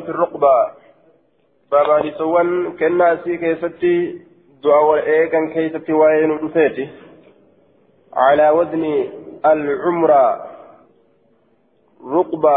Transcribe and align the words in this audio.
في 0.00 0.08
الرقبة. 0.08 0.70
بابا 1.72 2.06
نسوان 2.06 2.72
كنا 2.76 3.16
سي 3.24 3.36
كيستي 3.36 4.18
دعاء 4.64 4.84
والإيقان 4.84 5.50
كيستي 5.50 5.92
وين 5.92 6.30
رفيتي 6.30 6.88
على 8.12 8.50
وزن 8.50 8.84
العمرة 9.46 10.46
رقبة 12.12 12.56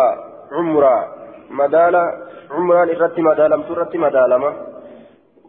عمرة 0.51 1.15
مدالة 1.49 2.03
عمرة 2.51 2.85
لرت 2.85 3.19
مدالة 3.19 3.61
ترت 3.67 3.95
مدالة. 3.95 4.67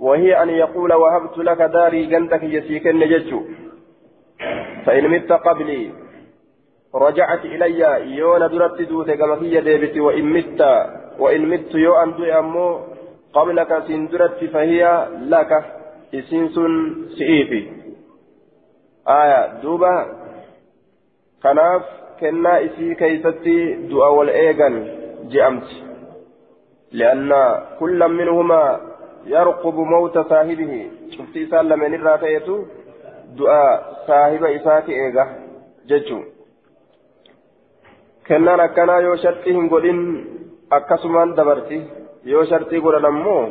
وهي 0.01 0.43
أن 0.43 0.49
يقول 0.49 0.93
وهبت 0.93 1.39
لك 1.39 1.59
داري 1.63 2.07
جندك 2.07 2.43
يسيك 2.43 2.87
النججو 2.87 3.43
فإن 4.87 5.09
مت 5.09 5.33
قبلي 5.33 5.91
رجعت 6.95 7.45
إلي 7.45 8.17
يونا 8.17 8.47
درت 8.47 8.83
دوت 8.83 9.11
كما 9.11 9.43
هي 9.43 9.61
ديبتي 9.61 10.01
وإن 10.01 10.25
مت 10.25 10.61
وإن 11.19 11.49
مت 11.49 11.75
يو 11.75 11.95
أنت 11.95 12.21
أمو 12.21 12.81
قبلك 13.33 13.71
سندرت 13.87 14.45
فهي 14.45 15.09
لك. 15.33 15.53
إسنس 16.15 16.57
سئيفي. 17.19 17.63
آية 19.09 19.61
دوبا 19.63 19.95
كناف 21.43 21.83
كنا 22.21 22.65
إسي 22.65 22.95
كيستي 22.95 23.75
دعاء 23.91 24.15
والإيغان 24.15 24.75
جأمت 25.33 25.69
لأن 26.93 27.33
كل 27.81 28.09
منهما 28.09 28.81
يرقب 29.27 29.75
موت 29.75 30.19
صاحبه. 30.19 30.91
شفتي 31.11 31.47
سالم 31.47 31.81
من 31.81 31.95
الراتيتو 31.95 32.65
دعاء 33.39 34.05
صاحب 34.07 34.45
إساتي 34.45 34.93
إيغا 34.93 35.25
ججو. 35.89 36.21
akkanaa 38.31 39.01
yoo 39.01 39.17
shartii 39.17 39.53
hin 39.53 39.69
godhin 39.69 40.01
akkasumaan 40.77 41.35
dabarti 41.37 41.79
yoo 42.33 42.45
shartii 42.51 42.81
godhan 42.85 43.07
ammoo 43.11 43.43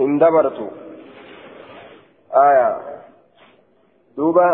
hin 0.00 0.18
dabartu 0.22 0.66
aya 2.44 2.68
duuba 4.16 4.46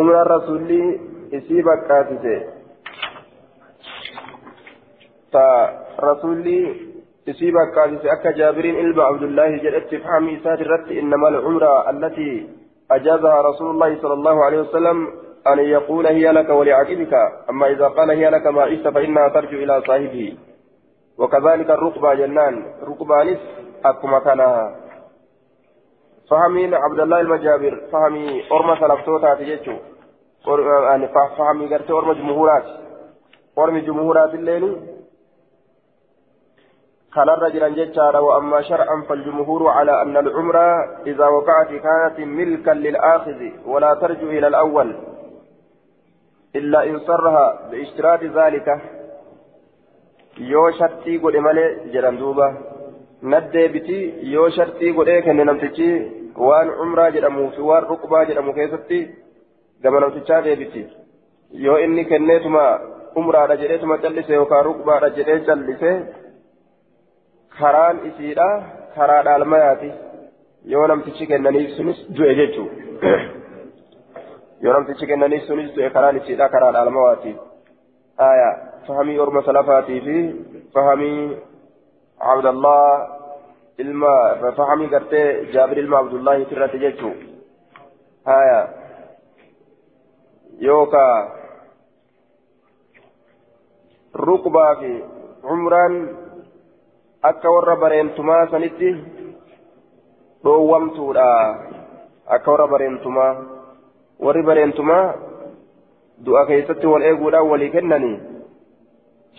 umraan 0.00 0.26
rasulli 0.34 0.80
isii 1.38 1.62
bakkaatise 1.68 2.34
ta 5.32 5.44
rasulli 6.06 6.58
isii 7.26 7.52
bakkaatise 7.58 8.10
akka 8.16 8.32
jaabiriin 8.40 8.80
ilma 8.84 9.06
abdullaahi 9.12 9.60
jedhetti 9.64 10.02
fahmi 10.08 10.34
isaati 10.38 10.66
irratti 10.68 10.98
innama 11.04 11.32
alcumra 11.34 11.72
allatii 11.92 12.34
أجازها 12.92 13.40
رسول 13.40 13.68
الله 13.70 13.90
صلى 14.02 14.12
الله 14.12 14.36
عليه 14.44 14.60
وسلم 14.60 14.98
أن 15.46 15.58
يقول 15.58 16.06
هي 16.06 16.32
لك 16.32 16.48
ولعقبك 16.50 17.14
أما 17.50 17.66
إذا 17.70 17.88
قال 17.88 18.10
هي 18.10 18.30
لك 18.30 18.46
ما 18.46 18.62
عشت 18.62 18.88
فإنها 18.88 19.28
ترجع 19.28 19.56
إلى 19.56 19.82
صاحبه. 19.86 20.36
وكذلك 21.18 21.70
الركبة 21.70 22.14
جنان 22.14 22.64
ركبانس 22.82 23.38
أكما 23.84 24.18
كانها 24.18 24.76
فهمين 26.30 26.74
عبد 26.74 27.00
الله 27.00 27.20
المجابر 27.20 27.80
فهمي 27.92 28.42
أرمى 28.52 28.76
سلفتوتا 28.80 29.34
تجيشو. 29.34 29.76
يعني 30.88 31.08
فهمي 31.38 31.74
قرت 31.74 31.90
أرمى 31.90 32.14
جمهورات. 32.14 32.64
أرمى 33.58 33.80
جمهورات 33.80 34.34
الليل 34.34 34.76
خلر 37.12 37.42
رجلا 37.42 37.68
ججارا 37.68 38.18
وأما 38.18 38.62
شرعا 38.62 39.02
فالجمهور 39.08 39.68
على 39.68 40.02
أن 40.02 40.16
العمرة 40.16 40.68
إذا 41.06 41.26
وقعت 41.26 41.68
كانت 41.68 42.18
ملكا 42.18 42.70
للآخذ 42.70 43.40
ولا 43.66 43.94
ترجع 43.94 44.22
إلى 44.22 44.46
الأول. 44.46 45.11
إلا 46.56 46.84
إن 46.88 46.98
صرها 47.08 47.46
باشتراط 47.70 48.22
ذلك 48.24 48.68
shartii 50.78 51.18
godhe 51.22 51.40
malee 51.46 51.68
jedhan 51.94 52.16
duuba 52.20 52.46
naddeebiti 53.32 53.98
yoo 54.34 54.48
shartii 54.56 54.92
godhee 54.98 55.22
kenne 55.26 55.44
namtichi 55.48 55.88
waan 56.46 56.68
umraa 56.84 57.10
jedhamuu 57.16 57.48
fi 57.56 57.60
waan 57.70 57.88
ruqbaa 57.90 58.24
jedhamu 58.30 58.54
keessatti 58.58 59.00
gama 59.82 60.00
namtichaa 60.04 60.40
deebiti 60.46 60.82
yoo 61.64 61.76
inni 61.84 62.04
kenneetuma 62.12 62.64
umraadha 63.20 63.56
jedheetuma 63.62 63.98
callise 64.04 64.32
yookaan 64.38 64.64
ruqbaadha 64.70 65.12
jedhee 65.18 65.38
callise 65.50 65.92
karaan 67.58 68.02
isiidha 68.08 68.48
karaa 68.96 69.22
dhaalmayaati 69.28 69.92
yoo 70.74 70.86
namtichi 70.92 71.30
kennaniif 71.34 71.70
sunis 71.76 71.98
du'e 72.16 72.34
jechuudha 72.40 73.41
yoo 74.62 74.72
namtichi 74.72 75.06
kennaniif 75.10 75.46
sunis 75.46 75.70
du'e 75.76 75.90
karaan 75.96 76.16
isiidha 76.20 76.48
karaa 76.54 76.72
dhaalmawaati 76.76 77.32
aya 78.28 78.50
fahamii 78.86 79.18
orma 79.24 79.42
salafaatii 79.48 80.00
fi 80.06 80.16
fahamii 80.74 81.22
abdallah 82.34 83.08
ilma 83.84 84.12
fahamii 84.58 84.88
gartee 84.94 85.26
jaabir 85.54 85.78
ilma 85.84 85.98
abdullahi 86.02 86.46
irratti 86.56 86.78
jechuudha 86.84 88.36
aya 88.38 88.60
yookaa 90.68 91.16
rukbaa 94.26 94.74
fi 94.80 94.92
umraan 95.54 95.94
akka 97.30 97.50
warra 97.54 97.76
bareentumaa 97.82 98.46
sanitti 98.52 98.90
dhoowwamtuudha 100.44 101.26
akka 102.36 102.50
warra 102.52 102.66
bareentumaa 102.74 103.32
warri 104.24 104.42
bareentumaa 104.48 105.06
du'a 106.26 106.46
keessatti 106.50 106.92
wal 106.92 107.04
eeguudhaan 107.10 107.50
walii 107.52 107.70
kennanii 107.76 108.16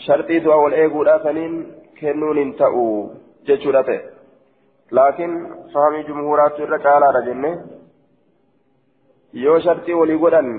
sharxii 0.05 0.43
du'a 0.45 0.57
wal 0.63 0.75
eeguudhaa 0.83 1.19
saniin 1.25 1.55
kennuun 1.99 2.37
hin 2.41 2.53
ta'u 2.61 2.85
jechuudha 3.47 3.83
ta'e 3.89 3.99
laakiin 4.99 5.33
fahamii 5.73 6.05
jumhuuraatu 6.09 6.63
irra 6.67 6.79
caalaadha 6.85 7.25
jenne 7.27 7.51
yoo 9.43 9.59
sharxii 9.67 9.99
walii 10.01 10.17
godhan 10.23 10.49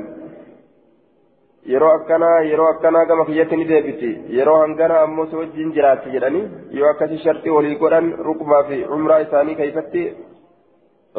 yeroo 1.73 1.93
akkanaa 1.99 2.39
yeroo 2.51 2.69
akkanaa 2.71 3.05
gama 3.11 3.25
kiyyatti 3.31 3.57
ni 3.57 3.69
deebiti 3.69 4.11
yeroo 4.39 4.59
hangana 4.63 5.01
ammoo 5.01 5.27
si 5.27 5.37
wajjin 5.37 5.73
jiraatti 5.79 6.15
jedhanii 6.15 6.45
yoo 6.79 6.89
akkasi 6.91 7.19
sharxii 7.25 7.57
walii 7.57 7.77
godhan 7.83 8.13
rukbaa 8.29 8.63
fi 8.71 8.85
umraa 8.97 9.19
isaanii 9.27 9.55
keessatti 9.61 10.03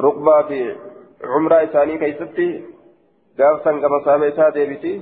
rukbaa 0.07 0.44
fi 0.49 0.59
umraa 1.38 1.61
isaanii 1.67 1.97
keessatti 2.03 2.47
gaafsan 3.38 3.81
gama 3.81 4.00
saaba 4.06 4.28
isaa 4.28 4.51
deebiti 4.51 4.94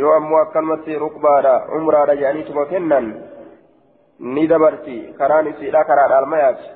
yoo 0.00 0.12
ammoo 0.16 0.40
akkanumatti 0.42 0.98
rukbaadha 1.04 1.54
umraadha 1.78 2.18
jedhaniituma 2.20 2.66
kennan 2.72 3.06
ni 4.34 4.46
dabarti 4.52 4.98
karaan 5.18 5.50
isiidha 5.54 5.88
karaadha 5.92 6.20
almayaati 6.24 6.68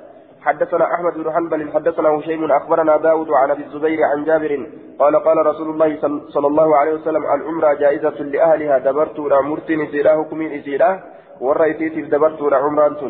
حدثنا 0.44 0.94
أحمد 0.94 1.14
بن 1.14 1.32
حنبل 1.32 1.72
حدثنا 1.74 2.08
هشيم 2.08 2.52
أخبرنا 2.52 2.96
داود 2.96 3.30
عن 3.30 3.50
أبي 3.50 3.62
الزبير 3.64 4.02
عن 4.04 4.24
جابر 4.24 4.52
قال 4.98 5.16
قال 5.16 5.46
رسول 5.46 5.68
الله 5.70 5.90
صلى 6.34 6.46
الله 6.46 6.76
عليه 6.76 6.94
وسلم 6.94 7.24
العمرة 7.24 7.72
جائزة 7.74 8.18
لأهلها 8.34 8.78
دبرت 8.78 9.20
مرت 9.20 9.70
نسيراه 9.70 10.22
كمين 10.30 10.52
إسيراه 10.58 10.96
والرئيسيت 11.40 11.94
دبرت 12.14 12.40
عمرة 12.52 13.02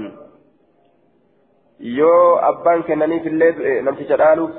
yoo 1.81 2.39
abbaan 2.39 2.83
kennaniif 2.87 3.27
illee 3.27 3.83
namticha 3.83 4.17
dhaaluuf 4.17 4.51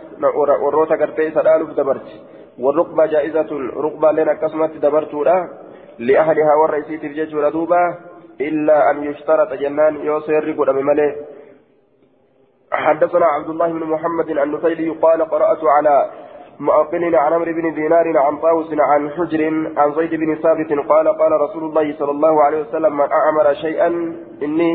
warroota 0.64 0.98
gartee 0.98 1.28
isa 1.28 1.44
dhaaluuf 1.48 1.72
dabarti 1.78 2.20
warruqba 2.60 3.08
jaa'izatun 3.08 3.72
ruqbaalleen 3.86 4.30
akkasumatti 4.30 4.82
dabartuudha 4.82 5.36
li'ahlihaa 6.00 6.60
warra 6.62 6.78
isiitiif 6.84 7.16
jechuudha 7.16 7.52
duuba 7.52 7.80
illaa 8.40 8.82
an 8.90 9.04
yushtarata 9.04 9.58
jennaan 9.58 10.04
yoo 10.06 10.20
seerri 10.28 10.54
godhame 10.54 10.84
malee 10.84 11.14
حدثنا 12.76 13.26
عبد 13.26 13.50
الله 13.50 13.68
بن 13.68 13.84
محمد 13.88 14.30
النفيلي 14.30 14.90
قال 14.90 15.20
قرأت 15.34 15.64
على 15.64 15.96
مؤقل 16.60 17.16
عن 17.16 17.34
عمرو 17.34 17.54
بن 17.54 17.74
دينار 17.74 18.18
عن 18.18 18.38
طاووس 18.38 18.70
عن 18.80 19.10
حجر 19.10 19.42
عن 19.78 19.94
زيد 19.98 20.14
بن 20.16 20.36
ثابت 20.36 20.72
قال 20.90 21.08
قال 21.08 21.32
رسول 21.42 21.64
الله 21.64 21.96
صلى 22.00 22.12
الله 22.12 22.44
عليه 22.44 22.62
وسلم 22.62 22.94
من 22.98 23.08
أعمر 23.12 23.54
شيئا 23.54 23.88
إني 24.44 24.72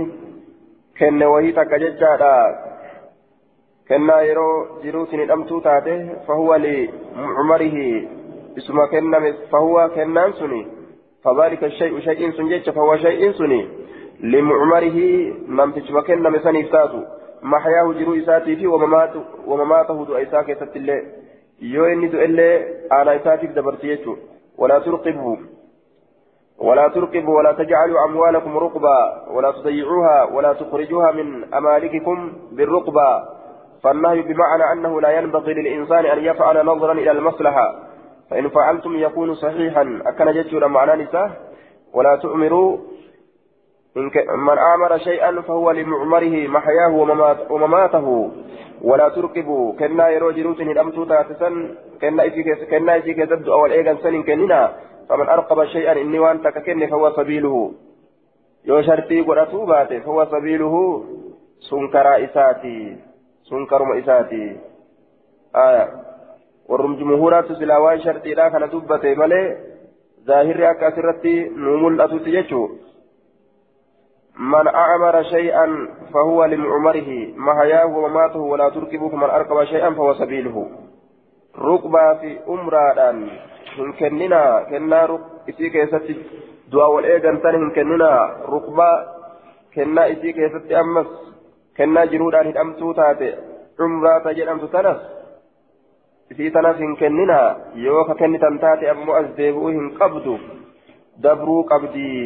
كن 0.99 1.23
وهي 1.23 1.53
تكججا 1.53 2.17
كنا 3.91 4.21
يرو 4.23 4.67
جروس 4.85 5.15
الأمتو 5.15 5.61
تاته 5.61 5.99
فهو 6.29 6.55
لعمره 6.55 7.77
اسم 8.59 8.77
كنا 8.93 9.19
فهو 9.53 9.91
كنان 9.95 10.33
سني 10.33 10.67
فذلك 11.25 11.65
الشيء 11.65 12.01
شيء 12.01 12.31
سنجج 12.31 12.71
فهو 12.71 12.97
شيء 12.97 13.33
سني 13.33 13.69
لمعمره 14.21 14.99
من 15.57 15.75
تجمكن 15.75 16.23
مسني 16.23 16.65
فاتو 16.65 17.01
محياه 17.43 17.93
جرو 17.99 18.15
إساتي 18.15 18.57
في 18.57 18.67
ومماته 18.67 19.23
ومماته 19.47 20.05
دو 20.05 20.15
إساك 20.15 20.49
يستلي 20.49 20.99
يو 21.63 21.85
إني 21.85 22.07
دو 22.13 22.19
إلي 22.19 22.51
على 22.91 23.17
إساتي 23.17 23.47
دبرتيتو 23.47 24.17
ولا 24.59 24.79
ترقبه 24.79 25.39
ولا 26.59 26.89
ترقبوا 26.89 27.39
ولا 27.39 27.53
تجعلوا 27.53 28.05
أموالكم 28.05 28.59
رقبا 28.59 28.99
ولا 29.35 29.51
تضيعوها 29.51 30.25
ولا 30.35 30.53
تخرجوها 30.53 31.11
من 31.13 31.55
أمالككم 31.55 32.33
بالرقبة 32.53 33.40
فالنهي 33.83 34.23
بمعنى 34.23 34.73
أنه 34.73 35.01
لا 35.01 35.19
ينبغي 35.19 35.55
للإنسان 35.55 36.07
أن 36.07 36.25
يفعل 36.25 36.67
نظرا 36.67 36.93
إلى 36.93 37.11
المصلحة 37.11 37.75
فإن 38.31 38.49
فعلتم 38.49 38.97
يكون 38.97 39.35
صحيحا. 39.35 40.03
أكن 40.07 40.33
جدت 40.33 40.55
معنى 40.55 41.03
نساء 41.03 41.31
ولا 41.95 42.17
تؤمروا 42.17 42.79
من 43.97 44.59
آمر 44.75 44.99
شيئا 44.99 45.41
فهو 45.41 45.71
لمعمره 45.71 46.49
محياه 46.49 46.93
ومماته. 47.51 48.31
ولا 48.83 49.09
تركبوا 49.09 49.73
كنا 49.73 50.09
يرو 50.09 50.31
جروت 50.31 50.61
هدمتو 50.61 51.05
تاتسا 51.05 51.49
كنا 52.01 52.27
إسي 52.97 53.13
كسد 53.15 53.49
أو 53.49 53.67
الإيغان 53.67 53.97
سن 53.97 54.23
كننا. 54.23 54.73
فمن 55.09 55.29
أرقب 55.29 55.65
شيئا 55.65 55.93
إني 55.93 56.19
وأنت 56.19 56.49
ككن 56.49 56.87
فهو 56.87 57.11
سبيله. 57.17 57.73
يو 58.65 58.83
شرطي 58.83 59.21
قرأتو 59.21 59.67
باته 59.67 59.99
فهو 59.99 60.25
سبيله. 60.25 61.05
سنكر 61.61 62.25
إساتي 62.25 63.10
سنكر 63.51 63.99
إساتي 63.99 64.57
آية 65.57 65.89
ورم 66.69 66.97
جمهورات 66.97 67.53
سلاوان 67.53 68.01
شرطي 68.01 68.35
لا 68.35 68.49
كان 68.49 68.69
دبته 68.69 69.15
ملي 69.15 69.57
ظاهر 70.27 70.71
أكاسرتي 70.71 71.49
نومل 71.49 72.01
أتوتي 72.01 72.31
يجو 72.31 72.69
من 74.37 74.67
أعمر 74.69 75.23
شيئا 75.23 75.67
فهو 76.15 76.45
لمعمره 76.45 77.11
محياه 77.37 77.87
ومماته 77.87 78.41
ولا 78.41 78.69
تركبه 78.69 79.17
من 79.17 79.31
أركب 79.31 79.65
شيئا 79.65 79.91
فهو 79.91 80.15
سبيله 80.15 80.57
ركبة 81.59 82.15
في 82.15 82.39
أمرا 82.49 83.15
hin 83.77 83.93
kennina 83.99 84.67
kennaa 84.71 85.07
isii 85.47 85.71
keessatti 85.71 86.15
du'a 86.73 86.89
wal 86.95 87.05
eegantan 87.05 87.59
hin 87.59 87.71
kennina 87.77 88.11
rukbaa 88.53 88.95
kennaa 89.75 90.07
isii 90.15 90.33
keessatti 90.39 90.75
ammas 90.83 91.07
kennaa 91.81 92.07
jiruudhaan 92.13 92.49
hidhamtuu 92.53 92.95
taate 93.01 93.29
cumraata 93.81 94.37
jedhamtu 94.39 94.69
tanas 94.77 95.01
isii 96.35 96.51
tanas 96.57 96.79
hin 96.85 96.97
kennina 97.03 97.39
yoo 97.85 98.05
ka 98.09 98.15
kennitan 98.23 98.59
taate 98.65 98.91
ammoo 98.95 99.15
as 99.21 99.29
deebi'uu 99.39 99.75
hin 99.77 99.91
qabdu 100.01 100.35
dabruu 101.27 101.63
qabdii 101.73 102.23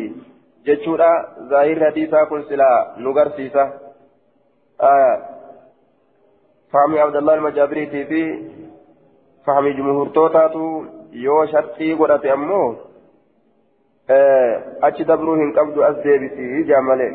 jechuudha 0.68 1.10
zaahirri 1.52 1.84
hadiisaa 1.88 2.26
kun 2.32 2.44
silaa 2.48 2.76
nu 3.06 3.12
garsiisa 3.18 3.64
fahmi 6.72 6.98
abdallah 7.04 7.34
almajaabiriitii 7.38 8.04
fi 8.12 8.22
fahmi 9.46 9.74
jumhurtootaatu 9.78 10.64
yoo 11.26 11.42
shartii 11.52 11.94
godhate 12.00 12.30
ammoo 12.36 12.66
achi 14.88 15.04
dabruu 15.12 15.36
hin 15.42 15.52
qabdu 15.60 15.84
as 15.90 16.02
deebisii 16.06 16.64
jaa 16.72 16.82
malee 16.88 17.12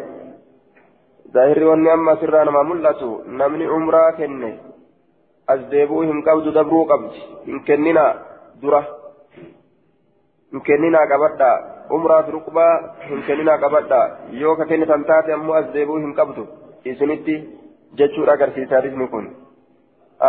namaa 1.34 2.64
mul'atu 2.64 3.10
namni 3.42 3.68
umraa 3.78 4.12
kenne 4.20 4.52
as 5.48 5.60
deebi'uu 5.74 6.08
hin 6.12 6.24
qabdu 6.24 6.52
dabruu 6.52 6.86
qabdi 6.86 7.26
hin 7.46 7.64
kenninaa 7.68 8.14
dura 8.62 8.82
hin 10.52 10.62
kenninaa 10.62 11.06
qabadhaa 11.14 11.58
umraa 11.98 12.24
fi 12.24 12.36
ruqbaa 12.38 12.74
hin 13.12 13.24
kenninaa 13.28 13.58
qabadhaa 13.66 14.08
yoo 14.42 14.56
ka 14.56 14.66
kennitan 14.66 15.06
taate 15.12 15.38
ammoo 15.38 15.56
as 15.62 15.72
deebi'uu 15.78 16.02
hin 16.08 16.18
qabdu 16.20 16.48
isinitti 16.86 17.40
jechuudha 18.02 18.34
agarsiisaa 18.40 18.84
disni 18.88 19.08
kun 19.08 19.32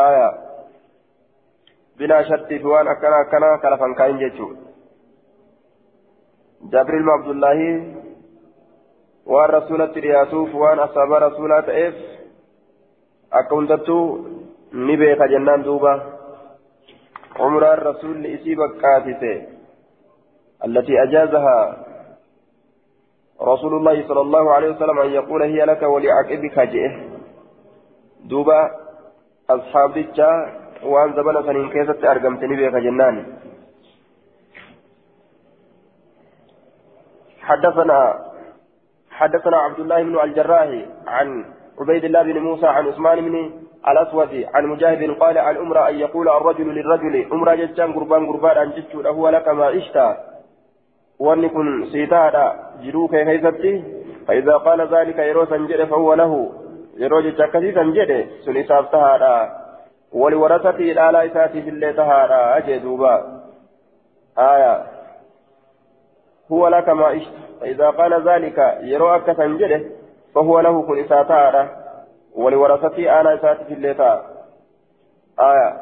aayaa 0.04 0.30
بلا 2.00 2.22
شرط 2.28 2.52
فوان 2.62 2.88
أكنا 2.88 3.20
أكنا 3.20 3.56
كلفا 3.56 3.94
كاين 3.98 4.18
جيتشو 4.18 4.48
جابر 6.72 6.94
بن 6.98 7.08
عبد 7.08 7.28
الله 7.28 7.58
وان 9.26 9.50
رسولة 9.50 9.92
رياسوف 9.96 10.54
وان 10.54 10.78
أصحاب 10.78 11.12
رسولة 11.12 11.88
إف 11.88 11.94
أكونتتو 13.32 14.18
نبيك 14.72 15.22
جنان 15.22 15.62
دوبا 15.62 16.02
عمر 17.40 17.74
الرسول 17.74 18.26
إسيبك 18.26 18.72
كاتته 18.82 19.46
التي 20.66 21.02
أجازها 21.02 21.86
رسول 23.42 23.74
الله 23.74 24.08
صلى 24.08 24.20
الله 24.20 24.50
عليه 24.52 24.70
وسلم 24.70 24.98
أن 24.98 25.10
يقول 25.10 25.42
هي 25.42 25.64
لك 25.64 25.82
ولعقبك 25.82 26.58
جئه 26.58 26.92
دوبا 28.24 28.70
أصحاب 29.50 29.94
waan 30.82 31.12
zabana 31.14 31.42
saniin 31.44 31.70
keessatti 31.70 32.08
argamte 32.08 32.46
ni 32.48 32.56
beeka 32.56 32.80
jennaan. 32.80 33.16
حدثنا 37.40 38.00
حدثنا 39.20 39.56
عبد 39.56 39.80
الله 39.80 40.02
بن 40.02 40.20
الجراح 40.20 40.68
عن 41.06 41.44
عبيد 41.80 42.04
الله 42.04 42.22
بن 42.22 42.38
موسى 42.38 42.66
عن 42.66 42.86
عثمان 42.86 43.20
بن 43.20 43.50
الأسود 43.88 44.46
عن 44.54 44.66
مجاهد 44.66 45.10
قال 45.10 45.38
عن 45.38 45.56
أمرأ 45.56 45.88
أن 45.88 45.94
يقول 45.94 46.28
الرجل 46.28 46.74
للرجل 46.74 47.32
أمرأ 47.32 47.54
جتان 47.54 47.92
قربان 47.92 48.26
قربان 48.26 48.56
أن 48.56 48.70
جتش 48.70 48.94
له 48.94 49.30
لك 49.30 49.48
ما 49.48 49.66
عشت. 49.66 50.16
وأن 51.18 51.44
يكون 51.44 51.86
سيتادا 51.92 52.46
جلوك 52.82 53.10
كيفتي 53.10 53.82
فإذا 54.28 54.56
قال 54.56 54.80
ذلك 54.94 55.18
يروى 55.18 55.46
سنجد 55.46 55.84
فهو 55.84 56.14
له. 56.14 56.52
يروى 56.96 57.30
جتاكسي 57.30 57.72
سنجد 57.72 58.26
سنسافتها 58.44 59.60
ولورثته 60.12 60.92
الآلاء 60.92 61.26
إساتي 61.26 61.62
في 61.62 61.70
الليل 61.70 61.96
تهارا 61.96 62.56
أجدوبا 62.56 63.42
آية. 64.38 64.99
هو 66.52 66.68
لك 66.68 66.88
ما 66.88 67.06
عشت 67.06 67.32
فإذا 67.60 67.90
قال 67.90 68.28
ذلك 68.28 68.78
يرى 68.82 69.16
أكثر 69.16 69.46
جده 69.46 69.80
فهو 70.34 70.60
له 70.60 70.82
كن 70.82 70.98
إساتارا 71.04 71.68
ولورثته 72.36 73.20
آلاء 73.20 73.34
إساتي 73.34 73.64
في 73.64 73.74
الليل 73.74 74.00
آية 75.40 75.76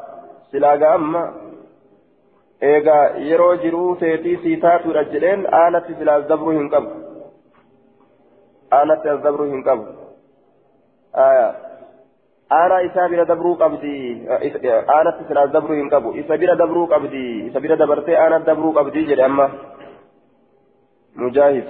سلاغا 0.51 0.95
أما 0.95 1.33
jiruu 3.61 3.95
seetii 3.99 4.37
sii 4.43 4.57
taatuudha 4.57 5.03
jedheen 5.03 5.47
aanatti 5.59 5.93
silaas 5.99 6.27
dabruu 6.27 6.51
hin 6.51 6.69
qabu 6.69 6.89
aanatti 8.71 9.09
as 9.09 9.21
dabruu 9.23 9.47
hin 9.51 9.63
qabu 9.63 9.85
aanaa 12.57 12.81
isaa 12.87 13.09
bira 13.09 13.25
dabruu 13.25 13.55
qabdi 13.55 13.93
aanatti 14.95 15.27
silaas 15.27 15.51
dabruu 15.53 15.77
hin 15.79 15.89
qabu 15.89 16.13
isa 16.21 16.37
bira 16.37 16.55
dabruu 16.55 16.87
qabdi 16.87 17.23
isa 17.47 17.59
bira 17.59 17.77
dabartee 17.81 18.17
aanat 18.17 18.45
dabruu 18.45 18.73
qabdi 18.73 19.05
jedhe 19.11 19.23
amma 19.23 19.49
مجاهد. 21.23 21.67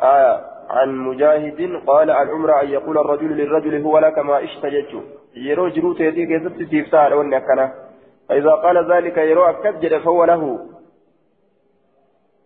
آية 0.00 0.34
عن 0.70 0.88
مجاهد 1.08 1.60
قال 1.86 2.10
عن 2.10 2.28
عمرة 2.28 2.62
أن 2.62 2.68
يقول 2.68 2.98
الرجل 2.98 3.30
للرجل 3.36 3.82
هو 3.82 3.98
لك 3.98 4.18
ما 4.18 4.44
اشتجت 4.44 4.92
يرو 5.36 5.68
جرو 5.68 5.92
تيتي 5.92 6.26
كيست 6.26 6.70
سيفتار 6.70 7.14
ونكنا 7.14 7.66
فإذا 8.28 8.50
قال 8.50 8.92
ذلك 8.92 9.16
يرو 9.16 9.44
أكد 9.44 9.98
فهو 9.98 10.24
له. 10.24 10.42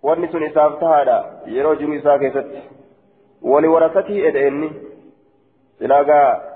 ونس 0.02 0.34
نسافتها 0.34 1.40
يرو 1.46 1.74
جرو 1.74 1.94
إسا 1.94 2.16
كيست. 2.16 2.46
ولورثته 3.42 4.28
إدئني. 4.28 4.70
سلاقا 5.78 6.54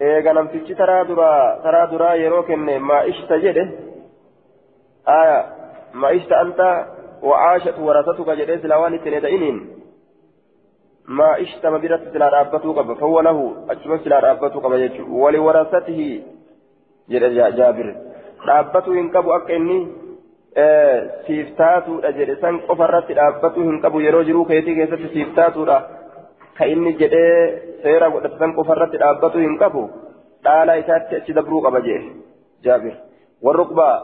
eega 0.00 0.32
namtichi 0.32 0.74
taraa 0.78 1.04
duraa 1.04 1.56
taraa 1.62 1.86
duraa 1.92 2.14
yeroo 2.14 2.42
kenne 2.48 2.74
maa 2.78 3.02
ishta 3.12 3.38
jedhe 3.44 3.64
aya 5.14 5.38
maa 6.02 6.12
ishta 6.18 6.38
qaba 12.80 12.98
fawwa 13.02 13.22
lahu 13.28 13.44
achuma 13.74 13.98
silaa 13.98 14.20
dhaabbatuu 14.26 14.64
qaba 14.66 14.80
jechuudha 14.84 15.22
wali 15.24 15.38
warasatihi 15.46 16.08
jedhe 17.14 17.30
jaabir 17.60 17.94
dhaabbatuu 18.46 18.98
hin 18.98 19.12
qabu 19.16 19.36
akka 19.38 19.60
inni 19.60 19.78
siiftaatuudha 21.28 22.12
jedhe 22.18 22.40
san 22.40 22.60
qofarratti 22.66 23.20
dhaabbatuu 23.20 23.70
hin 23.70 23.80
qabu 23.86 24.04
yeroo 24.08 24.26
jiruu 24.30 24.44
keetii 24.52 24.74
keessatti 24.80 25.14
siiftaatuudha. 25.14 25.78
ka 26.58 26.66
inni 26.66 26.92
jedhee 26.98 27.78
seera 27.82 28.10
godhatan 28.10 28.52
qofarratti 28.58 28.98
dhaabbatu 29.02 29.42
hin 29.44 29.54
qabu 29.62 29.82
dhaala 30.46 30.74
isaatti 30.82 31.18
achi 31.18 31.36
dabruu 31.36 31.60
qaba 31.66 31.80
jee 31.86 31.98
jaabir 32.66 32.94
warruqbaa 33.46 33.94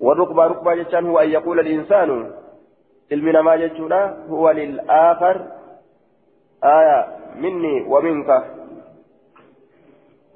warruqbaa 0.00 0.48
ruqbaa 0.48 0.76
jechaan 0.76 1.06
huwa 1.06 1.22
an 1.22 1.30
yaquula 1.30 1.62
linsaanu 1.62 2.32
ilmi 3.10 3.32
namaa 3.32 3.56
jechuudha 3.58 4.00
huwa 4.28 4.52
lil'aakar 4.52 5.40
aya 6.60 7.08
minni 7.40 7.82
wa 7.88 8.02
minka 8.02 8.44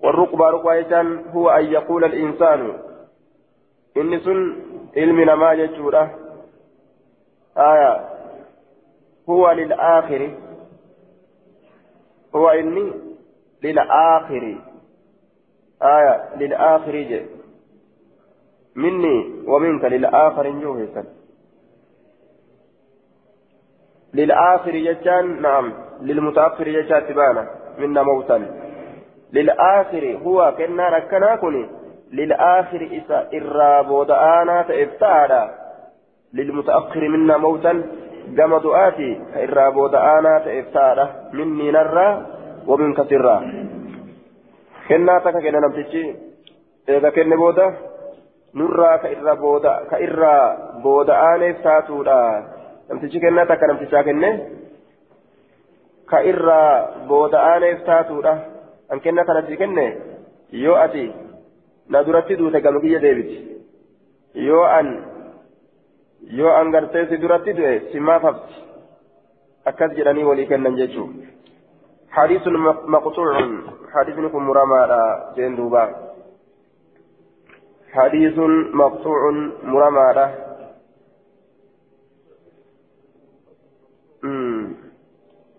والركبة 0.03 0.51
ركبة 0.51 0.75
يجان 0.75 1.25
هو 1.35 1.51
أن 1.51 1.65
يقول 1.65 2.05
الإنسان 2.05 2.79
إن 3.97 4.21
سن 4.21 4.57
علم 4.97 5.41
ما 5.41 5.55
آية 7.59 8.09
هو 9.29 9.51
للآخر 9.51 10.31
هو 12.37 12.49
إني 12.49 12.93
للآخر 13.63 14.59
آية 15.83 16.37
للآخر 16.37 16.93
جي 16.93 17.38
مني 18.76 19.44
ومنك 19.48 19.86
للآخر 19.86 20.50
جوهسا 20.50 21.04
للآخر 24.14 24.72
جتان 24.72 25.42
نعم 25.42 25.74
للمتأخر 26.02 26.68
جتان 26.70 27.08
تبانا 27.08 27.48
منا 27.80 28.04
موتا 28.04 28.38
للآخر 29.34 30.18
هو 30.26 30.54
كنا 30.58 30.90
ركنا 30.90 31.36
كني 31.36 31.70
للآخر 32.14 32.82
إسا 32.98 33.30
إرابود 33.38 34.12
آنا 34.12 34.62
تإفتادا 34.62 35.44
للمتأخر 36.34 37.08
منا 37.08 37.38
موتا 37.38 37.74
كما 38.38 38.58
دعاتي 38.60 39.22
كإرى 39.34 39.72
بودا 39.72 40.20
آنا 40.20 40.40
تإفتارة 40.40 41.30
مني 41.34 41.72
نرى 41.72 42.26
ومن 42.68 42.94
كسرى 42.94 43.36
كنا 44.90 45.20
تكا 45.20 45.40
كنا 45.40 45.60
نمتشي 45.60 46.16
إذا 46.90 47.10
كنا 47.10 47.36
بودا 47.36 47.68
نرى 48.55 48.99
كإرى 48.99 49.35
بودا 49.37 49.85
كإرى 49.91 50.37
بودا 50.83 51.15
آنا 51.35 51.51
إفتاتورا 51.51 52.21
نمتشي 52.91 53.21
كنا 53.21 53.45
تكا 53.45 53.67
نمتشا 53.67 54.03
كنا 54.03 54.31
كإرى 56.11 56.63
بودا 57.09 57.57
آنا 57.57 57.73
إفتاتورا 57.73 58.35
أن 58.93 58.99
كنا 59.01 59.23
كنا 59.23 59.57
كنا 59.61 59.87
يو 60.53 60.75
أتي 60.75 61.13
ندرتي 61.91 62.35
دوتا 62.35 62.59
كما 62.59 62.81
كي 62.81 62.99
ديبت 62.99 63.31
يو 64.35 64.65
أن 64.65 64.89
gartee 66.73 67.07
si 67.09 67.17
duratti 67.23 67.55
du'e 67.55 67.75
si 67.91 68.01
maaf 68.01 68.23
hafti. 68.23 68.55
Akkas 69.71 69.95
jedhanii 69.97 70.29
walii 70.29 70.51
kennan 70.51 70.77
jechuu. 70.77 71.09
حديث 72.11 72.43
مقطوع 72.87 73.29
حديث 73.95 74.19
نكون 74.19 74.43
مرمى 74.43 74.81
جين 75.37 75.57
دوبا 75.57 76.08
حديث 77.99 78.39
مقطوع 78.75 79.21
مرمى 79.63 80.35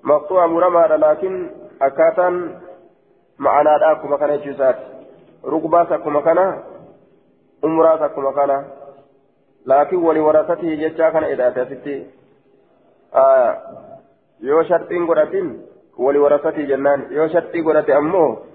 مقطوع 0.03 0.46
مرمى 0.46 0.81
لكن 0.81 1.51
أكاتا 1.81 2.29
معنا 3.39 3.77
داكما 3.77 4.17
كان 4.17 4.29
يجوزات. 4.29 4.75
ركباتكما 5.46 6.22
كان 6.22 6.63
أمراتكما 7.63 8.31
كان 8.31 8.65
لكن 9.65 9.98
ولورثته 9.98 10.75
جتا 10.75 11.10
كان 11.10 11.24
إذا 11.24 11.50
تفتي 11.50 12.08
آه. 13.15 13.58
yoo 14.41 14.63
sharxiin 14.63 15.05
godhatin 15.08 15.48
wali 15.98 16.19
warasatii 16.19 16.67
jennaan 16.67 17.01
yoo 17.12 17.27
sharxii 17.29 17.63
godhate 17.63 17.93
ammoo 17.93 18.46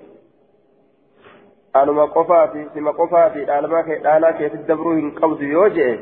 anuma 1.80 2.08
qofaa 2.16 2.46
fi 2.54 2.66
sima 2.74 2.92
qofaa 3.00 3.28
fi 3.36 3.46
dhaalaa 3.50 4.32
keessatti 4.40 4.68
dabruu 4.72 4.96
hin 4.98 5.14
qabdu 5.20 5.52
yoo 5.52 5.68
je'e 5.78 5.94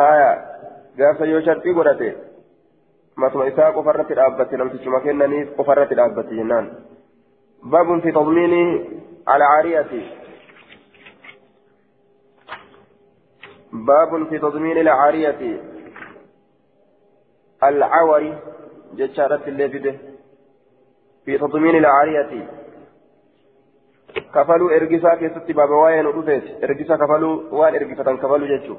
haya 0.00 0.32
gaafsa 0.98 1.30
yoo 1.32 1.44
sharxii 1.46 1.76
godhate 1.78 2.10
matuma 3.24 3.46
isaa 3.52 3.70
qofarratti 3.78 4.18
dhaabbatti 4.22 4.60
namtichuma 4.62 5.00
kennaniif 5.06 5.54
qofarratti 5.60 6.02
dhaabbatti 6.02 6.42
jennaan 6.42 6.68
baabun 7.76 8.04
fi 8.06 8.18
tadmiini 8.18 8.60
alcaariyati 9.36 10.04
باب 13.74 14.28
في 14.28 14.38
تضمين 14.38 14.78
العارية 14.78 15.60
العوري 17.62 18.38
جتشارة 18.94 19.40
اللي 19.46 19.68
في 21.24 21.38
تضمين 21.38 21.76
العارية 21.76 22.48
كفلوا 24.34 24.76
إرجسا 24.76 25.14
كيست 25.14 25.50
بابا 25.52 25.76
وين 25.84 26.06
ودفت 26.06 26.64
إرجسا 26.64 26.96
كفلوا 26.96 27.42
وان 27.52 27.74
إرجسا 27.74 28.12
كفلوا 28.22 28.48
جتشو 28.52 28.74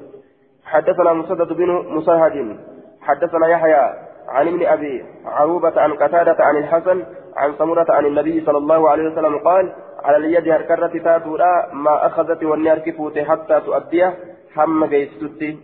حدثنا 0.64 1.12
مسدد 1.12 1.52
بن 1.52 1.70
مسهد 1.96 2.56
حدثنا 3.00 3.46
يحيى 3.48 3.84
عن 4.28 4.48
ابن 4.48 4.66
أبي 4.66 5.04
عروبة 5.24 5.80
عن 5.80 5.92
قتادة 5.92 6.36
عن 6.40 6.56
الحسن 6.56 7.04
عن 7.36 7.54
سمرة 7.58 7.86
عن 7.88 8.06
النبي 8.06 8.44
صلى 8.46 8.58
الله 8.58 8.90
عليه 8.90 9.10
وسلم 9.10 9.38
قال 9.38 9.72
على 10.04 10.16
اليد 10.16 10.48
هركرة 10.48 10.98
تاتورا 11.04 11.72
ما 11.72 12.06
أخذت 12.06 12.44
والنار 12.44 12.78
كفوت 12.78 13.18
حتى 13.18 13.60
تؤديه 13.60 14.14
هم 14.56 14.84
جيستي 14.84 15.58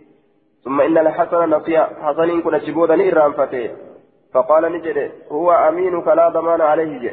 ثم 0.63 0.81
إن 0.81 0.97
الحسن 0.97 1.49
نصيح 1.49 1.89
حسن 2.01 2.41
كن 2.41 2.59
شبودا 2.59 3.11
إرام 3.11 3.31
فتي 3.33 3.71
فقال 4.33 4.71
نجد 4.73 5.11
هو 5.31 5.51
أمينك 5.51 6.07
لا 6.07 6.29
ضمان 6.29 6.61
عليه 6.61 6.99
جي 6.99 7.11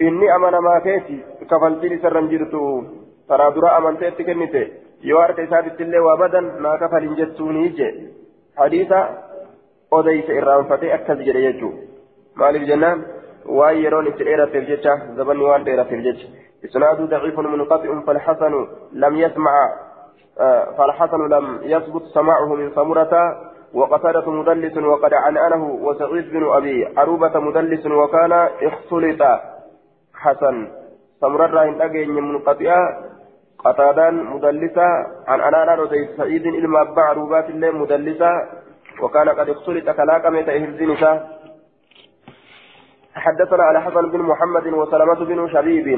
ما 0.00 0.78
كيتي 0.78 1.18
كفلتي 1.50 1.88
لسرن 1.88 2.28
جرتو 2.28 2.82
ترى 3.28 3.50
درا 3.54 3.78
أمنتي 3.78 4.10
كنتي 4.10 4.72
يوارك 5.04 5.40
إسابت 5.40 5.80
الله 5.80 6.00
وابدا 6.00 6.40
ما 6.40 6.76
كفل 6.76 7.14
جتوني 7.16 7.68
جي 7.68 8.08
حديثا 8.58 9.00
أوديس 9.92 10.30
إرام 10.30 10.64
فتي 10.64 10.94
أكد 10.94 11.18
جري 11.26 11.44
يجو 11.44 11.72
مالك 12.36 12.60
جنان 12.60 13.02
واي 13.46 13.82
يرون 13.82 14.06
إتئيرة 14.06 14.46
في 14.46 14.58
الجيشة 14.58 14.94
زبن 15.16 15.40
وان 15.40 15.64
في 15.64 15.94
الجيشة 15.94 16.28
إسناد 16.64 17.00
ضعيف 17.10 17.38
منقطع 17.38 18.00
فالحسن 18.06 18.66
لم 18.92 19.16
يسمع 19.16 19.54
آه، 20.40 20.64
فالحسن 20.78 21.28
لم 21.28 21.58
يثبت 21.62 22.02
سماعه 22.02 22.54
من 22.54 22.70
سمرة 22.74 23.14
وقتادة 23.74 24.30
مدلس 24.30 24.76
وقد 24.76 25.14
عنأنه 25.14 25.64
وسعيد 25.82 26.30
بن 26.30 26.52
أبي 26.52 26.86
عروبة 26.96 27.40
مدلس 27.40 27.86
وكان 27.86 28.32
اختلط 28.62 29.22
حسن 30.24 30.56
سمرة 31.20 31.62
إن 31.68 31.80
أجي 31.86 32.06
منقطعة 32.06 32.80
قتادان 33.64 34.14
مدلسة 34.24 34.88
عن 35.28 35.40
أنانا 35.40 35.74
رضي 35.74 36.00
سعيد 36.16 36.46
إلما 36.46 36.80
أبا 36.82 37.02
عروبات 37.02 37.46
الله 37.50 37.70
مدلسة 37.70 38.32
وكان 39.02 39.28
قد 39.28 39.48
اختلط 39.48 39.90
كلاك 39.98 40.24
ميت 40.26 40.48
إهزنسة 40.48 41.12
حدثنا 43.14 43.62
على 43.62 43.80
حسن 43.86 44.10
بن 44.10 44.20
محمد 44.30 44.66
وسلمة 44.66 45.20
بن 45.30 45.48
شبيب. 45.54 45.88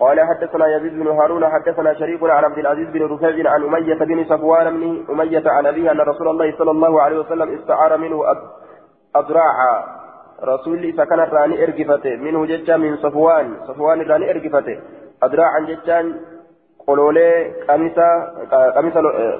قال 0.00 0.20
حدثنا 0.20 0.66
يزيد 0.76 0.94
بن 1.00 1.06
هارون 1.06 1.44
حدثنا 1.48 1.94
شريك 1.94 2.22
عن 2.22 2.44
عبد 2.44 2.58
العزيز 2.58 2.88
بن 2.88 3.02
رفيع 3.12 3.50
عن 3.52 3.62
أمية 3.64 4.00
بن 4.10 4.24
صفوان 4.24 4.66
بن 4.76 5.04
أمية 5.10 5.42
عن 5.46 5.66
أبيه 5.66 5.92
أن 5.92 6.00
رسول 6.00 6.28
الله 6.28 6.54
صلى 6.58 6.70
الله 6.70 7.02
عليه 7.02 7.18
وسلم 7.18 7.58
استعار 7.58 7.96
منه 7.96 8.22
أذراعا 9.16 9.74
رسول 10.44 10.94
سكن 10.96 11.18
راني 11.18 11.64
إرقفته. 11.64 12.16
منه 12.16 12.46
جتا 12.46 12.76
من 12.76 12.96
صفوان. 12.96 13.46
صفوان 13.68 14.00
راني 14.02 14.30
إرقفته. 14.30 14.76
أذراعا 15.24 15.60
جتا 15.70 15.98
قولولي 16.86 17.30
قميصا 17.68 18.08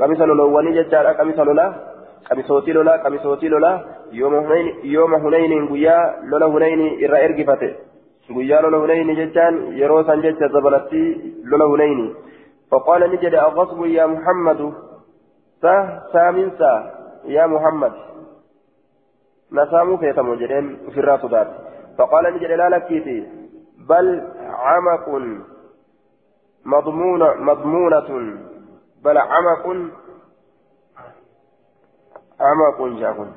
قميصا 0.01 0.25
لولواني 0.27 0.71
جتا 0.83 1.13
قميصا 1.13 1.45
لولا 1.45 1.67
قميصوتي 2.31 2.73
لولا 2.73 2.97
قميصوتي 3.05 3.49
لولا. 3.49 3.73
يوم 4.13 4.35
هنين 4.35 4.67
يوم 4.85 5.15
هنين 5.15 5.69
قويا 5.69 5.99
لولا 6.31 6.47
هنين 6.47 6.81
إرى 7.05 7.19
إرقفته. 7.25 7.73
lola 8.31 8.79
hunayni 8.79 9.17
jechaan 9.17 9.75
yeroo 9.75 10.05
san 10.07 10.23
jecha 10.23 10.49
dabalatti 10.49 11.03
lola 11.45 11.67
hunayni 11.67 12.15
فقال 12.71 13.03
نجد 13.11 13.35
أغصب 13.35 13.81
يا 13.87 14.07
محمد. 14.07 14.61
سا 15.63 15.75
سامنسا 16.13 16.73
يا 17.27 17.47
محمد. 17.47 17.93
نسامو 19.53 19.97
فيتم 19.97 20.35
جرين 20.35 20.91
في 20.91 21.01
دات 21.31 21.49
فقال 21.99 22.35
نجد 22.35 22.51
لا 22.51 22.69
لكيتي 22.69 23.41
بل 23.89 24.07
عمق 24.51 25.09
مضمونة 26.65 27.35
مضمونة. 27.35 28.39
بل 29.05 29.19
عمق 29.19 29.67
عمق 32.41 32.83
جاكن 33.01 33.31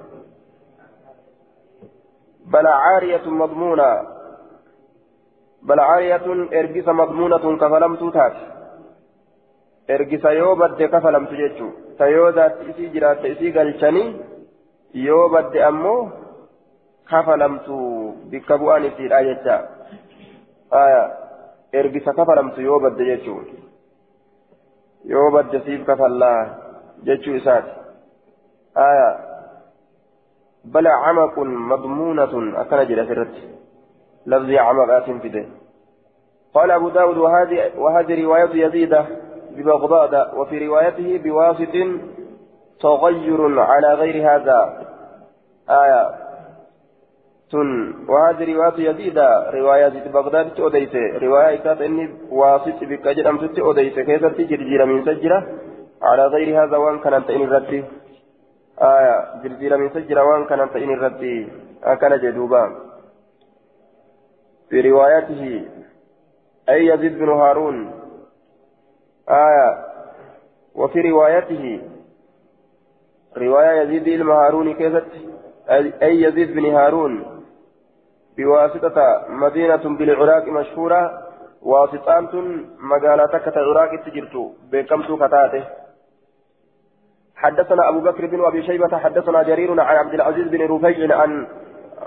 بل 2.46 2.67
عارية 2.67 3.29
مضمونة. 3.29 4.08
بل 5.63 5.79
عارية 5.79 6.25
إرجس 6.60 6.88
مضمونة 6.88 7.58
كفلمت 7.58 8.13
تات 8.13 8.34
إرجس 9.89 10.25
يو 10.25 10.55
بد 10.55 10.84
كفلمت 10.84 11.29
جيتشو 11.29 11.70
تيو 11.98 12.29
ذات 12.29 12.58
إسي 12.70 12.88
جرات 12.88 13.25
إسي 13.25 13.51
قلشني. 13.60 14.33
بد 15.29 15.55
أمو 15.57 16.09
كفلمت 17.09 17.69
بكبوان 18.31 18.85
إسي 18.85 19.05
الآية 19.05 19.69
آية 20.73 21.13
إرجس 21.75 22.09
كفلمت 22.09 22.57
يو 22.57 22.79
بد 22.79 23.01
جيتشو 23.01 23.39
يو 25.05 25.31
بد 25.31 25.62
سيف 25.65 25.91
كفلا 25.91 26.55
جيتشو 27.03 27.38
إسات 27.38 27.63
آية 28.77 29.09
بل 30.65 30.88
عمق 30.88 31.39
مضمونة 31.39 32.62
أكن 32.62 32.88
جرات 32.88 33.35
لفظ 34.25 34.50
عمقات 34.50 35.03
فده 35.03 35.45
قال 36.53 36.71
أبو 36.71 36.89
داود 36.89 37.17
وهذه, 37.17 37.71
وهذه 37.77 38.23
رواية 38.23 38.65
يزيد 38.65 38.95
ببغداد 39.51 40.33
وفي 40.38 40.67
روايته 40.67 41.17
بواسط 41.17 41.75
تغير 42.82 43.60
على 43.60 43.94
غير 43.94 44.36
هذا. 44.36 44.88
آية. 45.70 46.10
تن. 47.51 47.94
وهذه 48.10 48.53
رواية 48.53 48.89
يزيد. 48.89 49.18
رواية 49.53 50.12
بغداد 50.13 50.60
أوديت 50.60 50.96
رواية 51.24 51.56
كانت 51.56 51.82
إني 51.82 52.10
واسط 52.30 52.84
بك 52.84 53.08
أجل 53.08 53.27
أمسك 53.27 53.60
أوديت 53.60 54.00
كيف 54.00 54.25
تجرجير 54.25 54.86
من 54.86 55.06
سجرة؟ 55.06 55.48
على 56.01 56.25
غير 56.25 56.63
هذا 56.63 56.77
وان 56.77 57.00
كانت 57.00 57.30
إن 57.30 57.42
الرد 57.42 57.86
آية. 58.82 59.42
جرجير 59.44 59.77
من 59.77 59.89
سجرة 59.89 60.24
وان 60.24 60.46
كانت 60.46 60.75
إن 60.75 60.94
الرد 60.94 61.48
أكل 61.84 62.22
جدوبا. 62.22 62.75
في 64.70 64.82
روايته 64.82 65.65
أي 66.70 66.88
يزيد 66.88 67.20
بن 67.20 67.30
هارون. 67.30 67.92
آية. 69.30 69.94
وفي 70.75 71.01
روايته 71.01 71.92
رواية 73.38 73.82
يزيد 73.82 74.08
المهارون 74.08 74.74
كيست 74.74 75.06
أي 76.02 76.22
يزيد 76.22 76.54
بن 76.54 76.66
هارون. 76.66 77.44
بواسطة 78.38 79.25
مدينة 79.30 79.98
بالعراق 79.98 80.48
مشهورة 80.48 81.12
واسطان 81.62 82.66
مقالاتك 82.80 83.48
العراق 83.48 84.04
تجرت 84.06 84.36
بكمت 84.72 85.12
كتاته. 85.24 85.63
حدثنا 87.36 87.90
أبو 87.90 88.00
بكر 88.00 88.25
بن 88.25 88.46
أبي 88.46 88.63
شيبة 88.63 88.98
حدثنا 88.98 89.44
جرير 89.44 89.82
عن 89.82 89.96
عبد 89.96 90.13
العزيز 90.13 90.48
بن 90.48 90.62
رفيع 90.75 91.18
عن 91.18 91.48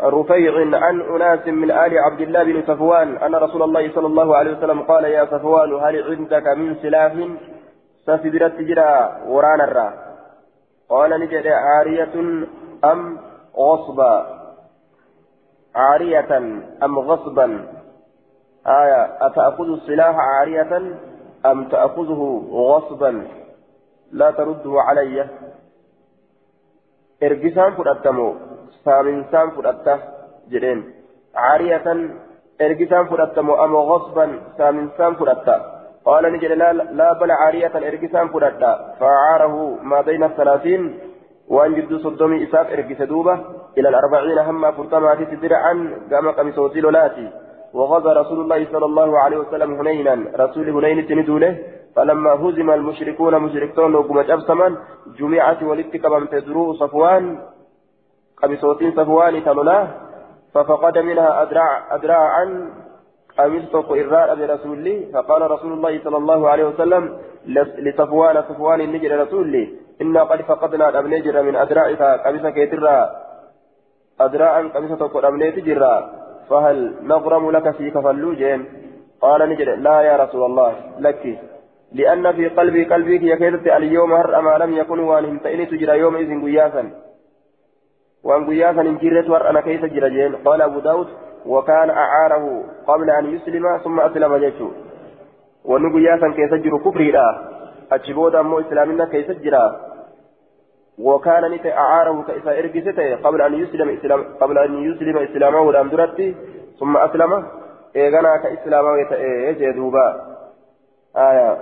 رفيع 0.02 0.52
عن 0.84 1.00
أناس 1.00 1.46
من 1.46 1.70
آل 1.70 1.98
عبد 1.98 2.20
الله 2.20 2.44
بن 2.44 2.62
صفوان 2.66 3.16
أن 3.16 3.34
رسول 3.34 3.62
الله 3.62 3.94
صلى 3.94 4.06
الله 4.06 4.36
عليه 4.36 4.56
وسلم 4.56 4.82
قال 4.82 5.04
يا 5.04 5.24
صفوان 5.24 5.72
هل 5.72 6.02
عندك 6.02 6.46
من 6.46 6.76
سلاح 6.82 7.12
سفدرت 8.06 8.60
جرا 8.60 9.22
ورانا 9.28 9.64
الرا؟ 9.64 10.05
قال 10.88 11.20
نجد 11.20 11.46
عارية 11.46 12.14
أم 12.84 13.18
غصبا. 13.56 14.14
عارية 15.74 16.36
أم 16.82 16.98
غصبا. 16.98 17.46
آية 18.66 19.26
أتأخذ 19.26 19.68
السلاح 19.72 20.16
عارية 20.16 20.98
أم 21.46 21.68
تأخذه 21.68 22.42
غصبا؟ 22.50 23.28
لا 24.12 24.30
ترده 24.30 24.80
علي. 24.80 25.28
إرجسان 27.22 27.74
فرأتمو 27.74 28.34
سامنسان 28.84 29.50
فرأته 29.50 29.98
جرين 30.50 30.94
عارية 31.34 32.10
إرجسان 32.60 33.06
فرأتمو 33.06 33.64
أم 33.64 33.76
غصبا؟ 33.76 34.40
سامنسان 34.58 35.14
فرأته 35.14 35.75
قال 36.06 36.32
نجد 36.32 36.52
لا, 36.52 37.12
بل 37.12 37.30
عارية 37.30 37.72
إرجسان 37.76 38.28
فرأته 38.28 38.94
فعاره 39.00 39.78
ما 39.82 40.00
بين 40.00 40.24
الثلاثين 40.24 40.98
وأن 41.48 41.74
جد 41.74 41.96
صدومي 41.96 42.44
إساف 42.44 42.66
إرجس 42.70 43.02
دوبة 43.02 43.34
إلى 43.78 43.88
الأربعين 43.88 44.38
هم 44.38 44.72
فرطما 44.72 45.14
تدرعا 45.14 45.72
قام 46.12 46.30
قميصوتي 46.30 46.80
لولاتي 46.80 47.28
وغزا 47.74 48.12
رسول 48.12 48.40
الله 48.40 48.66
صلى 48.72 48.86
الله 48.86 49.18
عليه 49.18 49.36
وسلم 49.36 49.74
هنينا 49.74 50.14
رسول 50.36 50.68
هنين 50.70 51.06
تندوله 51.06 51.58
فلما 51.96 52.32
هزم 52.32 52.70
المشركون 52.70 53.38
مشركون 53.38 53.94
وقم 53.94 54.20
جبسما 54.20 54.76
جمعت 55.18 55.62
ولدت 55.62 56.06
من 56.06 56.28
تدرو 56.28 56.74
صفوان 56.74 57.38
قبصوتين 58.42 58.92
صفوان 58.96 59.44
تلولا 59.44 59.86
ففقد 60.54 60.98
منها 60.98 61.42
أدراع 61.42 61.94
أدراعا 61.94 62.46
أمسك 63.40 63.88
إراء 63.90 64.34
برسول 64.34 65.04
فقال 65.14 65.50
رسول 65.50 65.72
الله 65.72 66.00
صلى 66.04 66.16
الله 66.16 66.48
عليه 66.48 66.64
وسلم 66.64 67.18
لصفوان 67.78 68.42
صفوان 68.42 68.80
النجر 68.80 69.20
رسول 69.20 69.68
إنا 70.02 70.22
قد 70.22 70.42
فقدنا 70.42 70.88
الأبنجر 70.88 71.42
من 71.42 71.56
أدرائك 71.56 72.02
قبسك 72.02 72.56
يترى. 72.56 73.10
أدراعا 74.20 74.62
قبسة 74.74 75.06
قد 75.06 75.52
تجرى 75.56 76.10
فهل 76.50 76.94
نغرم 77.02 77.50
لك 77.50 77.70
في 77.70 77.90
كفلو 77.90 78.32
جين؟ 78.32 78.64
قال 79.20 79.48
نجد 79.50 79.68
لا 79.68 80.00
يا 80.00 80.16
رسول 80.16 80.42
الله 80.44 80.72
لك. 80.98 81.38
لأن 81.92 82.32
في 82.32 82.48
قلبي 82.48 82.84
قلبك 82.84 83.22
يكيدت 83.22 83.66
اليوم 83.66 84.12
هر 84.12 84.38
أما 84.38 84.58
لم 84.58 84.72
يكن 84.76 84.98
وان 84.98 85.24
انتئني 85.24 85.66
تجرى 85.66 85.98
يوم 85.98 86.16
إذن 86.16 86.44
قياسا. 86.44 86.90
وان 88.24 88.46
قياسا 88.46 88.80
انجرت 88.80 89.30
ور 89.30 89.50
أنا 89.50 89.60
كيف 89.60 89.84
جرى 89.84 90.28
قال 90.44 90.62
أبو 90.62 90.78
داود 90.78 91.08
وكان 91.46 91.90
أعاره 91.90 92.64
قبل 92.86 93.10
أن 93.10 93.26
يسلم 93.34 93.78
ثم 93.84 94.00
أسلم 94.00 94.36
جيشه 94.36 94.70
وان 95.64 95.92
قياسا 95.92 96.28
كيف 96.36 96.54
جرى 96.54 96.78
كفري 96.84 97.10
لا. 97.10 97.38
أجبودا 97.92 98.42
مو 98.42 98.60
إسلامنا 98.60 99.04
كيف 99.04 99.30
جرى 99.30 99.80
وكان 100.98 101.50
نت 101.50 101.66
أعاره 101.66 102.22
كإسا 102.22 102.58
إرقسته 102.58 103.16
قبل 103.16 103.42
أن 103.42 103.54
يسلم 103.54 103.88
إسلام 103.88 104.24
قبل 104.40 104.58
أن 104.58 104.74
يسلم 104.90 105.18
إسلامه 105.18 105.60
ولم 105.60 105.88
درتي 105.88 106.34
ثم 106.80 106.96
أسلم. 106.96 107.46
إيغانا 107.96 108.36
كإسلامه 108.36 108.98
يتأيه 108.98 109.52
جدوبا 109.52 110.06
آية. 111.16 111.58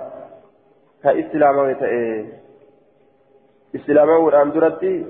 كإسلامه 1.03 1.69
يتأيه 1.69 2.25
إسلامه 3.75 4.17
ولم 4.17 4.51
درتي 4.51 5.05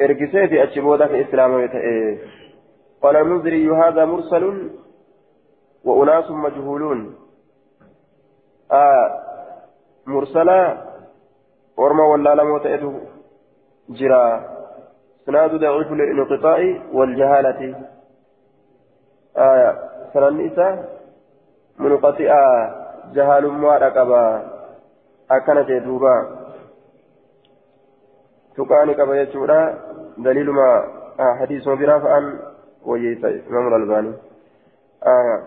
إرقسته 0.00 0.62
أجبودا 0.62 1.06
كإسلامه 1.06 1.60
يتأيه 1.62 2.18
قال 3.02 3.16
المنذري 3.16 3.70
هذا 3.70 4.04
مرسل 4.04 4.70
وأناس 5.84 6.30
مجهولون. 6.30 7.16
آه 8.72 9.20
مرسلا 10.06 10.78
ورما 11.76 12.04
ولا 12.04 12.34
لم 12.34 12.56
يتأيه 12.56 13.00
جرا. 13.88 14.24
سناد 15.26 15.54
ضعيف 15.54 15.92
للانقطاع 15.92 16.58
والجهالة. 16.92 17.88
آية 19.36 19.70
سنن 20.14 20.46
إسا 20.46 20.88
منقطع 21.78 22.30
جهال 23.14 23.46
ما 23.46 23.78
ركبا 23.78 24.50
أكنت 25.30 25.70
دوبا 25.70 26.16
تقاني 28.56 28.94
كبا 28.94 29.14
يجورا 29.20 29.78
دليل 30.18 30.50
ما 30.50 30.84
آه 31.20 31.34
حديث 31.40 31.68
مبرا 31.68 31.98
فأن 31.98 32.38
ويسا 32.86 33.28
إمام 33.50 33.68
الألباني. 33.74 34.12
آية 35.06 35.42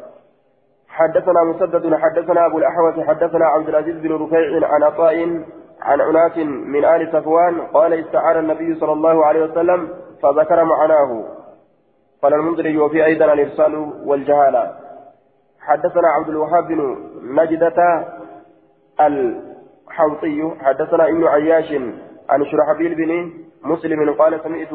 حدثنا 0.87 1.43
مسدد 1.43 1.95
حدثنا 1.95 2.45
أبو 2.45 2.57
الأحوص 2.57 3.07
حدثنا 3.07 3.45
عبد 3.45 3.69
العزيز 3.69 3.95
بن 3.95 4.11
رفيع 4.11 4.67
عن 4.67 4.83
عطاء 4.83 5.43
عن 5.81 6.01
أناس 6.01 6.37
من 6.67 6.85
آل 6.85 7.09
صفوان 7.13 7.61
قال 7.61 7.93
استعار 7.93 8.39
النبي 8.39 8.75
صلى 8.75 8.91
الله 8.93 9.25
عليه 9.25 9.43
وسلم 9.43 9.89
فذكر 10.23 10.63
معناه. 10.63 11.23
قال 12.21 12.33
المنذري 12.33 12.77
وفي 12.77 13.05
أيضا 13.05 13.33
الإرسال 13.33 13.75
والجهالة 14.05 14.75
حدثنا 15.59 16.07
عبد 16.07 16.29
الوهاب 16.29 16.67
بن 16.67 16.97
نجدة 17.23 18.05
الحوطي 19.01 20.51
حدثنا 20.61 21.07
ابن 21.07 21.27
عياش 21.27 21.71
عن 22.29 22.45
شرحبيل 22.45 22.95
بن 22.95 23.31
مسلم 23.63 24.13
قال 24.13 24.39
سمعت 24.43 24.73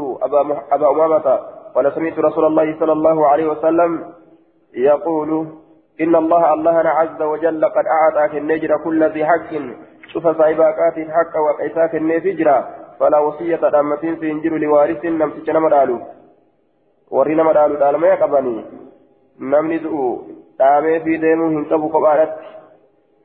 أبا 0.73 0.91
أمامة 0.91 1.39
قال 1.77 1.93
سمعت 1.93 2.19
رسول 2.19 2.45
الله 2.45 2.79
صلى 2.81 2.93
الله 2.93 3.27
عليه 3.27 3.47
وسلم 3.47 4.13
يقول 4.75 5.47
إن 6.01 6.17
الله 6.17 6.55
الله 6.55 6.77
عز 6.89 7.23
وجل 7.23 7.65
قد 7.65 7.85
أعطاك 7.87 8.37
النجر 8.37 8.71
كل 8.85 9.05
ذي 9.05 9.25
حق 9.27 9.51
شوف 10.13 10.29
صاحبات 10.29 10.99
الحق 10.99 11.35
وقيساك 11.47 11.95
النفجرة 11.95 12.69
فلا 13.01 13.19
وصية 13.19 13.57
دامتين 13.57 14.17
سينجر 14.21 14.53
لوارث 14.57 15.05
نمسك 15.05 15.49
نمدالو 15.49 15.99
ورنا 17.11 17.43
مدالو 17.43 17.75
دالما 17.75 18.09
يقبني. 18.09 18.65
نمني 19.41 19.79
دؤو 19.79 20.23
دامي 20.59 21.01
في 21.01 21.17
ديمو 21.17 21.47
هنقبو 21.47 21.89
قبالت. 21.89 22.33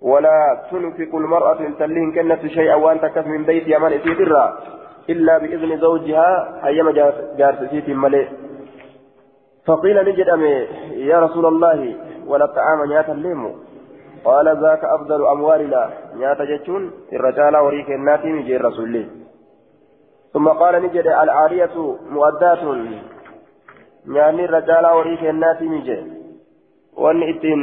ولا 0.02 0.68
تنفق 0.72 1.16
المرأة 1.16 1.62
تلين 1.80 2.12
كنت 2.16 2.46
شيئا 2.48 2.76
وأن 2.76 3.02
تكف 3.02 3.26
من 3.28 3.44
بيت 3.44 3.68
يمن 3.68 3.94
إتيترا 3.94 4.46
إلا 5.12 5.38
بإذن 5.38 5.78
زوجها 5.78 6.62
أيما 6.66 6.92
جارسيت 7.38 7.90
ملئ 7.90 8.28
فقيل 9.66 9.98
نجد 10.10 10.30
أمي 10.30 10.56
يا 11.12 11.20
رسول 11.20 11.46
الله 11.46 11.96
ولا 12.28 12.46
طعام 12.46 12.86
نياتا 12.86 13.12
ليمو 13.12 13.52
قال 14.26 14.48
ذاك 14.64 14.84
أفضل 14.84 15.28
أموالنا. 15.28 15.90
نياتا 16.16 16.46
جتون 16.46 16.92
الرجال 17.14 17.58
وريك 17.58 17.90
الناتي 17.90 18.28
مجي 18.28 18.56
الرسول 18.56 19.06
ثم 20.34 20.48
قال 20.48 20.84
نجد 20.84 21.08
العارية 21.08 21.76
مؤدات. 22.10 22.58
يعني 24.08 24.46
الرجال 24.46 24.86
وريك 24.86 25.24
الناتي 25.24 25.66
مجي 25.66 26.04
وان 26.98 27.24
إتين 27.30 27.62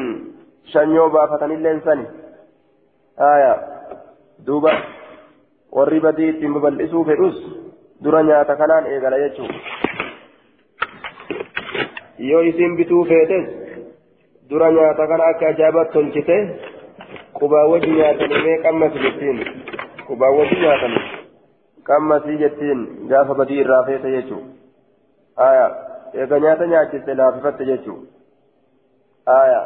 شنيو 0.72 1.08
بافتن 1.08 1.50
اللينسان 1.50 2.06
آية. 3.20 3.54
دوبا. 4.46 4.72
Warri 5.76 6.00
badii 6.00 6.28
ittiin 6.32 6.54
babal'isuu 6.54 7.04
fedhus 7.10 7.36
dura 8.04 8.22
nyaata 8.22 8.56
kanaan 8.56 8.86
eegala 8.92 9.18
jechuudha. 9.18 9.58
Yoo 12.30 12.40
isin 12.50 12.76
bituu 12.76 13.04
feetes 13.10 13.46
dura 14.50 14.70
nyaata 14.72 15.06
kana 15.10 15.24
akka 15.32 15.46
ajaa'ibaatti 15.52 15.92
tolchite 15.92 16.36
qubaa 17.38 17.66
wajji 17.72 17.90
nyaatanii 17.98 18.42
mee 18.46 18.58
qammasi 18.66 18.98
jettiin. 19.04 19.38
Qubaa 20.08 20.30
wajji 20.38 20.56
nyaatanii 20.62 21.04
qammasii 21.88 22.38
jettiin 22.44 22.80
gaafa 23.10 23.34
badii 23.34 23.60
irraa 23.64 23.82
feete 23.90 24.10
jechuudha. 24.10 24.48
Aya 25.48 25.66
eega 26.14 26.40
nyaata 26.44 26.66
nyaachiste 26.72 27.14
laafifatte 27.14 27.64
jechuudha. 27.64 28.06
Aya 29.40 29.60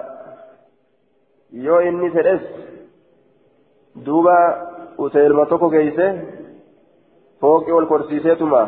yoo 1.66 1.80
inni 1.88 2.10
fedhes 2.10 2.42
duuba 4.04 4.36
uteelma 4.98 5.46
tokko 5.46 5.68
geeyse 5.74 6.06
fooqii 7.40 7.76
ol 7.78 7.86
korsiiseetuma 7.86 8.62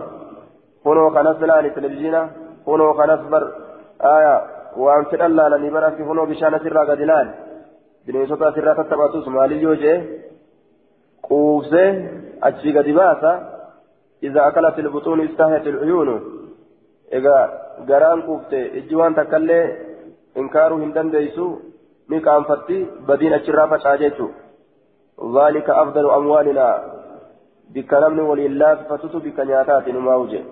kunoo 0.84 1.10
kanas 1.10 1.40
laali 1.40 1.70
televizhiina 1.70 2.28
kunoo 2.64 2.92
kanas 2.94 3.22
bar 3.30 3.44
aya 4.16 4.34
waan 4.84 5.06
fedhan 5.10 5.36
laalanii 5.36 5.74
bararki 5.76 6.02
kunoo 6.10 6.26
bishaan 6.26 6.54
asirraa 6.54 6.86
gadi 6.90 7.10
laal 7.12 7.28
bineensota 8.06 8.48
asirraa 8.48 8.74
tattaphatus 8.74 9.26
maaliyyoo 9.26 9.76
jee 9.82 9.98
quufsee 11.26 11.90
achii 12.40 12.72
gadi 12.72 12.92
baasa 13.00 13.32
إذا 14.22 14.48
أكلت 14.48 14.78
البطون 14.78 15.20
استهت 15.20 15.66
العيون 15.66 16.08
إذا 17.12 17.36
قران 17.88 18.22
كوفت 18.22 18.52
إجوان 18.54 19.14
تكلي 19.14 19.60
إنكاره 20.36 20.74
هندن 20.74 21.10
ديسو 21.10 21.46
نكام 22.10 22.42
فتي 22.44 22.78
بدين 23.08 23.34
الشرافة 23.34 23.76
شاجيتو 23.78 24.28
ذلك 25.20 25.70
أفضل 25.70 26.10
أموالنا. 26.10 26.84
بكلام 27.74 28.18
ولله 28.18 28.74
فتتو 28.74 29.18
بكنياتات 29.18 29.88
نماوجة. 29.88 30.42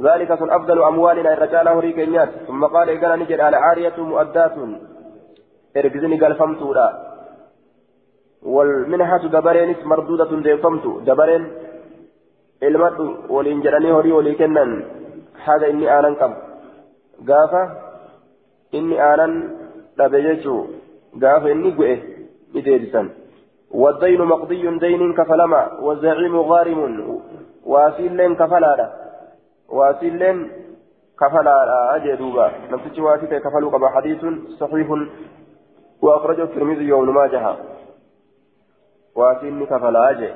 ذلك 0.00 0.34
سن 0.34 0.50
أفضل 0.50 0.82
أموالنا. 0.82 1.32
الرجال 1.32 1.68
هوري 1.68 1.92
كنيات. 1.92 2.28
ثم 2.46 2.64
قال 2.64 2.90
إذا 2.90 3.16
نجد 3.16 3.40
على 3.40 3.56
عارية 3.56 3.96
مؤدات. 3.98 4.54
إرجزني 5.76 6.20
قال 6.20 6.34
فمتورا 6.34 6.88
والمنحة 8.42 9.24
دبرين 9.34 9.76
مردودة 9.84 10.32
ديفمت 10.46 10.86
دبرين 11.08 11.44
ilmadhu 12.62 13.04
waliin 13.28 13.62
jedhanii 13.62 13.90
horii 13.90 14.12
walii 14.12 14.34
kennan 14.34 14.70
haga 15.46 15.66
inni 15.72 15.88
aanan 15.88 16.16
qabu 16.20 16.36
gaafa 17.28 17.60
inni 18.78 18.98
aanan 18.98 19.34
dhabe 19.98 20.22
jechuu 20.22 20.62
gaafa 21.24 21.48
والدين 23.70 24.22
مقضي 24.22 24.78
دين 24.78 25.14
كفلما 25.14 25.72
والزعيم 25.80 26.36
غارم 26.40 26.80
واسيلين 27.64 28.34
كفلادا 28.34 28.92
واسيلين 29.68 30.50
كفلادا 31.20 31.96
أجدوبا 31.96 32.52
نمسك 32.70 32.98
واسيته 32.98 33.38
كفلوا 33.38 33.70
قبا 33.70 33.88
حديث 33.88 34.24
صحيح 34.60 34.88
وأخرجه 36.02 36.42
الترمذي 36.42 36.84
يوم 36.84 37.14
ماجها 37.14 37.56
واسيلني 39.16 39.66
كفلا 39.66 40.10
أجي. 40.10 40.30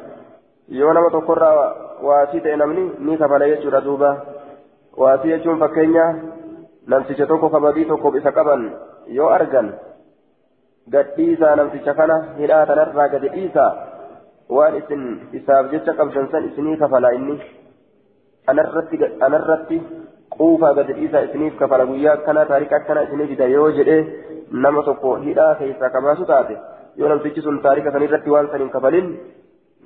yoo 0.68 0.92
nama 0.92 1.10
tokkorraa 1.10 1.74
waasii 2.02 2.40
ta'e 2.40 2.56
namni 2.56 2.90
ni 2.98 3.16
kafala 3.18 3.48
jechuudha 3.48 3.80
duuba 3.80 4.26
waasii 4.96 5.28
jechuun 5.28 5.58
fakkeenya 5.58 6.04
namticha 6.86 7.26
tokko 7.26 7.50
kabadii 7.50 7.84
tokkoof 7.84 8.14
isa 8.14 8.32
qaban 10.90 11.06
yoo 11.06 11.22
argan 11.22 11.36
gadhiisaa 11.46 11.56
namticha 11.56 11.94
kana 11.94 12.34
hidhaa 12.38 12.66
tanarraa 12.66 13.08
gadi 13.08 13.28
dhiisaa 13.28 13.76
waan 14.48 14.76
isin 14.76 15.20
isaaf 15.32 15.70
jecha 15.70 15.92
qabdan 15.92 16.28
san 16.30 16.44
isinii 16.44 16.76
kafala 16.76 17.12
inni 17.12 17.40
anarratti 19.20 19.82
quufaa 20.30 20.74
gadi 20.74 20.92
dhiisaa 20.92 21.20
isiniif 21.20 21.56
kafala 21.56 21.86
guyyaa 21.86 22.12
akkana 22.12 22.44
taarika 22.44 22.76
akkana 22.76 23.02
isinii 23.02 23.26
fida 23.26 23.44
yoo 23.44 23.70
jedhee 23.70 24.24
nama 24.50 24.82
tokko 24.82 25.16
hidhaa 25.16 25.54
keessaa 25.54 25.90
kabaasu 25.90 26.24
taate 26.24 26.58
yoo 26.96 27.08
namtichi 27.08 27.40
sun 27.40 27.62
taarika 27.62 27.92
sanirratti 27.92 28.30
waan 28.30 28.48
san 28.50 28.60
hin 28.60 28.70
kafalin 28.70 29.18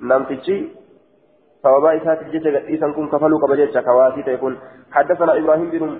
نمتشي 0.01 0.67
سببا 1.63 1.97
إسات 1.97 2.21
الجيش 2.21 2.45
إيسان 2.45 2.93
كن 2.93 3.07
كفلوا 3.07 3.39
كبجيتش 3.39 3.77
كواسي 3.77 4.23
تيكون 4.23 4.57
حدثنا 4.91 5.37
إبراهيم 5.37 5.69
بن 5.69 5.99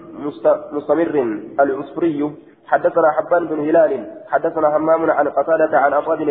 مستمر 0.71 1.37
العسفري 1.59 2.31
حدثنا 2.67 3.11
حبان 3.11 3.47
بن 3.47 3.59
هلال 3.59 4.05
حدثنا 4.27 4.77
همام 4.77 5.11
عن 5.11 5.27
قتادة 5.27 5.77
عن 5.79 5.93
أصاد 5.93 6.21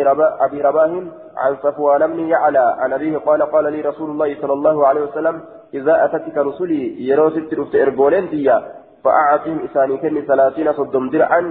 أبي 0.45 0.61
رباه 0.61 1.03
عن 1.37 1.55
صفوان 1.63 2.07
بن 2.07 2.19
يعلى 2.19 2.75
عن 2.79 2.93
أبيه 2.93 3.17
قال 3.17 3.41
قال 3.43 3.73
لي 3.73 3.81
رسول 3.81 4.09
الله 4.09 4.41
صلى 4.41 4.53
الله 4.53 4.87
عليه 4.87 5.01
وسلم 5.01 5.41
إذا 5.73 6.05
أتتك 6.05 6.37
رسلي 6.37 7.07
يروسك 7.09 7.53
رفت 7.53 7.75
إربولين 7.75 8.29
ديا 8.29 8.57
فأعطهم 9.03 9.59
إساني 9.65 9.97
كني 9.97 10.21
ثلاثين 10.21 10.73
صدم 10.73 11.09
درعا 11.09 11.41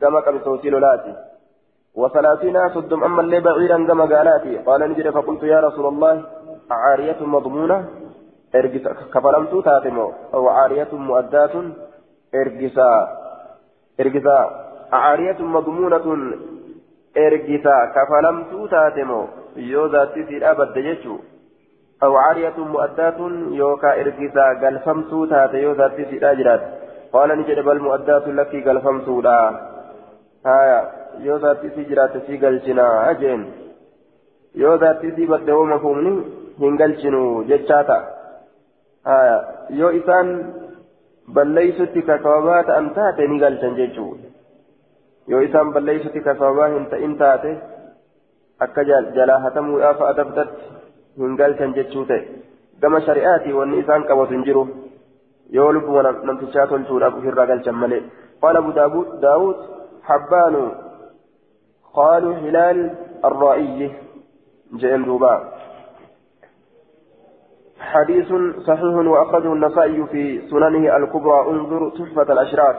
كما 0.00 0.20
كبسوتي 0.20 0.70
لولاتي 0.70 1.14
وثلاثين 1.94 2.68
صدم 2.74 3.04
أما 3.04 3.20
اللي 3.20 3.40
بعيرا 3.40 3.86
كما 3.88 4.04
قالاتي 4.04 4.58
قال 4.58 4.80
نجد 4.90 5.10
فقلت 5.10 5.42
يا 5.42 5.60
رسول 5.60 5.86
الله 5.86 6.24
عارية 6.70 7.20
مضمونة 7.20 7.88
إرجس 8.54 8.88
كفلمت 9.14 9.64
تاتمو 9.64 10.12
أو 10.34 10.48
عارية 10.48 10.88
مؤدات 10.92 11.54
إرجسا 12.34 13.19
إرجسا 14.00 14.38
عارية 14.92 15.40
مضمونة 15.40 16.06
إرجسا 17.16 17.76
كفلمت 17.94 18.70
تاتمو 18.70 19.22
يو 19.56 19.86
ذاتي 19.86 20.24
في 20.24 20.50
أبد 20.50 20.78
جيشو 20.78 21.16
أو 22.02 22.16
عارية 22.16 22.58
مؤدات 22.58 23.18
يوكا 23.60 24.00
إرجسا 24.00 24.46
قلفمت 24.62 25.30
تاتي 25.30 25.56
يو 25.56 25.72
ذاتي 25.72 26.04
في 26.04 26.30
أجرات 26.30 26.62
قال 27.12 27.28
نجد 27.38 27.58
بل 27.64 27.78
مؤدات 27.78 28.28
لك 28.28 28.68
قلفمت 28.68 29.08
لا 29.08 29.38
هايا 30.46 31.00
yoo 31.18 31.38
zaatti 31.38 31.66
isii 31.66 31.84
jiraate 31.84 32.20
sii 32.26 32.38
galchinaa 32.38 33.14
jeen. 33.14 33.42
Yoo 34.54 34.76
zaatti 34.78 35.06
isii 35.06 35.26
badde 35.26 35.52
woo 35.52 35.64
mafuumni 35.72 36.12
hin 36.60 36.76
ta'an 41.34 42.90
taate 42.98 43.26
ni 43.28 43.38
galchan 43.44 43.76
jechuu 43.80 44.12
yoo 45.28 45.40
isaan 45.48 45.72
balleeysutti 45.72 46.20
kakababaa 46.28 46.68
hin 46.76 46.86
ta'in 46.94 47.16
taate 47.24 47.50
akka 48.66 48.84
jalaa 49.18 49.40
hatamuudhaaf 49.46 50.00
adabdatti 50.12 50.62
hin 51.24 51.36
galchan 51.42 51.74
jechuu 51.80 52.04
ta'e 52.12 52.22
gama 52.80 53.00
shari'aati 53.08 53.58
wanni 53.58 53.82
isaan 53.84 54.08
qabatu 54.12 54.38
hin 54.38 54.48
jiru 54.48 54.64
yoo 55.58 55.68
lubbuma 55.76 56.02
namtichaa 56.12 56.66
tolchuudhaaf 56.72 57.20
ofirraa 57.20 57.46
galchan 57.52 57.80
malee 57.84 58.02
قال 58.42 58.56
أبو 58.56 58.70
داود 59.22 59.56
حبان 60.02 60.72
قالوا 61.94 62.34
هلال 62.34 62.78
الرائي 63.24 63.90
جئن 64.80 65.04
دوبا 65.04 65.34
حديث 67.80 68.32
صحيح 68.66 68.94
وأخرجه 68.94 69.52
النسائي 69.52 70.06
في 70.06 70.48
سننه 70.50 70.96
الكبرى 70.96 71.50
انظر 71.50 71.90
تحفة 71.90 72.32
الأشراف 72.32 72.76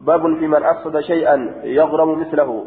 باب 0.00 0.20
في 0.38 0.46
من 0.46 0.64
أفسد 0.64 1.00
شيئا 1.00 1.60
يغرم 1.64 2.20
مثله. 2.20 2.64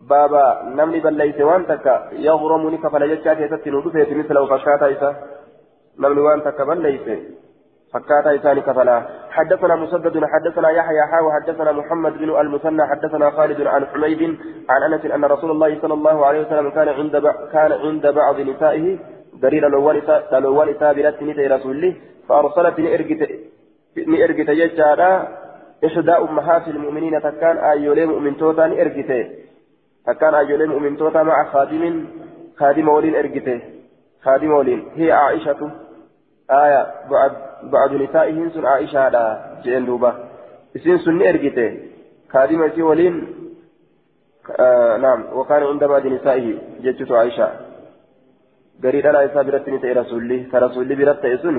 بابا 0.00 0.62
نمني 0.76 1.00
بل 1.00 1.12
ليس 1.12 1.40
وانتك 1.40 2.02
يغرم 2.12 2.70
لك 2.70 2.88
فلا 2.88 3.06
يجاك 3.06 3.40
يتتنو 3.40 3.82
مثله 4.18 4.46
فشاتا 4.46 4.92
إسا. 4.92 5.14
نمني 5.98 6.20
وانتك 6.20 6.62
بل 6.62 6.82
ليس 6.82 7.06
فكاتا 7.92 8.34
إساني 8.34 8.60
كفلا 8.60 9.02
حدثنا 9.30 9.76
مسدد 9.76 10.24
حدثنا 10.24 10.70
يحيى 10.70 11.02
حاو 11.12 11.32
حدثنا 11.32 11.72
محمد 11.72 12.12
بن 12.18 12.40
المثنى 12.40 12.82
حدثنا 12.86 13.30
خالد 13.30 13.60
عن 13.60 13.86
حميد 13.86 14.38
عن 14.70 14.92
أنس 14.92 15.04
أن 15.04 15.24
رسول 15.24 15.50
الله 15.50 15.80
صلى 15.82 15.94
الله 15.94 16.26
عليه 16.26 16.40
وسلم 16.46 16.70
كان 16.70 16.88
عند 16.88 17.16
كان 17.52 17.72
عند 17.72 18.06
بعض 18.06 18.40
نسائه 18.40 18.98
دليل 19.42 19.64
الأول 19.64 20.02
سابرة 20.80 21.16
نتي 21.22 21.46
رسوله 21.46 21.94
فأرسلت 22.28 22.80
نئرجت 24.06 24.48
يجارا 24.48 25.28
إحدى 25.86 26.12
أمهات 26.12 26.68
المؤمنين 26.68 27.22
تكان 27.22 27.56
أيولي 27.58 28.06
مؤمن 28.06 28.36
توتا 28.36 28.66
نئرجت 28.66 29.10
تكان 30.06 30.34
أيولي 30.34 30.66
مؤمن 30.66 30.96
توتا 30.96 31.22
مع 31.22 31.44
خادم 31.52 32.04
خادم 32.58 32.88
ولين 32.88 33.14
إرجته 33.16 33.60
خادم 34.22 34.52
ولين. 34.52 34.88
هي 34.94 35.12
عائشة. 35.12 35.70
آية. 36.50 36.86
بعد 37.10 37.32
بعد 37.62 37.92
نسائهن 37.92 38.50
سن 38.50 38.66
عائشة 38.66 39.08
لا 39.08 39.24
جئن 39.64 39.84
دوبا. 39.84 40.12
إسين 40.76 40.98
سن 40.98 41.18
كادمة 42.32 42.68
سي 42.68 42.82
ولين. 42.82 43.26
آه 44.60 44.96
نعم. 44.96 45.24
وكان 45.32 45.62
عند 45.62 45.84
بعد 45.84 46.06
نسائه 46.06 46.58
جتت 46.80 47.12
عائشة. 47.12 47.71
قريب 48.84 49.06
لا 49.06 49.22
يسابرت 49.22 49.68
نتي 49.68 49.92
رسولي 49.92 50.38
كرسولي 50.52 50.94
برت 50.94 51.24
اسن 51.24 51.56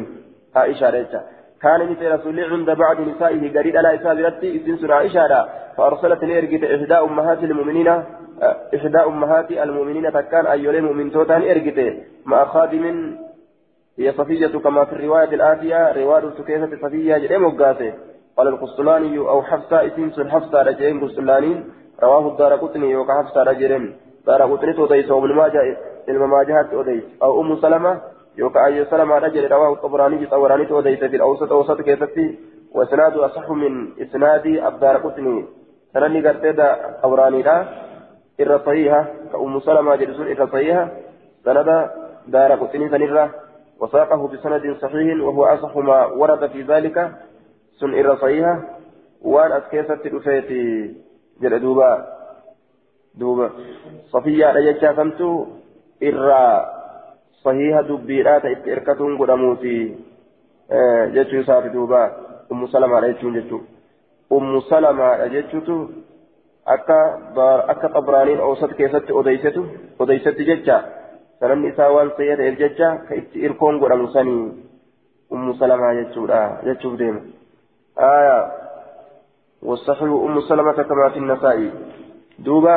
عائشة 0.55 0.89
ريتا 0.89 1.21
كان 1.61 1.81
نتي 1.91 2.07
رسولي 2.07 2.43
عند 2.51 2.69
بعد 2.81 2.97
نسائه 3.09 3.41
قريب 3.57 3.75
لا 3.75 3.91
يسابرت 3.91 4.43
اسين 4.43 4.77
سن 4.77 4.91
عائشة 4.91 5.45
فأرسلت 5.77 6.23
نرجت 6.23 6.63
إحدى 6.63 6.93
أمهات 7.07 7.43
المؤمنين 7.43 7.89
إحدى 8.75 8.99
أمهات 9.11 9.51
المؤمنين 9.51 10.11
تكان 10.13 10.45
أيولي 10.45 10.81
مؤمن 10.81 11.11
توتان 11.11 11.41
إرجته 11.41 11.89
مع 12.25 12.45
خادم 12.45 13.15
هي 13.99 14.11
صفية 14.11 14.47
كما 14.47 14.85
في 14.85 14.93
الرواية 14.93 15.33
الآتية 15.33 15.91
رواية 15.91 16.29
سكينة 16.37 16.69
صفية 16.81 17.17
جريم 17.17 17.43
وقاسي 17.45 17.93
قال 18.37 18.47
القسطلاني 18.47 19.17
أو 19.17 19.43
حفصة 19.43 19.85
اسم 19.87 20.11
سن 20.11 20.31
حفصة 20.31 20.61
رجعين 20.61 21.03
قسطلاني 21.03 21.63
رواه 22.03 22.31
الدار 22.31 22.55
قطني 22.55 22.91
يوكا 22.91 23.13
حفصة 23.13 23.43
رجعين 23.43 23.95
دار 24.27 24.41
قطني 24.41 24.73
توديس 24.73 25.11
وابن 25.11 25.33
ماجه 25.35 25.77
المماجهة 26.09 26.63
توديس 26.71 27.03
أو 27.23 27.41
أم 27.41 27.61
سلمة 27.61 28.01
يوكا 28.37 28.65
أي 28.65 28.85
سلمة 28.85 29.17
رجل 29.17 29.51
رواه 29.51 29.73
الطبراني 29.73 30.25
طبراني 30.25 30.65
توديس 30.65 30.99
في 30.99 31.15
الأوسط 31.15 31.51
أوسط 31.51 31.81
كيفتي. 31.81 32.39
وإسناد 32.71 33.17
أصح 33.17 33.49
من 33.49 34.01
إسناد 34.01 34.45
الدار 34.45 34.97
قطني. 34.97 35.45
سنني 35.93 36.27
قرتي 36.27 36.53
طبراني 37.03 37.41
لا 37.41 37.65
إر 38.41 38.59
صحيحة 38.65 39.05
كأم 39.31 39.59
سلمة 39.59 39.95
جلسون 39.95 40.27
إر 40.27 40.47
صحيحة. 40.47 40.91
سند 41.45 41.89
دار 42.27 42.51
قطني 42.51 42.89
سنرة. 42.89 43.29
وساقه 43.79 44.27
بسند 44.27 44.77
صحيح 44.81 45.21
وهو 45.21 45.45
أصح 45.45 45.77
ما 45.77 46.05
ورد 46.05 46.47
في 46.49 46.61
ذلك. 46.61 47.11
سن 47.79 47.93
إر 47.93 48.15
صحيحة. 48.15 48.59
وأن 49.21 49.51
أسكيست 49.51 50.07
رفيت 50.07 50.49
جل 51.41 51.59
دوبا. 51.59 52.05
دوبا. 53.15 53.49
صفية 54.11 54.51
irraa 56.01 56.65
sahiha 57.43 57.83
dubbiidhaa 57.87 58.39
ta 58.39 58.49
itti 58.49 58.69
hirkatuun 58.69 59.17
godhamuuti 59.17 59.75
jechuun 61.13 61.41
isaati 61.41 61.73
duuba 61.73 62.01
ummu 62.51 62.67
salamaadha 62.67 63.13
jechuun 63.13 63.33
jechuudha 63.33 63.67
ummu 64.37 64.61
salamaadha 64.69 65.29
jechuutu 65.29 65.77
akka 66.65 66.97
akka 67.67 67.89
xabraaniin 67.95 68.39
oosat 68.39 68.75
keessatti 68.77 69.13
odeysetu 69.13 69.65
odeysetti 69.99 70.45
jecha 70.45 70.83
sanamni 71.39 71.69
isaa 71.69 71.91
waan 71.91 72.11
sayya 72.17 72.37
ta'eef 72.37 72.59
jecha 72.59 72.89
ka 73.07 73.15
itti 73.15 73.43
irkoon 73.45 73.79
godhamu 73.79 74.07
sanii 74.13 74.43
ummu 75.31 75.53
salamaa 75.59 75.93
jechuudha 75.99 76.41
jechuuf 76.65 76.97
deema 76.97 77.21
aayaa 78.09 78.43
wasaxibu 79.61 80.17
ummu 80.25 80.41
salamata 80.41 80.83
kamaa 80.83 81.09
fi 81.09 81.19
nasaa'i 81.19 81.71
duuba 82.45 82.75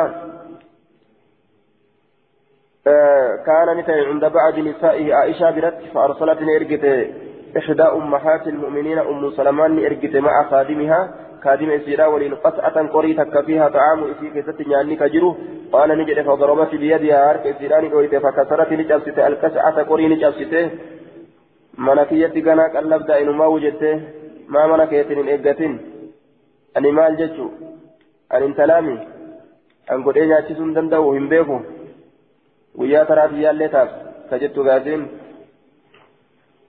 كان 3.45 3.77
نتي 3.77 3.91
عند 3.91 4.25
بعض 4.25 4.59
نسائه 4.59 5.13
عائشة 5.13 5.51
برت 5.51 5.77
فأرسلت 5.93 6.39
إرجت 6.41 6.85
إحدى 7.57 7.83
أمهات 7.83 8.47
المؤمنين 8.47 8.99
أم 8.99 9.31
سلمان 9.31 9.85
إرجت 9.85 10.15
مع 10.15 10.43
خادمها. 10.49 11.01
كادم 11.43 11.69
إسيرا 11.69 12.05
ولين 12.05 12.35
قطعة 12.35 12.87
قري 12.87 13.13
تك 13.13 13.45
فيها 13.45 13.69
طعام 13.69 13.99
إسي 14.11 14.29
كيست 14.29 14.61
نياني 14.67 14.95
كجرو. 14.95 15.35
قال 15.71 15.89
نجد 15.97 16.21
فضربت 16.21 16.75
بيدها 16.75 17.29
هارك 17.29 17.47
إسيراني 17.47 17.89
قويت 17.89 18.15
فكسرت 18.15 18.71
نجابسته 18.73 19.27
الكسعة 19.27 19.83
قري 19.89 20.07
نجابسته 20.07 20.69
منكية 21.77 22.35
غنا 22.45 22.65
قلب 22.75 23.05
دائن 23.05 23.29
ما 23.29 23.45
وجدته 23.45 24.01
ما 24.53 24.67
منكية 24.67 25.09
إيقاتين 25.31 25.73
أني 26.77 26.91
مال 26.91 27.17
جتشو. 27.17 27.47
أن 28.33 28.43
انتلامي. 28.43 28.97
أن 29.91 30.03
قد 30.03 30.17
إيجا 30.17 30.39
تسون 30.39 30.73
دندو 30.73 31.11
هم 31.15 31.29
بيكو. 31.29 31.57
guyyaa 32.77 33.05
taraatiyyaallee 33.05 33.69
taabsa 33.69 34.29
ka 34.29 34.39
jettu 34.43 34.63
gaatiin 34.69 35.09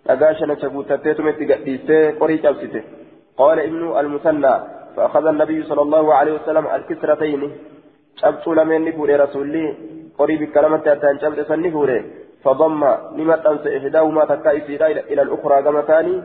dhagaa 0.08 0.34
shanacha 0.40 0.74
guuttattee 0.74 1.14
tumetti 1.14 1.50
gadhiistee 1.52 2.02
qorii 2.20 2.42
cabsite. 2.46 2.84
Qaala 3.38 3.62
ibnu 3.70 3.94
almusannaa 4.00 4.58
فأخذ 4.98 5.26
النبي 5.26 5.62
صلى 5.62 5.82
الله 5.82 6.14
عليه 6.14 6.32
وسلم 6.32 6.66
الكسرتين 6.66 7.52
شبتوا 8.16 8.54
لمن 8.54 8.84
نفوري 8.84 9.16
رسولي 9.16 9.74
قريب 10.18 10.52
كلمة 10.54 10.82
أتان 10.86 11.18
شبت 11.22 11.40
سنفوري 11.48 11.98
فضم 12.44 12.84
لما 13.16 13.50
أنس 13.50 13.66
إحداهما 13.66 14.24
تكا 14.24 14.52
إلى 15.10 15.22
الأخرى 15.22 15.62
كما 15.62 15.82
ثاني 15.82 16.22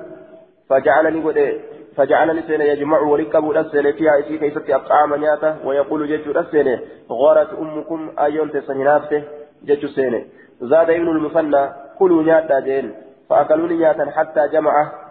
فجعلني 0.69 1.19
قد 1.25 1.61
فجعلني 1.97 2.41
سين 2.47 2.61
يجمع 2.61 2.99
وركب 2.99 3.51
الأسين 3.51 3.91
فيها 3.91 4.19
إسي 4.19 4.37
كيف 4.37 4.57
أطعام 4.69 5.15
نياته 5.15 5.67
ويقول 5.67 6.07
جيش 6.07 6.27
الأسين 6.27 6.79
غارت 7.11 7.53
أمكم 7.53 8.11
أيون 8.19 8.51
تسهنافته 8.51 9.23
جج 9.65 9.85
سين 9.85 10.13
زاد 10.61 10.89
ابن 10.89 11.07
المثنى 11.07 11.63
كلوا 11.99 12.23
نياتا 12.23 12.59
جين 12.59 12.93
فأكلوني 13.29 13.75
نياتا 13.77 14.11
حتى 14.11 14.47
جمعه 14.47 15.03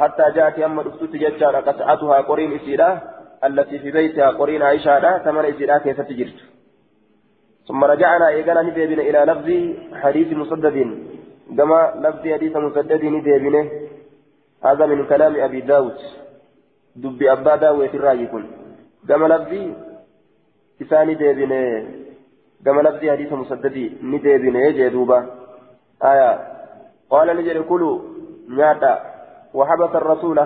حتى 0.00 0.24
جاءت 0.34 0.58
أما 0.58 0.82
رفتت 0.82 1.12
ججارة 1.16 1.58
قطعتها 1.58 2.20
قرين 2.20 2.52
إسيرة 2.52 3.02
التي 3.44 3.78
في 3.78 3.90
بيتها 3.90 4.30
قرين 4.30 4.62
عائشة 4.62 5.18
ثمن 5.18 5.44
إسيرة 5.44 5.78
كيف 5.78 6.00
تجرت. 6.00 6.38
ثم 7.68 7.84
رجعنا 7.84 8.28
إيقانا 8.28 8.62
نديبنا 8.62 9.02
إلى 9.02 9.20
لفظ 9.32 9.48
حديث 10.02 10.28
مسدد 10.32 10.76
كما 11.58 11.80
لفظ 12.04 12.24
حديث 12.34 12.56
مسدد 12.56 13.04
نديبنا 13.04 13.62
هذا 14.64 14.86
من 14.86 15.06
كلام 15.06 15.36
أبي 15.36 15.60
داود. 15.60 15.98
دب 16.96 17.22
أبا 17.22 17.56
داود 17.56 17.88
كن 18.32 18.44
كما 19.08 19.26
لفظ 19.26 19.52
إساني 20.82 21.14
ديبنا 21.14 21.60
كما 22.64 22.80
لفظ 22.82 23.02
حديث 23.08 23.32
مسدد 23.32 23.76
نديبنا 24.02 24.58
يجي 24.66 24.88
دوبا 24.88 25.18
آية 26.04 26.30
قال 27.10 27.36
نجري 27.36 27.62
كلوا 27.62 27.98
نياتا 28.48 28.92
وحبس 29.54 29.92
الرسول 29.94 30.38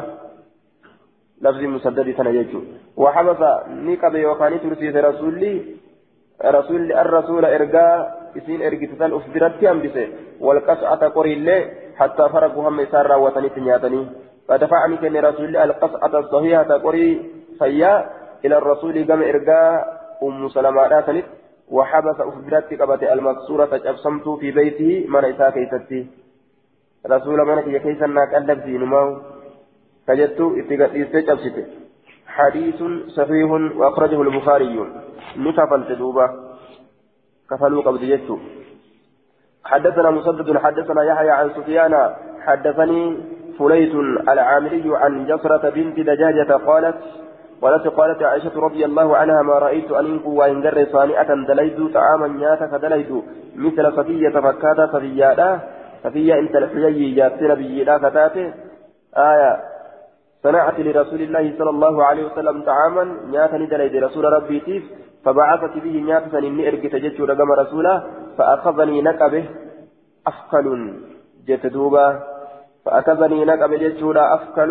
لفظ 1.42 1.62
مسدد 1.62 2.16
سنجد 2.16 2.52
وحبس 2.96 3.40
نيكا 3.68 4.08
بيوكاني 4.08 4.58
ترسيس 4.58 4.96
رسولي 4.96 5.54
رسول 6.44 6.92
الرسول 6.92 7.44
إرقاء 7.44 8.20
إسين 8.36 8.62
إرقتتان 8.62 9.12
أفدرت 9.12 9.64
أنبسه 9.64 10.08
والقصعة 10.40 11.08
قري 11.08 11.32
الله 11.32 11.60
حتى 11.96 12.28
فرقوا 12.32 12.68
هم 12.68 12.80
إسار 12.80 13.06
راوتني 13.06 13.48
تنياتني 13.48 14.06
فدفعني 14.48 14.96
كن 14.96 15.16
رسول 15.16 15.56
القصعة 15.56 16.18
الصحيحة 16.18 16.70
قري 16.84 17.30
فيا 17.58 18.10
إلى 18.44 18.56
الرسول 18.58 18.94
قام 19.08 19.22
إرقاء 19.22 20.00
أم 20.22 20.48
سلمة 20.48 21.22
وحبس 21.70 22.20
أفدرت 22.20 22.74
قبت 22.80 23.02
المكسورة 23.02 23.80
أبصمت 23.84 24.28
في 24.40 24.50
بيته 24.50 25.06
من 25.08 25.24
إساء 25.24 25.50
كيستي. 25.50 26.06
رسول 27.06 27.38
منك 27.46 27.66
يا 27.66 27.78
كيس 27.78 28.02
الناك 28.02 28.34
ألف 28.34 28.64
دينماو 28.64 29.16
فجدت 30.06 30.40
اتقاتيست 30.40 31.28
أبسته 31.28 31.66
حديث 32.26 32.82
صحيح 33.16 33.50
وأخرجه 33.50 34.22
البخاري. 34.22 34.76
نكفل 35.36 35.84
تدوبة 35.88 36.26
كفلوا 37.50 37.82
قبل 37.82 37.98
جدت 37.98 38.38
حدثنا 39.64 40.10
مسدد 40.10 40.58
حدثنا 40.58 41.02
يحيى 41.04 41.30
عن 41.30 41.50
سفيان 41.50 42.14
حدثني 42.46 43.16
فليت 43.58 43.94
العامري 44.28 44.96
عن 44.96 45.26
جسرة 45.26 45.70
بنت 45.70 46.00
دجاجة 46.00 46.52
قالت 46.52 46.98
قالت 47.62 47.86
قالت 47.86 48.22
عائشة 48.22 48.60
رضي 48.60 48.84
الله 48.84 49.16
عنها 49.16 49.42
ما 49.42 49.58
رأيت 49.58 49.90
أن 49.90 50.06
إنكو 50.06 50.30
وإن 50.30 50.62
جر 50.62 50.86
صانئة 50.92 51.34
دليد 51.48 51.92
طعاما 51.94 52.28
نياتا 52.28 52.66
فدليد 52.66 53.22
مثل 53.56 53.92
صفية 53.96 54.28
فكاتا 54.28 54.86
صفياتا 54.92 55.60
صفية 56.04 56.34
انت 56.34 56.56
الحيي 56.56 57.14
جاتي 57.14 57.44
نبي 57.44 57.84
لا 57.84 57.98
فتاته. 57.98 58.54
آية. 59.16 59.52
صنعت 60.42 60.80
لرسول 60.80 61.20
الله 61.22 61.54
صلى 61.58 61.70
الله 61.70 62.04
عليه 62.04 62.24
وسلم 62.24 62.62
طعاما 62.62 63.04
نياتني 63.30 63.66
دليد 63.66 64.04
رسول 64.04 64.24
ربي 64.24 64.60
تيف. 64.60 64.84
فبعثت 65.24 65.74
به 65.84 66.02
نياتا 66.06 66.38
إني 66.38 66.68
إرقت 66.68 66.94
جتشو 66.96 67.24
رقم 67.24 67.52
رسوله. 67.52 68.04
فأخذني 68.38 69.02
نكبه 69.02 69.44
أفكل. 70.26 70.94
جت 71.46 71.66
دوبا. 71.66 72.22
فأخذني 72.84 73.44
نكبه 73.44 73.76
جتشو 73.76 74.12
أفكل. 74.12 74.70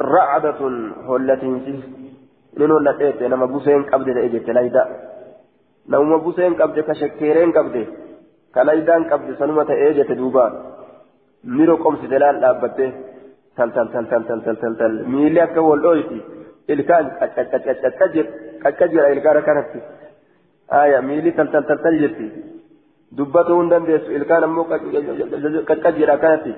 رعدة 0.00 0.60
هلة 1.08 1.42
فيه 1.64 1.80
نين 2.58 2.70
ولا 2.70 2.92
تيت 2.98 3.22
نما 3.22 3.46
بوسين 3.46 3.82
قبض 3.82 4.08
لأجت 4.08 4.48
لايدا 4.50 4.84
نما 5.88 6.16
بوسين 6.16 6.54
قبض 6.54 6.78
كشكيرين 6.78 7.52
kalaydaan 8.54 9.04
qabdi 9.10 9.36
sanuma 9.38 9.64
ta'ee 9.70 9.94
jette 9.98 10.14
duuba 10.20 10.44
miroo 11.56 11.78
qomsite 11.84 12.16
laal 12.22 12.40
dhaabbatte 12.44 12.86
tal 13.56 13.70
tal 13.76 13.88
tal 13.92 14.06
tal 14.10 14.24
tal 14.28 14.40
tal 14.46 14.56
tal 14.62 14.74
tal 14.80 14.94
miilli 15.14 15.40
akka 15.46 15.66
wal 15.68 15.82
dhooyti 15.86 16.18
ilkaan 16.74 17.10
qaqqajira 18.64 19.10
ilkaan 19.14 19.40
akkanatti 19.42 19.80
aya 20.80 21.02
miilli 21.08 21.32
tal 21.38 21.52
tal 21.52 21.64
tal 21.68 21.80
tal 21.84 22.00
jetti 22.02 22.26
dubbatuu 23.18 23.60
hin 23.60 23.70
dandeessu 23.74 24.16
ilkaan 24.18 24.48
ammoo 24.48 24.66
qaqqajira 25.70 26.12
akkanatti 26.18 26.52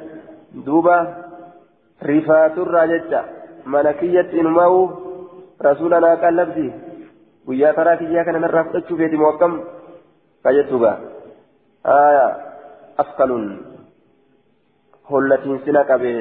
duuba 0.66 0.96
rifaaturraa 2.10 2.86
jecha 2.92 3.24
mana 3.74 3.92
kiyyatti 4.00 4.40
inumaa'u 4.42 4.78
rasuulanaa 5.66 6.16
qallabsi 6.24 6.66
guyyaa 7.46 7.74
karaa 7.78 7.96
kiyyaa 8.02 8.24
kana 8.28 8.44
narraa 8.44 8.64
fudhachuu 8.68 9.00
feetimoo 9.02 9.32
akkam 9.34 9.58
kajettuuga 10.46 10.92
aya 11.98 12.24
afkaluun 13.04 13.46
hollatiinsina 15.10 15.84
qabe 15.90 16.14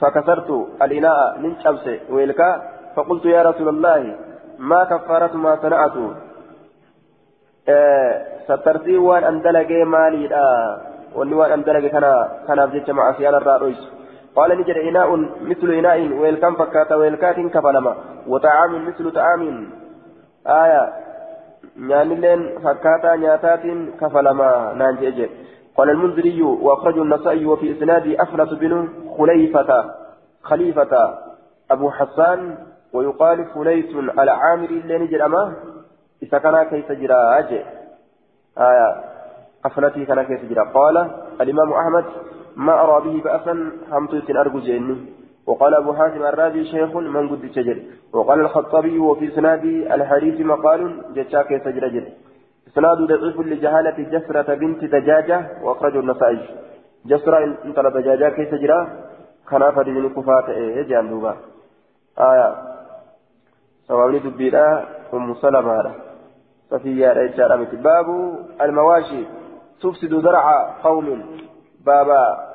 fakasartu 0.00 0.60
alinaa'a 0.86 1.26
nin 1.46 1.58
cabse 1.64 1.94
weelkaa 2.18 2.54
فقلت 2.96 3.24
يا 3.24 3.42
رسول 3.42 3.68
الله 3.68 4.16
ما 4.58 4.84
كفارة 4.84 5.32
ما 5.44 5.52
صنعت 5.62 5.96
سترتي 8.48 8.96
وان 8.96 9.24
أندلق 9.24 9.70
مالي 9.94 10.22
وان 11.16 11.52
أندلق 11.56 11.84
كان 11.94 12.06
كان 12.46 12.60
بجد 12.66 12.90
مع 12.90 13.12
سيارة 13.18 13.38
الرئيس 13.56 13.82
قال 14.36 14.58
نجد 14.58 14.76
إناء 14.76 15.16
مثل 15.42 15.72
إناء 15.72 16.08
ويلكم 16.18 16.54
فكات 16.54 16.92
ويلكات 16.92 17.36
كفلما 17.36 17.96
وطعام 18.26 18.86
مثل 18.86 19.12
طعام. 19.12 19.70
آية. 20.46 20.92
نيانلين 21.76 22.58
فكاتا 22.58 23.16
نياتات 23.16 23.62
كفلما 24.00 24.72
نانجيج 24.76 25.28
قال 25.76 25.90
المنذري 25.90 26.42
وأخرج 26.42 26.98
النسائي 26.98 27.46
وفي 27.46 27.72
إسناد 27.72 28.16
افلس 28.20 28.52
بن 28.52 28.88
خليفة. 29.18 29.94
خليفة. 30.42 31.18
أبو 31.70 31.90
حسان. 31.90 32.56
ويقال 32.92 33.44
فليس 33.54 33.94
العامري 34.18 34.78
اللي 34.78 34.98
نجد 34.98 35.20
أما. 35.20 35.54
إذا 36.22 36.38
كان 36.38 36.62
كيف 36.62 36.92
جرى 36.92 37.38
آية. 38.58 39.04
أفلتي 39.64 40.04
كان 40.04 40.22
كيف 40.22 40.44
جرى. 40.44 40.72
قال 40.74 40.96
الإمام 41.40 41.72
أحمد. 41.72 42.04
ما 42.56 42.74
أرى 42.82 43.04
به 43.04 43.22
بأسا 43.24 43.54
همت 43.92 44.30
أرجو 44.30 44.58
جيني 44.58 44.96
وقال 45.46 45.74
أبو 45.74 45.92
حاتم 45.92 46.22
الرازي 46.22 46.64
شيخ 46.64 46.96
من 46.96 47.28
قد 47.28 47.50
تجد. 47.54 47.78
وقال 48.12 48.40
الخطابي 48.40 48.98
وفي 48.98 49.30
سناد 49.30 49.64
الحديث 49.64 50.40
مقال 50.40 50.80
جتشاك 51.14 51.50
يسجل 51.50 51.92
جد 51.94 52.06
إسناد 52.68 52.98
ضعيف 52.98 53.40
لجهالة 53.40 53.98
جسرة 54.12 54.54
بنت 54.54 54.84
دجاجة 54.84 55.38
وأخرجه 55.62 56.00
النسائي. 56.00 56.40
جسرة 57.06 57.38
انت 57.64 57.78
دجاجة 57.80 58.28
كيف 58.36 58.54
جرى 58.54 58.80
كان 59.50 59.70
فريد 59.70 60.12
كفاة 60.16 60.48
إيه؟ 60.48 60.82
جان 60.82 61.08
دوبا. 61.10 61.36
آية. 62.18 62.48
سوابني 63.88 64.18
دبيرا 64.18 64.84
أم 65.14 65.34
سلمة 65.34 65.94
صفية 66.70 67.12
رجال 67.12 67.66
باب 67.82 68.08
المواشي. 68.60 69.24
تفسد 69.82 70.12
زرع 70.20 70.44
قوم. 70.82 71.08
بابا 71.86 72.52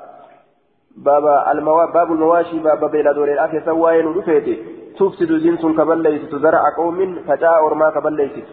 بابا 0.97 1.51
الموا 1.51 1.85
باب 1.85 2.11
المواشي 2.11 2.59
بابا 2.59 2.87
بين 2.87 3.13
دور 3.13 3.31
الأخي 3.33 3.61
سواين 3.61 4.07
ودفيتي 4.07 4.55
تفسد 4.99 5.31
جنس 5.31 5.65
كبليت 5.77 6.35
زرع 6.35 6.63
قوم 6.77 7.23
فجاء 7.27 7.67
أرما 7.67 7.89
كبليت 7.89 8.45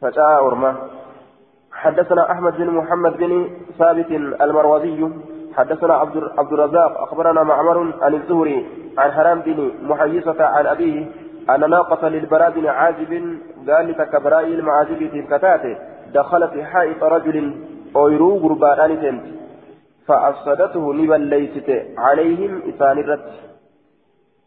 فجاء 0.00 0.46
أرما 0.46 0.76
حدثنا 1.72 2.32
أحمد 2.32 2.56
بن 2.56 2.70
محمد 2.70 3.16
بن 3.16 3.50
ثابت 3.78 4.10
المروزي. 4.40 5.08
حدثنا 5.56 5.94
عبد 5.94 6.16
عبد 6.38 6.52
الرزاق. 6.52 7.02
أخبرنا 7.02 7.42
معمر 7.42 7.94
عن 8.02 8.14
الزهري 8.14 8.66
عن 8.98 9.12
حرام 9.12 9.40
بن 9.40 9.70
محيصة 9.82 10.44
عن 10.44 10.66
أبيه 10.66 11.06
أن 11.50 11.70
ناقة 11.70 12.08
للبراء 12.08 12.50
بن 12.50 12.66
عازب 12.66 13.38
قال 13.68 13.88
لك 13.88 14.26
المعازب 14.26 15.08
في 15.12 15.22
كتاته 15.22 15.76
دخل 16.14 16.48
في 16.48 16.64
حائط 16.64 17.02
رجل 17.02 17.54
أويرو 17.96 18.36
غربان 18.38 19.00
تنت 19.00 19.39
فأفسدته 20.10 20.84
نبل 21.00 21.20
ليست 21.20 21.68
عليهم 22.06 22.52
إسان 22.70 22.98
الرد. 22.98 23.26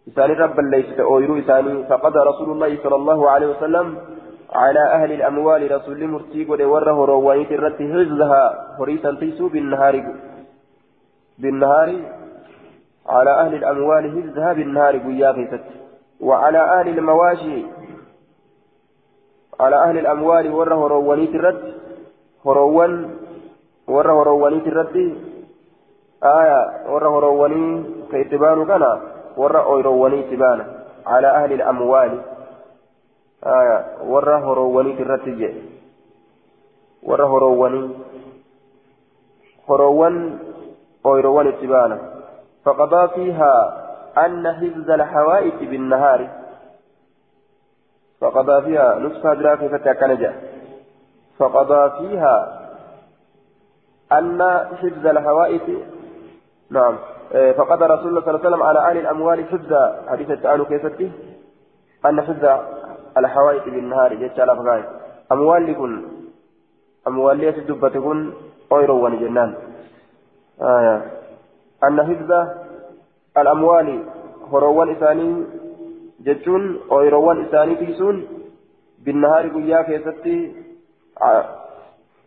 إسان 0.09 0.31
الرب 0.31 0.59
ليست 0.59 0.99
أويرو 0.99 1.39
إساني 1.39 1.83
فقد 1.91 2.13
رسول 2.29 2.49
الله 2.51 2.71
صلى 2.83 2.95
الله 2.95 3.19
عليه 3.29 3.47
وسلم 3.47 3.97
على 4.53 4.83
أهل 4.97 5.11
الأموال 5.11 5.61
رسول 5.75 6.07
مرتيق 6.07 6.49
وره 6.71 6.97
روانيت 7.05 7.51
الرد 7.51 7.81
هزها 7.95 8.43
فريسا 8.77 9.11
تيسو 9.19 9.47
بالنهار. 9.53 9.95
بالنهار 11.39 11.89
على 13.15 13.31
أهل 13.43 13.53
الأموال 13.55 14.03
هزها 14.17 14.53
بالنهار 14.53 14.97
قيا 14.97 15.59
وعلى 16.21 16.61
أهل 16.77 16.87
المواشي 16.97 17.59
على 19.59 19.75
أهل 19.85 19.97
الأموال 19.97 20.45
وره 20.51 20.87
روانيت 20.95 21.33
الرد. 21.35 21.63
هروان 22.45 22.93
وره 23.87 24.13
هروانيت 24.21 24.67
الرد. 24.67 24.97
آية 26.23 26.87
وره 26.89 27.09
هرواني 27.17 27.83
كيتبان 28.11 28.65
كان 28.65 28.83
وره 29.37 29.63
أويرواني 29.63 30.23
تبان 30.23 30.65
على 31.07 31.27
أهل 31.27 31.53
الأموال. 31.53 32.21
آية 33.45 33.85
وره 34.07 34.37
هرواني 34.37 35.01
الرد 35.01 35.55
وره 37.03 37.25
هرواني 37.25 37.89
هروان 39.69 40.39
أويروان 41.05 41.47
التبانة 41.47 41.99
فقضى 42.65 43.07
فيها 43.15 43.53
أن 44.17 44.53
حفظ 44.53 44.91
الحوائط 44.91 45.59
بالنهار. 45.59 46.29
فقضى 48.21 48.61
فيها 48.61 48.99
نصف 48.99 49.27
دراك 49.27 49.59
فتكنجا 49.59 50.33
فقضى 51.37 51.89
فيها 51.97 52.59
أن 54.11 54.41
حفظ 54.81 55.07
الحوائط 55.07 55.61
نعم. 56.69 56.97
إيه، 57.35 57.51
فقضى 57.51 57.85
رسول 57.85 58.07
الله 58.07 58.21
صلى 58.21 58.29
الله 58.29 58.39
عليه 58.39 58.49
وسلم 58.49 58.63
على 58.63 58.79
أهل 58.79 58.97
الأموال 58.97 59.45
حفظ 59.45 59.73
حديث 60.07 60.31
التعالى 60.31 60.65
كيفتي 60.65 61.11
أن 62.05 62.21
حفظ 62.21 62.45
الحوائط 63.17 63.63
بالنهار 63.63 64.13
جيتش 64.13 64.39
على 64.39 64.83
أموال 65.31 65.65
لكن 65.71 66.03
أموال 67.07 67.37
ليس 67.37 67.55
دبتكن 67.55 68.33
أويرو 68.71 69.05
ونجنان 69.05 69.53
آية 70.61 71.11
أن 71.83 72.03
حفظ 72.03 72.31
الأموال 73.37 74.03
هروان 74.51 74.95
إساني 74.95 75.43
جتون 76.19 76.79
أويروان 76.91 77.45
إساني 77.45 77.75
تيسون. 77.75 78.27
بالنهار 79.05 79.47
قيا 79.47 79.81
كيستي 79.81 80.55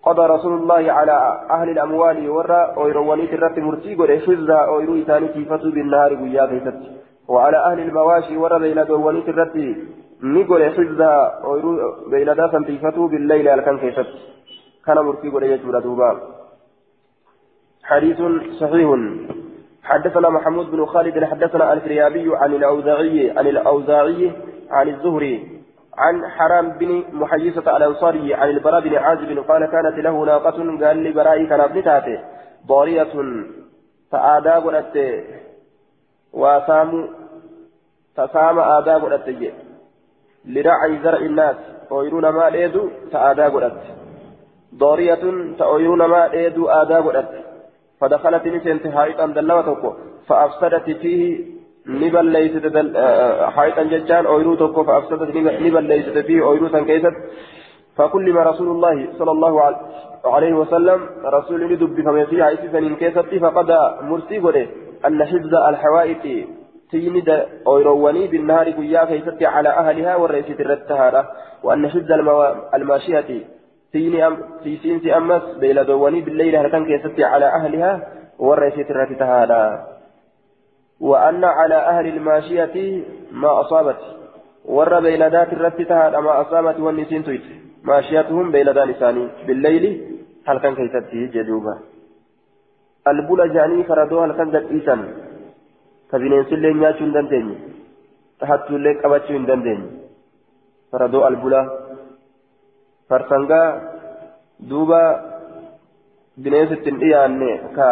قضى 0.07 0.27
رسول 0.27 0.53
الله 0.61 0.93
على 0.93 1.17
أهل 1.51 1.69
الأموال 1.71 2.31
ورى 2.31 2.61
أويرواني 2.77 3.27
ترت 3.27 3.59
مرتي 3.59 3.95
قد 3.95 4.11
حفظ 4.11 4.51
أويرو 4.51 4.95
إساني 5.03 5.29
تيفتو 5.29 5.71
بالنهار 5.71 6.15
قيا 6.15 6.47
كيستي 6.51 6.91
وعلى 7.29 7.59
أهل 7.69 7.79
المواشي 7.81 8.37
ورى 8.37 8.59
بين 8.59 8.85
دواني 8.91 9.23
ترت 9.29 9.55
نقول 10.23 10.63
حفظ 10.77 11.01
أويرو 11.47 11.73
بين 12.11 12.29
دافن 12.39 12.63
تيفتو 12.69 13.07
بالليل 13.13 13.49
الكن 13.49 13.79
كيستي 13.79 14.19
كان 14.87 14.99
مرتي 15.07 15.29
قد 15.29 15.43
يجور 15.43 15.79
دوبا. 15.81 16.11
حديث 17.85 18.19
صحيح. 18.61 18.89
حدثنا 19.83 20.29
محمود 20.29 20.71
بن 20.71 20.87
خالد 20.87 21.25
حدثنا 21.25 21.73
الفريابي 21.73 22.37
عن 22.37 22.55
الأوزاعي 22.55 23.31
عن 23.31 23.47
الأوزاعي 23.47 24.33
عن 24.71 24.89
الزهري. 24.89 25.56
عن 25.99 26.29
حرام 26.29 26.69
بن 26.69 27.05
محيصة 27.13 27.77
الأنصاري 27.77 28.35
عن 28.35 28.49
البراء 28.49 28.81
بن 28.81 28.95
عازب 28.97 29.39
قال 29.49 29.67
كانت 29.67 29.99
له 29.99 30.25
ناقة 30.25 30.87
قال 30.87 30.97
لي 30.97 31.13
برائي 31.13 31.47
كان 31.47 31.61
ابنتاته 31.61 32.21
ضارية 32.67 33.15
فآداب 34.11 34.69
أت 34.69 35.25
وسام 36.33 37.09
تسام 38.17 38.59
آداب 38.59 39.13
أت 39.13 39.29
لرعي 40.45 40.99
زرع 41.03 41.19
الناس. 41.19 41.57
ويرون 41.91 42.29
ما 42.29 42.51
ليدو 42.51 42.89
تآداب 43.13 43.57
أت 43.57 43.83
ضارية 44.75 45.55
تأويرون 45.59 46.05
ما 46.05 46.29
ليدو 46.29 46.69
آداب 46.69 47.09
أت 47.09 47.29
فدخلت 48.01 48.47
نسنت 48.47 48.87
حائطا 48.95 49.27
دلوة 49.27 49.97
فأفسدت 50.29 50.85
فيه 50.85 51.56
نبل 51.89 52.25
ليست 52.25 52.67
حائطا 53.57 53.83
ججان 53.83 54.27
أويرو 54.27 54.55
توكو 54.55 54.85
فأفسدت 54.85 55.37
نبل 55.37 55.85
ليست 55.85 56.19
فيه 56.19 56.43
أويرو 56.43 56.69
سنكيست 56.69 57.15
فكلم 57.97 58.39
رسول 58.39 58.69
الله 58.69 59.09
صلى 59.19 59.31
الله 59.31 59.77
عليه 60.25 60.55
وسلم 60.55 61.01
رسول 61.25 61.61
لدب 61.73 62.03
فمسيح 62.05 62.47
عيسى 62.47 62.95
كيست 62.95 63.35
فقد 63.45 63.71
مرسي 64.03 64.67
أن 65.07 65.25
حفظ 65.25 65.55
الحوائط 65.55 66.47
تيند 66.91 67.47
أويرواني 67.67 68.27
بالنهار 68.27 68.71
قيا 68.71 69.05
كيست 69.05 69.43
على 69.43 69.69
أهلها 69.69 70.17
والرئيسة 70.17 70.61
الرتهارة 70.61 71.29
وأن 71.63 71.89
حفظ 71.89 72.13
الماشية 72.75 73.45
تيني 73.93 74.27
أم 74.27 74.37
تيسين 74.65 75.11
أمس 75.11 75.43
بيلا 75.61 75.83
دواني 75.83 76.21
بالليل 76.21 76.57
هل 76.57 76.69
كان 76.71 76.85
كيستي 76.87 77.25
على 77.25 77.47
أهلها 77.47 77.93
والرئيسة 78.39 78.91
الرتهارة 78.91 79.96
وأن 81.01 81.45
على 81.45 81.75
أهل 81.75 82.07
الماشية 82.07 83.05
ما 83.33 83.61
أصابت. 83.61 84.01
ور 84.65 85.01
بيلدات 85.01 85.53
الرتتها 85.53 86.21
ما 86.21 86.41
أصابت 86.41 86.81
والنسين 86.81 87.25
تويت. 87.25 87.47
ماشيتهم 87.85 88.51
بيلدان 88.51 88.89
لساني 88.89 89.29
بالليل 89.47 89.85
هل 90.47 90.59
كان 90.59 90.75
كيستي 90.77 91.27
جدوبا 91.27 91.75
البولا 93.09 93.47
جاني 93.47 93.85
فردو 93.85 94.21
هل 94.21 94.33
كان 94.33 94.49
إيسان. 94.57 95.01
كبنين 96.13 96.45
سلين 96.51 96.83
ياتشو 96.83 97.07
دندين. 97.15 97.47
تحتو 98.41 98.77
لك 98.77 99.05
أبتشو 99.05 99.39
دندين. 99.51 99.81
فردو 100.93 101.27
البولا. 101.27 101.63
فرسنغا 103.11 103.63
دوبا 104.61 105.03
bineensitti 106.37 106.91
hin 106.91 106.99
dhiyaanne 107.01 107.51
ka 107.77 107.89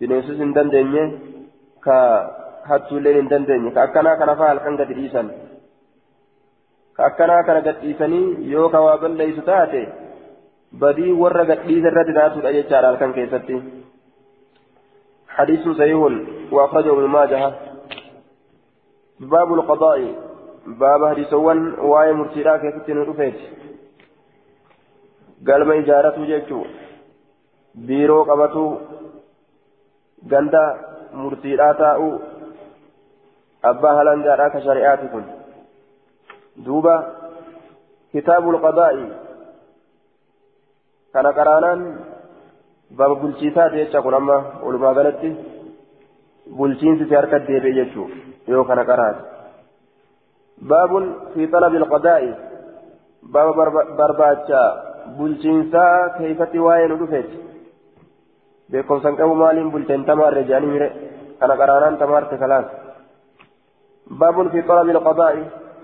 bineensis 0.00 0.36
hin 0.38 0.52
dandeenye 0.54 1.04
ka 1.88 1.98
hattuulleen 2.72 3.20
hin 3.20 3.30
dandeenye 3.34 3.74
ka 3.78 3.86
akkanaa 3.88 4.16
kana 4.22 4.36
faa 4.42 4.52
halkan 4.52 4.78
gadi 4.82 4.98
dhiisan 5.00 5.32
ka 7.00 7.08
akkanaa 7.10 7.42
kana 7.50 7.66
gad 7.68 7.82
dhiisanii 7.82 8.52
yoo 8.54 8.68
ka 8.76 8.84
waa 8.86 9.00
balleeysu 9.04 9.48
taate 9.50 9.82
badii 10.84 11.18
warra 11.24 11.50
gad 11.52 11.66
dhiisa 11.66 11.92
irratti 11.92 12.16
taatudha 12.20 12.56
jechaadha 12.60 12.92
halkan 12.92 13.18
keessatti 13.18 13.60
حديث 15.38 15.68
صحيح 15.68 15.98
وأخرجه 16.52 16.92
ابن 16.92 17.06
ماجه 17.06 17.52
باب 19.20 19.52
القضاء 19.54 20.14
باب 20.66 21.06
حديثوان 21.10 21.74
واي 21.90 22.12
مرتيرا 22.12 22.56
كيف 22.56 22.76
تنرفيت 22.86 23.38
قال 25.46 25.62
ما 25.68 25.78
إجارته 25.78 26.24
جيتشو 26.24 26.60
بيرو 27.74 28.22
قبطو 28.22 28.66
غندا 30.30 30.64
murtiidhaa 31.12 31.74
taa'u 31.74 32.08
abbaa 33.70 33.94
halangaadhaa 33.98 34.50
ka 34.50 34.60
shari'aati 34.66 35.08
kun 35.14 35.24
duuba 36.66 36.94
kitaabul 38.12 38.60
qadaa'i 38.66 39.06
kana 41.12 41.32
qaraanaan 41.38 41.80
baba 42.98 43.14
bulchiisaati 43.22 43.76
jecha 43.76 44.02
kun 44.02 44.14
amma 44.20 44.38
walumaa 44.64 44.94
galatti 44.94 45.30
bulchiinsi 46.56 47.08
si 47.08 47.14
harka 47.14 47.38
deebi'e 47.48 47.74
jechuu 47.78 48.06
yoo 48.52 48.64
kana 48.64 48.84
qaraate 48.90 49.22
baabun 50.70 51.04
fi 51.34 51.48
talabi 51.48 51.76
alqadaa'i 51.82 52.30
baba 53.22 53.70
barbaacha 53.98 54.62
bulchiinsaa 55.18 56.08
keessatti 56.18 56.58
waa'ee 56.66 56.88
nu 56.88 56.96
dhufeeti 57.02 57.47
beekumsan 58.72 59.16
qabu 59.16 59.34
maaliin 59.34 59.70
bulteen 59.72 60.04
tamaarre 60.04 60.44
jedhanii 60.48 60.74
mire 60.74 60.88
kana 61.40 61.56
qaraanaan 61.60 61.98
tamaarte 62.02 62.36
kalaas 62.44 62.68
باب 64.10 64.48
في 64.48 64.62
طلب 64.62 64.88
القضاء 64.90 65.34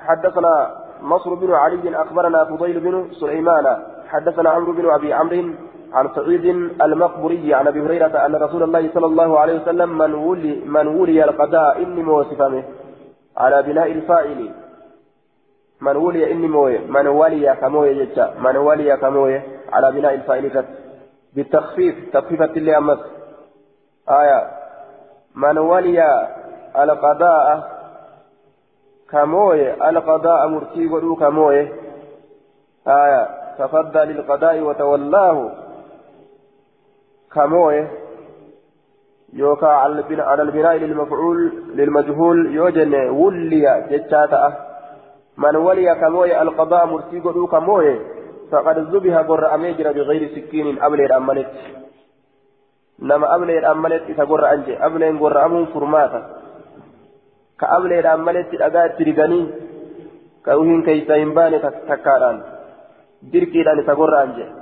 حدثنا 0.01 0.55
نصر 1.03 1.35
بن 1.35 1.51
علي 1.55 1.97
أخبرنا 1.97 2.45
فضيل 2.45 2.81
بن 2.81 2.95
سليمان 3.13 3.67
حدثنا 4.09 4.51
عمرو 4.51 4.73
بن 4.73 4.91
أبي 4.91 5.13
عمرو 5.13 5.45
عن 5.93 6.09
سعيد 6.15 6.45
المقبري 6.83 7.55
عن 7.55 7.67
أبي 7.67 7.81
هريرة 7.81 8.27
أن 8.27 8.35
رسول 8.35 8.63
الله 8.63 8.91
صلى 8.95 9.07
الله 9.07 9.39
عليه 9.39 9.61
وسلم 9.61 9.99
من 9.99 10.15
ولي, 10.15 10.55
من 10.67 10.87
ولي 10.87 11.25
القضاء 11.25 11.83
إني 11.83 12.03
موصفه 12.03 12.65
على 13.37 13.63
بناء 13.63 13.93
الفاعل 13.93 14.51
من 15.81 15.97
ولي 15.97 16.33
إني 16.33 16.49
موي 16.49 16.79
من 16.79 17.07
ولي 17.07 17.57
كموي 17.61 18.05
جتا 18.05 18.35
من 18.45 18.57
ولي 18.57 18.97
كموي 18.97 19.41
على 19.73 19.93
بناء 19.93 20.15
الفاعل 20.15 20.65
بالتخفيف 21.37 21.95
تخفيفة 22.13 22.45
اللي 22.45 22.79
أمس 22.79 22.99
آية 24.11 24.51
من 25.35 25.59
ولي 25.59 26.29
القضاء 26.79 27.75
كموي 29.11 29.89
القضاء 29.89 30.49
مرتي 30.49 30.87
ودو 30.87 31.17
كموي. 31.17 31.69
آية 32.89 33.29
تفضل 33.59 34.09
للقضاء 34.09 34.61
وتولاه 34.61 35.51
كموي. 37.33 37.89
يوكا 39.33 39.67
على 39.67 40.43
البناء 40.43 40.77
للمفعول 40.77 41.63
للمجهول 41.75 42.55
يوجن 42.55 42.95
ولي 42.95 43.87
جتاتا 43.91 44.53
من 45.37 45.57
ولي 45.57 45.95
كموي 45.95 46.43
القضاء 46.43 46.87
مرتي 46.87 47.21
ودو 47.21 47.47
كموي. 47.47 48.14
فقد 48.51 48.79
ذبح 48.79 49.15
قر 49.29 49.55
أميجر 49.55 49.93
بغير 49.93 50.23
سكين 50.35 50.83
أبلي 50.83 51.05
الأمنت 51.07 51.51
نما 52.99 53.35
أبلي 53.35 53.59
الأمنت 53.59 54.03
إذا 54.09 54.25
قر 54.25 54.53
أنجي 54.53 54.75
أبلي 54.87 55.19
قر 55.19 55.37
أمون 55.45 55.67
فرماتا 55.67 56.21
dhagaa 57.65 58.87
itti 58.91 59.05
riganii 59.09 59.45
ka 60.45 60.57
uhiin 60.61 60.83
keeysa 60.87 61.17
hin 61.21 61.31
baane 61.37 61.59
takkaadhaan 61.63 62.39
dirqiidhaan 63.33 63.81
isa 63.83 63.95
gorra'an 64.01 64.35
jedhe 64.37 64.53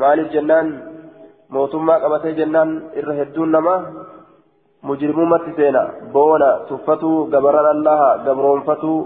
maaliif 0.00 0.28
jennaan 0.34 0.68
mootummaa 1.56 2.00
qabatee 2.04 2.34
jennaan 2.40 2.70
irra 3.00 3.14
hedduun 3.20 3.50
namaa 3.56 3.80
mujrimumatti 4.90 5.56
seena 5.56 5.82
boona 6.12 6.50
tuffatuu 6.68 7.26
gabaran 7.34 7.70
allaha 7.72 8.10
gabroonfatuu 8.26 9.00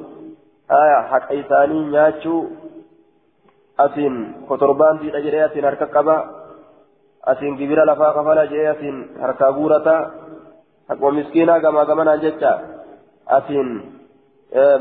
haqa 1.13 1.39
isaanii 1.43 1.85
nyaachuu 1.95 2.43
asiin 3.85 4.17
kotorbaantiidha 4.49 5.21
jedhee 5.27 5.45
asiin 5.49 5.65
harka 5.69 5.87
qaba 5.97 6.17
asiin 7.33 7.57
gibira 7.61 7.85
lafaa 7.91 8.13
kafala 8.19 8.45
jedhee 8.53 8.69
asiin 8.75 8.97
harkaa 9.23 9.53
guurataa 9.59 10.01
akkuma 10.93 11.13
miskiinaa 11.19 11.61
gamaa 11.65 11.85
gamanaan 11.91 12.21
jecha 12.25 12.53
asiin 13.39 13.69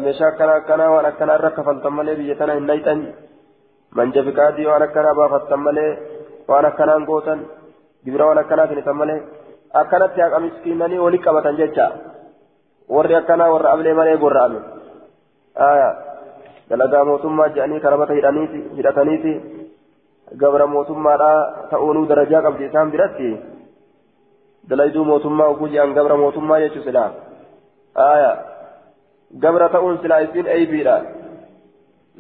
meeshaa 0.04 0.30
akkana 0.32 0.54
akkanaa 0.62 0.91
waan 0.93 1.06
akkanaa 1.12 1.36
irra 1.39 1.52
kafaltan 1.58 1.93
malee 1.97 2.16
biyya 2.20 2.36
tana 2.39 2.54
hin 2.58 2.68
nayxan 2.72 3.02
manjafiqaatii 3.97 4.66
waan 4.72 4.86
akkanaa 4.88 5.16
baafattan 5.20 5.62
malee 5.68 5.91
waan 6.52 6.66
akkanaan 6.72 7.06
gootan 7.12 7.39
gibira 8.06 8.26
waan 8.30 8.41
akkanaa 8.43 8.68
finitan 8.72 8.97
malee 9.02 9.20
akkanatti 9.82 10.22
haqa 10.26 10.39
miskiinanii 10.45 11.00
walii 11.06 11.22
qabatan 11.28 11.58
jecha 11.62 11.86
warri 12.95 13.16
akkanaa 13.22 13.52
warra 13.54 13.70
ablee 13.76 13.93
malee 14.02 14.18
gorra'ame 14.24 14.60
dalagaa 16.70 17.05
mootummaa 17.11 17.49
jedhanii 17.55 17.80
karabata 17.86 18.20
hidhataniiti 18.78 19.34
gabra 20.41 20.67
mootummaadhaa 20.76 21.70
ta'uunuu 21.72 22.09
darajaa 22.09 22.41
qabdi 22.47 22.70
isaan 22.72 22.91
biratti. 22.91 23.32
dalayduu 24.70 25.05
mootummaa 25.05 25.47
oguu 25.47 25.67
jedhan 25.67 25.93
gabra 25.93 26.17
mootummaa 26.17 26.59
jechuu 26.59 26.84
silaa 26.84 27.11
aya 28.05 28.32
gabra 29.41 29.70
ta'uun 29.76 29.99
silaa 30.01 30.20
isiin 30.26 30.47
eybiidha 30.55 30.95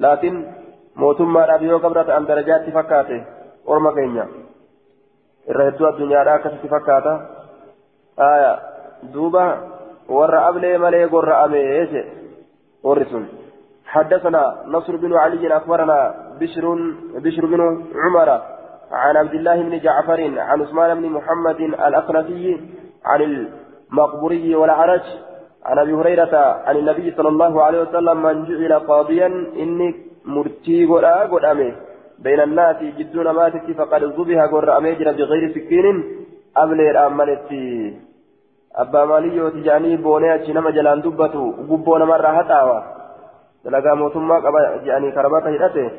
laakiin 0.05 0.37
mootummaadhaaf 1.03 1.61
yoo 1.71 1.79
gabra 1.79 2.03
ta'an 2.03 2.27
darajaatti 2.27 2.71
fakkaate 2.77 3.19
orma 3.65 3.91
keenya 3.97 4.27
irra 5.49 5.67
hedduu 5.69 5.89
addunyaadhaa 5.89 6.37
akkasitti 6.39 6.71
fakkaata 6.75 7.13
aya 8.29 8.53
duuba 9.13 9.45
warra 10.19 10.45
ablee 10.47 10.77
malee 10.85 11.05
gorra'ame 11.15 11.61
eese 11.75 12.05
warri 12.89 13.09
sun 13.11 13.29
حدثنا 13.93 14.43
نصر 14.67 14.95
بن 14.95 15.13
علي 15.17 15.57
أخبرنا 15.57 15.99
بشر 16.39 16.65
بشر 17.25 17.45
بن 17.45 17.61
عمر 18.03 18.29
عن 18.91 19.17
عبد 19.17 19.33
الله 19.33 19.61
بن 19.61 19.79
جعفر 19.79 20.21
عن 20.21 20.61
عثمان 20.61 21.01
بن 21.01 21.09
محمد 21.09 21.59
الأقنفي 21.87 22.59
عن 23.05 23.21
المقبوري 23.21 24.55
والعرج 24.55 25.01
عن 25.65 25.79
أبي 25.79 25.93
هريرة 25.93 26.35
عن 26.67 26.75
النبي 26.77 27.11
صلى 27.17 27.29
الله 27.29 27.63
عليه 27.63 27.81
وسلم 27.81 28.17
من 28.21 28.45
جعل 28.45 28.73
قاضيا 28.79 29.27
إني 29.61 29.95
مرتي 30.25 30.85
قرأ 30.85 31.15
قرأمه 31.31 31.71
بين 32.19 32.39
الناس 32.39 32.79
جدون 32.97 33.29
ماتت 33.29 33.67
فقد 33.77 34.03
ذبح 34.03 34.39
قرأمه 34.53 34.91
جرى 34.99 35.11
بغير 35.17 35.43
سكين. 35.55 36.03
أبلير 36.57 37.07
أمنتي 37.07 37.97
أبا 38.75 39.05
مالي 39.05 39.41
وتجاني 39.41 39.97
بوني 39.97 40.35
أتشي 40.35 40.53
نما 40.53 40.71
جلان 40.71 41.01
دبتو 41.01 41.43
قبونا 41.69 42.05
مرة 42.05 42.27
هتاوى 42.27 42.98
دلقا 43.69 43.93
موتما 43.93 44.35
قبا 44.35 44.61
جاني 44.85 45.11
كرباته 45.11 45.49
هدته 45.49 45.91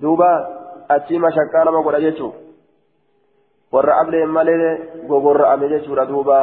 دوبا 0.00 0.58
achii 0.88 1.18
mashakkaa 1.18 1.64
nama 1.64 1.82
godha 1.82 2.00
jechuun 2.00 2.32
warra 3.72 3.96
ableen 4.00 4.30
malee 4.36 4.68
gogorra'ame 5.08 5.68
jechuudha 5.68 6.06
duuba 6.10 6.38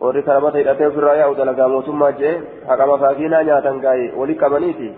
warri 0.00 0.22
karabata 0.28 0.58
hidhatee 0.58 0.86
ofirraa 0.86 1.16
yaa'u 1.20 1.34
dalagaa 1.40 1.68
mootummaa 1.68 2.12
jee 2.20 2.32
haqa 2.68 2.86
masaakiinaa 2.92 3.42
nyaatan 3.48 3.82
gaa'ee 3.84 4.08
walii 4.20 4.38
qabaniiti 4.44 4.88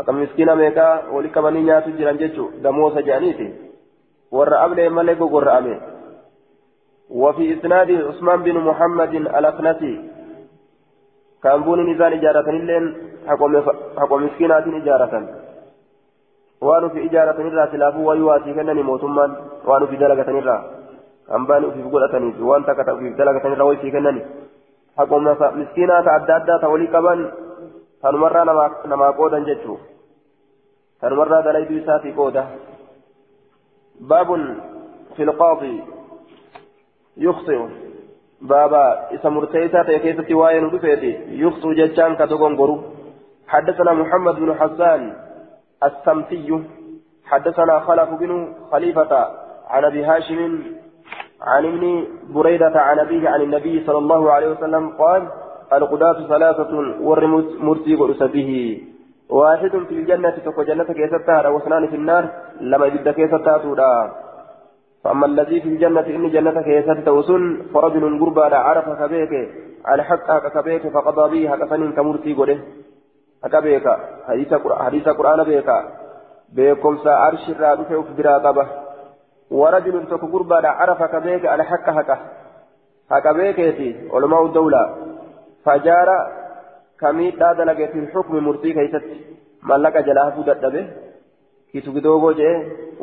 haqa 0.00 0.16
miskiina 0.18 0.56
meeqaa 0.62 0.90
walii 1.12 1.30
qabanii 1.36 1.62
nyaatu 1.68 1.94
jiran 2.00 2.18
jechuun 2.24 2.58
damoosa 2.66 3.06
jedhaniiti 3.08 3.48
warra 4.38 4.62
ableen 4.66 4.92
malee 5.00 5.18
gogorra'ame 5.22 5.80
وفي 7.10 7.44
إسناد 7.54 7.90
عثمان 7.90 8.42
بن 8.42 8.56
محمد 8.58 9.14
الأقنسي 9.14 9.94
كان 11.42 11.62
بون 11.62 11.80
نزال 11.90 12.12
إجارة 12.12 12.50
لين 12.50 12.84
حق 13.98 14.12
مسكينات 14.14 14.66
إجارة 14.66 15.14
ufi 16.86 17.00
ijaaratanirraa 17.00 17.70
silaafuu 17.70 18.06
wayii 18.06 18.22
waatii 18.22 18.54
kennani 18.54 18.82
mootummaan 18.82 19.36
waan 19.66 19.82
ufi 19.82 19.96
dalagatanirraa 19.96 20.64
hambaan 21.28 21.64
ufiif 21.64 21.86
godhataniif 21.92 22.40
waan 22.40 22.64
takka 22.64 22.94
ufiif 22.94 23.16
dalagatanirraa 23.16 23.64
wayii 23.68 23.80
sii 23.82 23.90
kennani 23.90 24.22
haquma 24.96 25.52
miskiinaa 25.54 26.02
ta 26.02 26.14
adda 26.14 26.36
addaa 26.36 26.58
ta 26.58 26.68
walii 26.68 26.92
qaban 26.96 27.32
tanumarraa 28.02 28.44
namaa 28.92 29.12
qoodan 29.12 29.44
jechuu 29.44 29.78
tanumarraa 31.00 31.42
dalayduu 31.42 31.78
isaatii 31.82 32.12
qooda 32.12 32.44
baabun 34.12 34.44
fi 35.16 35.24
lqaadi 35.24 35.72
yukhsi'u 37.26 37.68
بابا 38.40 39.14
إسا 39.14 39.28
مرتيسا 39.28 39.82
تيكيستي 39.82 40.34
واين 40.34 40.64
ودفيتي 40.64 41.12
يخطو 41.42 41.72
جتشان 41.72 42.16
كتغنغرو 42.16 42.80
حدثنا 43.48 43.92
محمد 43.92 44.34
بن 44.34 44.54
حسان 44.54 45.12
السمتي 45.84 46.62
حدثنا 47.24 47.80
خلف 47.80 48.10
بن 48.10 48.52
خليفة 48.72 49.12
عن 49.70 49.84
أبي 49.84 50.04
هاشم 50.04 50.40
عن 51.42 51.64
ابن 51.66 52.04
بريدة 52.34 52.80
عن 52.80 52.98
أبيه 52.98 53.28
عن 53.28 53.40
النبي 53.42 53.84
صلى 53.86 53.98
الله 53.98 54.32
عليه 54.32 54.48
وسلم 54.48 54.88
قال 54.88 55.22
القداة 55.72 56.28
ثلاثة 56.28 56.72
ورمت 57.00 57.48
مرتي 57.60 57.96
به 57.96 58.80
واحد 59.30 59.70
في 59.70 59.94
الجنة 59.94 60.30
تكو 60.30 60.62
جنة 60.62 60.84
كيستها 60.84 61.48
واثنان 61.48 61.86
في 61.86 61.96
النار 61.96 62.28
لما 62.60 62.86
يبد 62.86 63.08
كيستها 63.08 63.58
تودا 63.58 64.12
فأما 65.04 65.26
الذي 65.26 65.60
في 65.60 65.68
الجنة 65.68 66.06
إن 66.16 66.30
جنة 66.30 66.62
كيستها 66.62 67.04
توسن 67.08 67.42
فرجل 67.74 68.04
قربى 68.20 68.54
عرف 68.54 68.86
كبيك 69.00 69.32
على 69.84 70.02
حق 70.02 70.28
كبيك 70.54 70.82
فقضى 70.94 71.24
به 71.32 71.42
هكذا 71.52 71.90
كمرتي 71.96 72.32
قده 72.34 72.58
akka 73.42 73.60
beeka 73.64 73.92
hadiisa 74.28 75.14
quraana 75.18 75.44
beeka 75.44 75.76
beekumsa 76.54 77.12
arshirraa 77.26 77.76
dhufe 77.76 77.94
uf 78.00 78.08
biraa 78.16 78.40
qaba 78.46 78.64
warajulun 79.60 80.08
tokko 80.10 80.26
gurbaadha 80.34 80.76
arafa 80.84 81.08
ka 81.08 81.20
beeke 81.26 81.48
alhaqa 81.48 81.94
haqa 81.98 82.16
haqa 83.10 83.34
beekeeti 83.38 83.88
olumaa 84.16 84.42
dawlaa 84.56 84.88
fajaara 85.64 86.18
kamiidhaa 87.02 87.54
dalage 87.60 87.86
fi 87.92 88.06
xukmi 88.12 88.44
murtii 88.48 88.74
keeysatti 88.78 89.16
mallaqa 89.72 90.04
jalaa 90.08 90.26
hafuu 90.28 90.44
dadhabe 90.50 90.82
kisu 91.72 91.96
gidoogoo 91.96 92.32
jee 92.40 92.54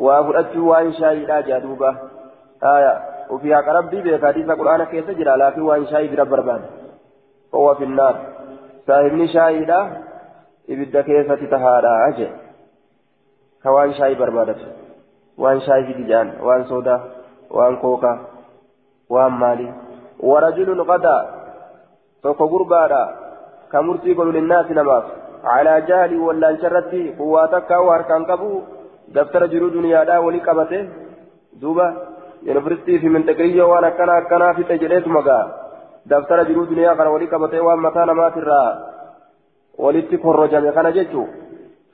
waa 0.08 0.24
fudhachuu 0.30 0.66
waan 0.72 0.92
shaayiidhaa 1.00 1.42
jea 1.50 1.60
duuba 1.66 1.94
aya 2.72 2.90
ufii 3.36 3.54
haqa 3.58 3.78
rabbii 3.78 4.02
beeka 4.08 4.26
hadiisa 4.32 4.58
quraana 4.62 4.90
keessa 4.92 5.20
jira 5.22 5.38
laakiin 5.44 5.70
waan 5.70 5.88
shaayii 5.92 6.12
bira 6.16 6.30
barbaada 6.34 6.68
owa 7.60 7.78
finnaar 7.80 8.14
saahibni 8.90 9.32
shaayiidhaa 9.38 9.86
ibidda 10.76 11.08
keessatti 11.08 11.50
tahaadha 11.56 11.96
jee 12.20 12.30
كوان 13.62 13.94
شاي 13.94 14.14
بربادة 14.14 14.56
وان 15.38 15.60
شاي 15.60 15.84
في 15.84 15.92
دجان 15.92 16.32
وان 16.40 16.64
سودا 16.64 17.00
وان 17.50 17.76
كوكا 17.76 18.18
وان 19.08 19.32
مالي 19.32 19.74
ورجل 20.20 20.80
غدا 20.80 21.16
توكو 22.22 22.44
غربادا 22.44 23.02
كمرتي 23.72 24.14
قول 24.14 24.34
للناس 24.34 24.66
نماف 24.70 25.04
على 25.52 25.74
جهل 25.88 26.12
ولا 26.26 26.50
انشرتي 26.50 27.14
قواتك 27.18 27.70
واركان 27.70 28.24
قبو 28.30 28.52
دفتر 29.14 29.46
جرو 29.52 29.68
دنيا 29.68 30.04
دا 30.04 30.18
ولي 30.18 30.40
قبته. 30.46 30.88
دوبا 31.60 31.86
يونيفرستي 32.46 32.98
في 32.98 33.08
منطقية 33.08 33.62
وأنا 33.62 33.90
كان 33.90 34.10
كان 34.30 34.42
في 34.56 34.62
تجريت 34.70 35.06
مقا. 35.08 35.40
دفتر 36.06 36.38
جرو 36.48 36.64
دنيا 36.64 36.94
كان 36.94 37.06
ولي 37.06 37.26
قبته 37.32 37.60
وان 37.60 37.78
مكان 37.78 38.10
ما 38.10 38.28
ترى. 38.28 38.62
ولتي 39.78 40.16
كرجم 40.16 40.70
كان 40.70 40.92
جيتو 40.92 41.24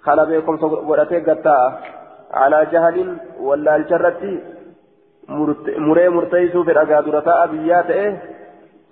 كان 0.05 0.18
بكم 0.28 0.55
ودته 0.90 1.18
غتا 1.18 1.59
على 2.40 2.66
جهل 2.72 3.16
ولا 3.40 3.76
انشرتي 3.76 4.32
مري 5.78 6.09
مرتيسو 6.09 6.64
في 6.64 6.70
الأقادرة 6.72 7.44
أبيات 7.44 7.90
إيه. 7.90 8.22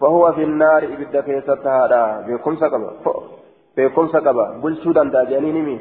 فهو 0.00 0.32
في 0.32 0.42
النار 0.42 0.82
إبدا 0.84 1.20
كيستها 1.20 1.86
هذا 1.86 2.24
بكم 2.26 2.54
سقبا 3.76 3.88
بكم 3.88 4.08
سقبا 4.08 4.46
بلشو 4.62 4.92
دندا 4.92 5.24
جانيني 5.24 5.62
مي 5.62 5.76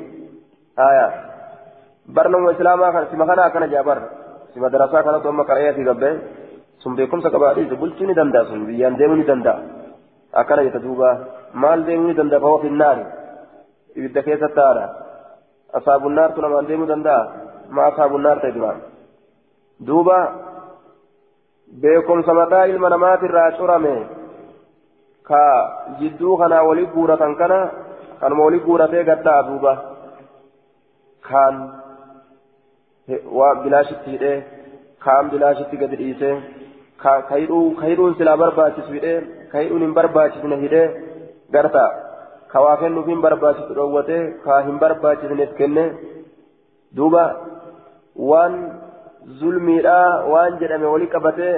آية 0.79 1.07
برنامج 2.15 2.55
إسلاما 2.55 2.91
كان 2.91 3.05
سما 3.11 3.25
كان 3.25 3.49
كان 3.53 3.69
جابر 3.69 3.99
سما 4.53 4.67
دراسة 4.67 5.01
كان 5.01 5.23
توما 5.23 5.43
كريه 5.43 5.71
في 5.71 5.83
قبل 5.89 6.19
سم 6.83 6.95
بكم 6.95 7.21
سقبا 7.21 7.53
دي 7.53 7.75
بلشو 7.81 8.03
ني 8.05 8.13
دندا 8.13 8.43
سم 8.49 8.65
بيان 8.65 8.95
ديمو 8.99 9.23
دندا 9.29 9.53
أكنا 10.33 10.61
يتدوبا 10.61 11.09
مال 11.61 11.79
ديمو 11.85 12.11
دندا 12.11 12.39
فهو 12.39 12.57
في 12.57 12.67
النار 12.67 12.97
إبدا 13.97 14.21
كيستها 14.21 14.71
هذا 14.71 14.85
أصحاب 15.77 16.07
النار 16.07 16.29
تنمان 16.35 16.65
ديمو 16.69 16.85
دندا 16.91 17.15
ما 17.75 17.81
أصحاب 17.89 18.15
النار 18.15 18.37
تدوان 18.43 18.77
دوبا 19.87 20.19
beekumsa 21.71 22.33
mataa 22.33 22.67
ilma 22.67 22.89
namaatirraa 22.89 23.51
curame. 23.51 24.20
Ka 25.29 25.41
jidduu 25.99 26.37
kanaa 26.41 26.63
wali 26.69 26.85
guuratan 26.95 27.35
kana 27.41 27.59
kanuma 28.21 28.45
wali 28.47 28.59
guuratee 28.67 29.03
gaddaa 29.09 29.41
duuba 29.49 29.73
kaan 31.29 31.55
waa 33.39 33.53
bilaashitti 33.63 34.09
hidhee 34.15 34.37
kaan 35.05 35.29
bilaashitti 35.33 35.81
gadi 35.83 36.01
dhiisee 36.01 36.35
kahidhuun 37.03 38.15
silaa 38.17 38.37
barbaachisu 38.43 38.91
hidhee 38.97 39.17
kahidhuun 39.51 39.83
hin 39.85 39.93
barbaachisne 39.99 40.57
hidhee 40.63 40.87
garta 41.55 41.85
ka 42.51 42.63
waa 42.65 42.77
kennuuf 42.81 43.07
hin 43.13 43.21
barbaachisu 43.25 43.77
dhoowwatee 43.79 44.21
ka 44.45 44.61
hin 44.67 44.79
barbaachisneef 44.83 45.53
kenne 45.61 45.85
duuba 46.99 47.23
waan 48.31 48.57
zulmiidhaa 49.41 50.09
waan 50.33 50.59
jedhame 50.63 50.87
wali 50.93 51.07
qabatee 51.15 51.55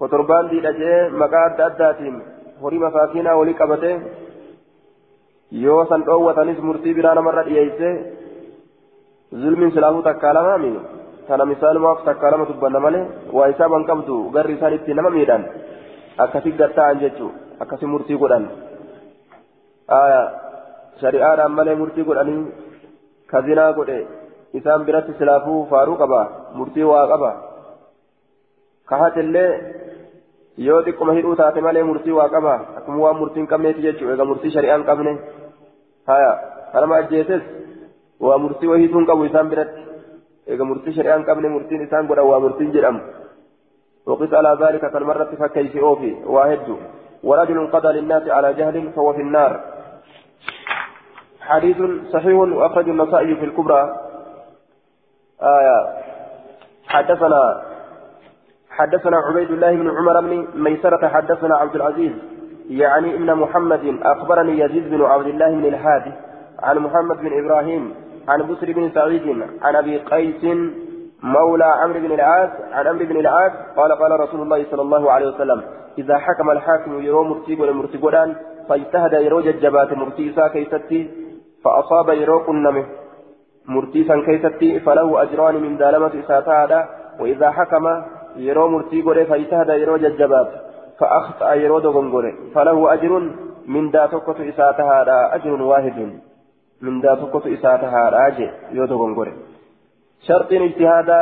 kotorbaan 0.00 0.50
diidhachee 0.50 0.98
maqaa 1.22 1.44
adda 1.50 1.64
addaatiin 1.70 2.16
horii 2.62 2.82
masaakiinaa 2.84 3.38
wali 3.40 3.54
qabatee 3.60 3.94
yoo 5.64 5.80
san 5.90 6.02
dhoowwatanis 6.08 6.60
murtii 6.68 6.94
biraa 6.98 7.14
namarra 7.18 7.42
dhiyeessee 7.48 7.94
zulmiin 9.42 9.72
silaafuu 9.76 10.02
takkaalamaami 10.08 10.72
tana 11.28 11.44
misaalumaaf 11.52 12.04
takkaalama 12.08 12.48
dubbanna 12.50 12.80
malee 12.86 13.04
waa 13.38 13.48
isaaban 13.54 13.88
qabdu 13.90 14.16
garri 14.36 14.54
isaan 14.58 14.76
itti 14.78 14.94
nama 14.98 15.10
miidhan 15.16 15.42
akkasi 16.24 16.50
gatta'an 16.60 17.00
jechuu 17.04 17.30
akkasi 17.64 17.86
murtii 17.94 18.18
godhan 18.22 18.44
shari'aadhaan 21.00 21.52
malee 21.58 21.76
murtii 21.82 22.04
godhanii 22.08 22.40
kazinaa 23.32 23.72
godhe 23.78 23.98
isaan 24.60 24.86
biratti 24.88 25.12
silaafuu 25.18 25.60
faaruu 25.72 25.96
qaba 26.02 26.20
murtii 26.58 26.86
waa 26.92 27.04
qaba 27.12 27.30
kahatillee 28.90 29.50
yoo 30.66 30.80
xiqquma 30.86 31.12
hidhuu 31.18 31.36
taate 31.40 31.60
malee 31.66 31.82
murtii 31.90 32.14
waa 32.20 32.28
qaba 32.34 32.54
akkuma 32.78 32.98
waan 33.04 33.16
murtii 33.20 33.40
hin 33.42 33.50
qabneeti 33.52 33.80
jechuudha 33.86 34.14
egaa 34.16 34.28
murtii 34.30 34.52
shari'aan 34.56 34.84
qabne 34.88 35.12
haya 36.10 36.32
kanama 36.72 36.94
ajjeeses 37.02 37.42
waa 38.26 38.38
murtii 38.44 38.70
wahiituu 38.72 38.98
hin 39.00 39.06
qabu 39.10 39.22
isaan 39.30 39.48
biratti 39.54 39.80
egaa 40.56 40.66
murtii 40.72 40.94
shari'aan 40.98 41.24
qabne 41.30 41.48
murtiin 41.56 41.82
isaan 41.86 42.06
godhan 42.10 42.28
waa 42.32 42.40
murtiin 42.46 42.72
jedhamu 42.78 43.00
وقس 44.08 44.32
على 44.40 44.52
ذلك 44.62 44.84
كالمرة 44.92 45.30
فكيف 45.40 45.74
أوفي 45.76 46.12
واحد 46.34 46.66
ورجل 47.28 47.58
قضى 47.74 47.90
للناس 47.96 48.24
على 48.36 48.48
جهل 48.58 48.76
فهو 48.96 49.12
في 49.16 49.22
النار 49.26 49.52
حديث 51.40 51.76
صحيح 52.12 52.36
وأخرج 52.58 52.88
النسائي 52.88 53.34
في 53.40 53.44
الكبرى 53.44 53.82
آية 55.42 55.78
حدثنا 56.92 57.42
حدثنا 58.78 59.16
عبيد 59.16 59.50
الله 59.50 59.72
بن 59.74 59.88
عمر 59.90 60.20
بن 60.20 60.46
ميسرة 60.54 61.08
حدثنا 61.08 61.56
عبد 61.56 61.74
العزيز 61.76 62.12
يعني 62.70 63.14
ابن 63.14 63.34
محمد 63.34 63.98
أخبرني 64.02 64.60
يزيد 64.60 64.90
بن 64.90 65.02
عبد 65.02 65.26
الله 65.26 65.50
بن 65.50 65.64
الحادي 65.64 66.12
عن 66.62 66.78
محمد 66.78 67.16
بن 67.16 67.44
إبراهيم 67.44 67.94
عن 68.28 68.38
بسر 68.48 68.72
بن 68.72 68.90
سعيد 68.94 69.42
عن 69.62 69.76
أبي 69.76 69.98
قيس 69.98 70.44
مولى 71.22 71.64
عمرو 71.64 72.00
بن 72.00 72.12
العاص 72.12 72.50
عن 72.72 72.86
عمرو 72.86 73.06
بن 73.06 73.16
العاص 73.16 73.52
قال 73.76 73.92
قال 73.92 74.20
رسول 74.20 74.40
الله 74.42 74.66
صلى 74.70 74.82
الله 74.82 75.12
عليه 75.12 75.28
وسلم 75.28 75.62
إذا 75.98 76.18
حكم 76.18 76.50
الحاكم 76.50 77.00
يرو 77.02 77.24
مرتي 77.24 77.54
ولا 77.60 77.72
مرتي 77.72 77.98
فاجتهد 78.68 79.12
يرو 79.12 79.40
ججبات 79.40 79.92
مرتي 79.92 80.34
كيستي 80.52 81.10
فأصاب 81.64 82.08
يرو 82.08 82.44
كنمه 82.44 82.84
مرتي 83.68 84.04
سان 84.08 84.22
كيستي 84.26 84.80
فله 84.80 85.22
أجران 85.22 85.54
من 85.54 85.76
دالمة 85.76 86.12
إساتها 86.24 86.88
وإذا 87.20 87.50
حكم 87.50 87.84
يرو 88.38 88.68
مرتي 88.68 89.02
قولي 89.02 89.24
فاجتهد 89.24 89.68
يرو 89.68 89.96
ججبات 89.96 90.50
فأخطأ 90.98 91.54
يرو 91.54 91.78
دغنغوري 91.78 92.32
فله 92.54 92.92
أجر 92.94 93.12
من 93.66 93.90
دا 93.90 94.06
تقوت 94.06 94.40
إساتها 94.40 95.34
أجر 95.36 95.62
واحد 95.62 95.98
من 96.82 97.00
دا 97.00 97.14
تقوت 97.14 97.46
إساتها 97.46 98.26
أجر 98.28 98.50
يرو 98.72 98.86
دغنغوري 98.86 99.32
شرط 100.26 100.52
اجتهادا 100.52 101.20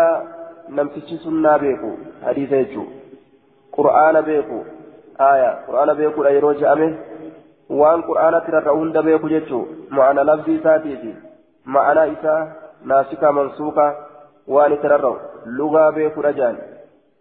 نمتش 0.68 1.10
سنة 1.24 1.56
بيكو 1.56 1.90
حديث 2.26 2.52
يجو 2.52 2.84
قرآن 3.72 4.20
بيكو 4.20 4.58
آية 5.20 5.50
قرآن 5.66 5.94
بيكو 5.94 6.22
لا 6.22 6.30
يرو 6.30 6.52
جأمه 6.52 6.94
وان 7.70 8.00
قرآن 8.08 8.34
ترى 8.46 8.70
هند 8.80 8.98
بيكو 8.98 9.28
جتشو 9.28 9.60
معنى 9.90 10.20
لفظي 10.28 10.60
ساتيتي 10.64 11.14
معنى 11.66 12.12
إسا 12.12 12.34
ناسكا 12.84 13.30
منسوكا 13.30 13.86
وان 14.48 14.72
ترى 14.82 15.16
لغة 15.46 15.90
بيكو 15.90 16.20
رجال 16.20 16.56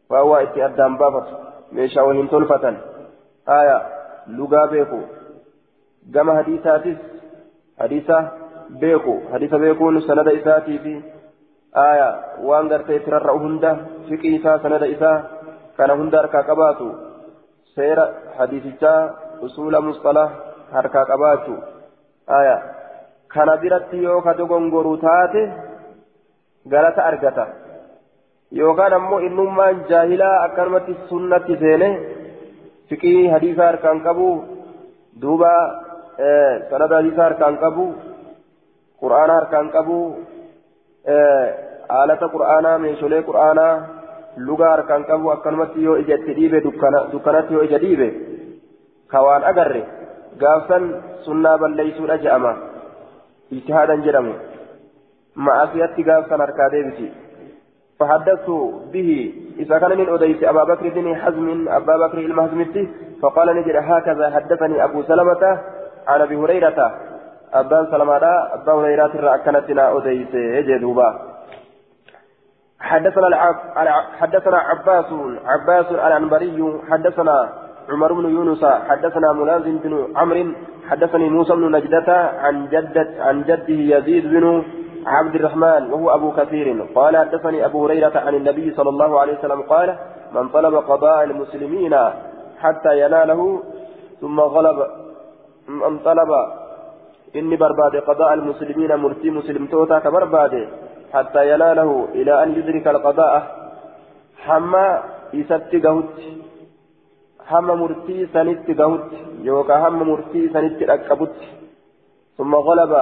فهو 0.10 0.36
إتي 0.36 0.66
أدام 0.66 0.97
بافت 0.97 1.28
ميشا 1.72 2.01
وهن 2.01 2.30
تلفة 2.30 2.78
آية 3.49 3.78
لغة 4.28 4.66
بيكو. 4.66 4.99
جمع 6.14 6.41
حديثاتيس. 6.41 6.97
حديثة 7.80 8.32
بيكو. 8.70 9.16
حديثة 9.34 9.58
بيكو 9.58 9.99
سند 9.99 10.28
إساتي 10.28 10.80
في. 10.80 11.01
آية 11.78 12.10
وان 12.41 12.68
غرتي 12.72 12.99
ترى 12.99 13.32
هند 13.32 13.66
فقه 14.10 14.30
إسا 14.38 14.58
سند 14.64 14.84
إسا. 14.84 15.12
كان 15.78 15.89
هند 15.89 16.16
أركا 16.16 16.41
قباتو. 16.41 16.89
سير 17.76 17.99
حديثتا 18.38 19.16
أصول 19.45 19.74
مصطلح 19.86 20.30
aya 22.28 22.58
kana 23.30 23.58
biratti 23.58 24.01
yoo 24.01 24.22
ka 24.22 24.34
dogongoruu 24.34 24.97
taate 24.97 25.41
galata 26.66 27.06
argata 27.06 27.45
yookaan 28.60 28.93
ammoo 28.97 29.20
innummaan 29.28 29.76
jaahilaa 29.89 30.36
akkanumatti 30.43 30.93
sunnatti 31.10 31.56
seene 31.64 31.89
fiqii 32.89 33.28
hadiisaa 33.34 33.68
harkaan 33.72 33.99
qabu 34.08 34.28
duuba 35.22 35.51
sanada 36.70 36.95
hadiisaa 36.99 37.28
harkaan 37.30 37.58
qabu 37.64 37.86
qur'aana 39.01 39.34
harkaan 39.39 39.68
qabu 39.76 39.97
haalata 41.93 42.28
qur'aanaa 42.36 42.78
meeshaalee 42.86 43.22
qur'aanaa 43.30 43.74
lugaa 44.47 44.72
harkaan 44.76 45.03
qabu 45.12 45.26
akkanumatti 45.36 45.80
yoo 45.88 45.97
ija 46.03 46.16
itti 46.20 46.34
dhiibe 46.39 46.58
dukkanatti 47.12 47.53
yoo 47.58 47.64
ija 47.70 47.80
dhiibe 47.84 48.08
ka 49.12 49.20
waan 49.28 49.43
agarre 49.51 49.84
gaafsan 50.43 50.84
sunnaa 51.26 51.58
balleeysuudha 51.62 52.18
je'ama 52.26 52.51
ijtihaadan 53.58 54.01
jedhamu 54.08 54.34
ma'asiyatti 55.47 56.01
gaafsan 56.10 56.39
harkaa 56.45 56.70
deebisi 56.74 57.08
فحدثت 58.00 58.50
به 58.93 59.34
إذا 59.60 59.80
كان 59.80 59.98
من 59.98 60.10
أديس 60.14 60.43
أبا 60.43 60.64
بكر 60.64 60.89
بن 60.89 61.16
حزم 61.16 61.68
أبا 61.70 62.08
بكر 62.08 62.18
المهزمتي 62.18 62.89
فقال 63.22 63.56
نجد 63.56 63.76
هكذا 63.76 64.30
حدثني 64.36 64.84
أبو 64.84 65.04
سلمة 65.04 65.60
عن 66.08 66.22
أبي 66.22 66.36
هريرة 66.36 66.91
أبا 67.54 67.88
سلمة 67.91 68.16
أبا 68.54 68.74
هريرة 68.74 69.12
رأكنتنا 69.16 69.98
أديس 69.98 70.34
يجدوبا 70.34 71.36
حدثنا. 72.80 73.28
حدثنا 74.20 74.58
عباس 74.58 75.06
عباس 75.46 75.86
العنبري 75.91 76.80
حدثنا 76.91 77.50
عمر 77.89 78.14
بن 78.14 78.30
يونس 78.30 78.66
حدثنا 78.66 79.34
ملازم 79.34 79.78
بن 79.78 80.08
عمرو 80.16 80.46
حدثني 80.89 81.30
موسى 81.30 81.54
بن 81.54 81.72
نجدة 81.76 82.30
عن 82.43 82.68
جدة 82.68 83.08
عن 83.20 83.43
جده 83.43 83.98
يزيد 83.98 84.26
بن 84.34 84.64
عبد 85.06 85.36
الرحمن 85.36 85.93
وهو 85.93 86.16
أبو 86.16 86.32
كثير. 86.32 86.86
قال 86.95 87.18
حدثني 87.18 87.66
أبو 87.66 87.86
هريرة 87.86 88.20
عن 88.20 88.36
النبي 88.36 88.74
صلى 88.76 88.89
الله 88.89 89.20
عليه 89.20 89.39
وسلم 89.39 89.62
قال 89.62 89.97
من 90.34 90.49
طلب 90.49 90.76
قضاء 90.76 91.24
المسلمين 91.24 91.95
حتى 92.60 92.99
يناله 92.99 93.64
ثم 94.22 94.39
غلب 94.39 94.88
من 95.68 95.99
طلب 95.99 96.32
إني 97.36 97.56
برباد 97.56 97.95
قضاء 97.95 98.34
المسلمين 98.34 98.95
مرتي 98.95 99.30
مسلم 99.30 99.66
توتا 99.66 99.99
كبرباد 99.99 100.68
حتى 101.14 101.53
يناله 101.53 102.08
إلى 102.14 102.43
أن 102.43 102.49
يدرك 102.56 102.88
القضاء. 102.88 103.66
حما 104.45 105.03
إسات 105.36 105.76
قهوت 105.86 106.16
حما 107.49 107.76
مرتي 107.76 108.28
سنت 108.34 108.68
قهوت 108.80 109.12
يوكا 109.41 109.76
حما 109.84 110.03
مرتي 110.03 110.49
سنت 110.53 110.80
أكبت 110.84 111.38
ثم 112.38 112.56
غلب 112.56 112.93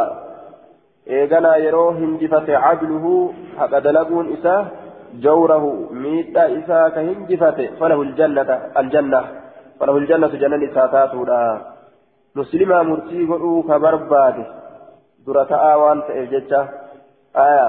إيغانا 1.07 1.55
يرو 1.55 1.89
هنجفت 1.89 2.49
عدله 2.49 3.05
حق 3.59 3.73
دلقون 3.85 4.25
إساه 4.33 4.65
جوره 5.25 5.65
ميتا 6.03 6.43
إساه 6.57 6.89
كهنجفت 6.95 7.59
فله 7.79 8.01
الجنة 8.07 8.49
الجنة 8.81 9.21
فله 9.79 9.97
الجنة 9.97 10.27
جنة 10.41 10.65
إساتاتو 10.67 11.23
مسلمة 12.35 12.83
مرتي 12.83 13.25
قلو 13.29 13.63
كبرباد 13.69 14.37
درتا 15.27 15.75
وان 15.75 15.99
تأججة 16.07 16.61
آية 17.45 17.67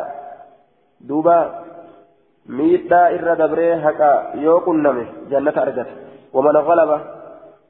دوبا 1.09 1.39
ميتا 2.57 3.01
إر 3.15 3.29
دبري 3.41 3.69
حقا 3.85 4.13
يوكن 4.45 4.77
نمي 4.83 5.07
جنة 5.31 5.57
أرجت 5.63 5.91
ومن 6.35 6.57
غلب 6.69 6.91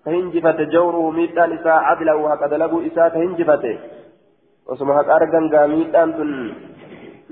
كهنجفت 0.05 0.59
جوره 0.75 1.11
ميتا 1.19 1.45
إساه 1.55 1.79
عدله 1.89 2.19
حق 2.31 2.43
دلقو 2.53 2.79
إساه 2.89 3.09
كهنجفت 3.15 3.65
osuma 4.69 4.95
haqa 4.99 5.15
argan 5.15 5.49
gaamiidhaan 5.55 6.15
tun 6.19 6.31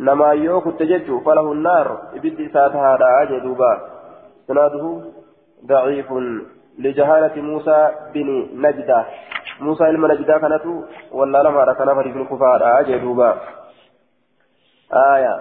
namaa 0.09 0.33
yoo 0.35 0.61
kutte 0.61 0.87
jechuu 0.93 1.21
falahu 1.25 1.55
naar 1.55 1.89
ibiddi 2.19 2.49
isaa 2.51 2.69
tahaadha 2.77 3.27
jee 3.31 3.41
daciifun 5.69 6.27
lijahaalati 6.85 7.43
muusaa 7.49 7.91
bini 8.13 8.37
najda 8.67 9.05
muusaa 9.61 9.89
ilma 9.95 10.09
najdaa 10.13 10.39
kanatu 10.45 10.85
wallaalamaadha 11.19 11.75
kanaaf 11.81 11.97
hadiisni 12.03 12.31
kufaadha 12.35 12.77
jee 12.91 13.03
duuba 13.07 13.33
آية 14.93 15.41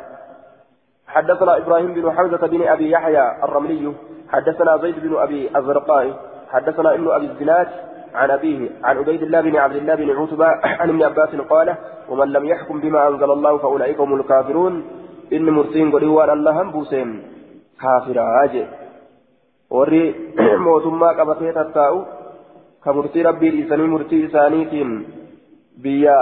حدثنا 1.08 1.58
إبراهيم 1.58 1.94
بن 1.94 2.12
حمزة 2.12 2.48
بن 2.48 2.68
أبي 2.68 2.92
يحيى 2.92 3.44
الرملي 3.44 3.94
حدثنا 4.30 4.78
زيد 4.78 5.00
بن 5.00 5.18
أبي 5.18 5.58
الزرقاء 5.58 6.31
حدثنا 6.52 6.94
ابن 6.94 7.08
أبي 7.12 7.26
الزناد 7.26 7.68
عن 8.14 8.30
أبيه 8.32 8.70
عن 8.84 8.98
عبيد 8.98 9.22
الله 9.24 9.42
بن 9.42 9.56
عبد 9.56 9.76
الله 9.76 9.96
بن 9.96 10.10
عتبة 10.20 10.48
عن 10.80 10.90
ابن 10.90 11.04
عباس 11.04 11.36
قال 11.36 11.76
ومن 12.10 12.28
لم 12.28 12.46
يحكم 12.46 12.80
بما 12.84 13.08
أنزل 13.08 13.32
الله 13.32 13.58
فأولئك 13.58 14.00
هم 14.00 14.16
الكافرون 14.20 14.74
إن 15.34 15.50
مرسين 15.50 15.92
قدوان 15.92 16.30
الله 16.30 16.62
هم 16.62 16.72
بوسين 16.72 17.10
كافر 17.82 18.20
عاجل 18.20 18.68
warri 19.72 20.04
mootummaa 20.66 21.14
qabatee 21.20 21.54
tattaa'u 21.58 22.00
ka 22.84 22.94
murtii 22.96 23.24
rabbii 23.28 23.52
dhiisanii 23.54 23.92
murtii 23.94 24.24
isaaniitiin 24.28 24.90
biyya 25.84 26.18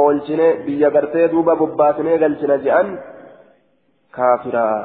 oolchine 0.00 0.48
biyya 0.66 0.90
gartee 0.96 1.30
duuba 1.34 1.54
bobbaasinee 1.60 2.18
galchina 2.22 2.58
je'an 2.66 2.90
kaafiraa 4.16 4.78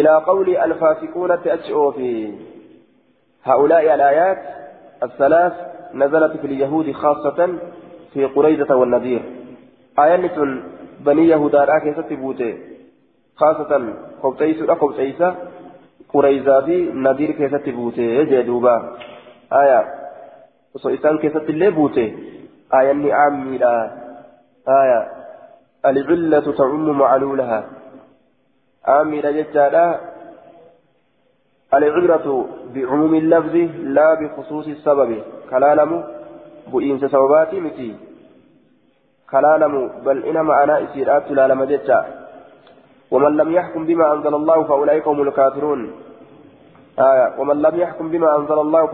ilaa 0.00 0.20
qawli 0.30 0.58
alfaasiquunatti 0.66 1.54
achi 1.56 1.78
oofi 1.82 2.10
هؤلاء 3.46 3.94
الآيات 3.94 4.38
الثلاث 5.02 5.52
نزلت 5.94 6.36
في 6.36 6.46
اليهود 6.46 6.92
خاصة 6.92 7.58
في 8.12 8.24
قريزة 8.24 8.76
والنذير. 8.76 9.22
آية 9.98 10.30
بني 11.00 11.28
يهودا 11.28 11.64
راكي 11.64 11.94
ستبوتي 11.94 12.58
خاصة 13.36 13.94
قبطيس 14.22 14.62
قبطيسة 14.62 15.34
قريزة 16.12 16.60
في 16.60 16.90
نذير 16.94 17.30
كي 17.30 17.48
ستبوتي 17.48 18.24
جدوبا 18.24 18.96
آية. 19.52 19.80
وصو 20.74 20.88
إسان 20.94 21.18
كي 21.18 21.30
ستلي 21.30 21.70
بوتي 21.70 22.06
آية 22.74 22.92
نعم 22.92 23.58
آية. 24.68 25.08
العلة 25.86 26.52
تعم 26.58 26.98
معلولها. 26.98 27.64
آميرة 28.88 29.30
ججالة 29.30 30.15
العبرة 31.78 32.26
بعموم 32.74 33.14
اللفظ 33.14 33.54
لا 33.96 34.08
بخصوص 34.20 34.66
السبب. 34.68 35.10
كلالم 35.50 36.04
بئين 36.72 36.98
سببات 36.98 37.54
متي. 37.54 37.94
كلالم 39.30 39.90
بل 40.06 40.24
إنما 40.24 40.64
أنا 40.64 40.84
إسيرات 40.84 41.30
لا 41.30 41.48
لم 41.48 41.60
ومن 43.10 43.36
لم 43.36 43.52
يحكم 43.52 43.86
بما 43.86 44.12
أنزل 44.12 44.34
الله 44.34 44.62
فأولئك 44.62 45.08
هم 45.08 45.22
الكافرون. 45.22 45.80
آية. 46.98 47.26
ومن 47.38 47.62
لم 47.62 47.74
يحكم 47.80 48.08
بما 48.08 48.36
أنزل 48.38 48.58
الله 48.60 48.86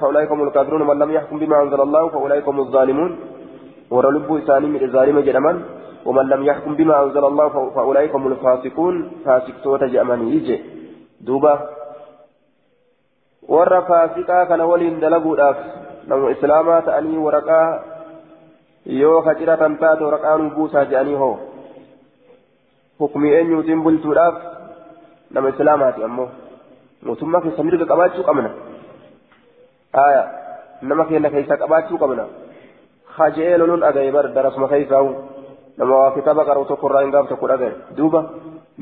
فأولئك 0.00 0.30
هم 0.32 0.42
الكافرون. 0.48 0.82
ومن 0.82 0.98
لم 0.98 1.10
يحكم 1.10 1.38
بما 1.38 1.62
أنزل 1.62 1.80
الله 1.80 2.08
فأولئك 2.08 2.48
هم 2.48 2.60
الظالمون. 2.60 3.16
ورلب 3.90 4.36
إساني 4.36 4.66
من 4.66 4.82
الظالم 4.82 5.20
جرما 5.20 5.62
ومن 6.06 6.28
لم 6.28 6.42
يحكم 6.44 6.74
بما 6.74 7.04
أنزل 7.04 7.24
الله 7.24 7.70
فأولئك 7.74 8.14
هم 8.14 8.26
الفاسقون. 8.26 9.10
فاسق 9.24 9.54
توت 9.64 9.84
جأمني 9.84 10.26
يجي. 10.34 10.56
دوبا. 11.20 11.79
Warra 13.48 13.82
faasiqaa 13.88 14.46
kana 14.46 14.66
waliin 14.66 15.00
dalaguudhaaf 15.00 15.56
nama 16.06 16.30
islaamaa 16.34 16.82
ta'anii 16.88 17.18
waraqaa 17.26 17.68
yoo 19.00 19.22
ka 19.22 19.34
ciratan 19.40 19.76
taate 19.78 20.04
waraqaa 20.04 20.36
nu 20.38 20.50
buusaa 20.56 20.84
jedhanii 20.90 21.18
hoo 21.22 21.38
hukumii 23.00 23.32
eenyuutiin 23.38 23.82
bulchuudhaaf 23.82 24.36
nama 25.30 25.48
islaamaati 25.54 26.04
ammoo 26.08 26.28
mootummaa 27.08 27.40
keessa 27.46 27.62
mirga 27.68 27.86
qabaachuu 27.92 28.24
qabna 28.28 28.50
aya 30.04 30.22
nama 30.92 31.04
keenya 31.10 31.30
keessa 31.34 31.56
qabaachuu 31.64 31.98
qabna 32.04 32.24
hajee 33.18 33.58
loluun 33.58 33.80
dhagaye 33.84 34.12
bar 34.16 34.26
darasuma 34.38 34.68
keessaa'u 34.72 35.10
nama 35.78 35.94
waa 36.02 36.10
kitaaba 36.16 36.44
qara'u 36.48 36.64
tokko 36.72 36.86
irraa 36.90 37.02
hin 37.06 37.12
gaaf 37.16 37.28
tokko 37.32 37.46
dhagaye 37.52 37.72
duuba 38.00 38.20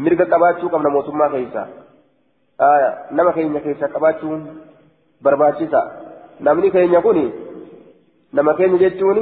mirga 0.06 0.26
qabaachuu 0.34 0.70
qabna 0.74 0.90
mootummaa 0.96 1.30
keessa 1.36 1.62
keessa 2.58 3.88
qabaachuun 3.94 4.40
barbaachisa 5.22 5.82
namni 6.40 6.70
keenya 6.70 7.00
kuni 7.00 7.24
nama 8.32 8.54
keenya 8.54 8.78
jechuun 8.78 9.20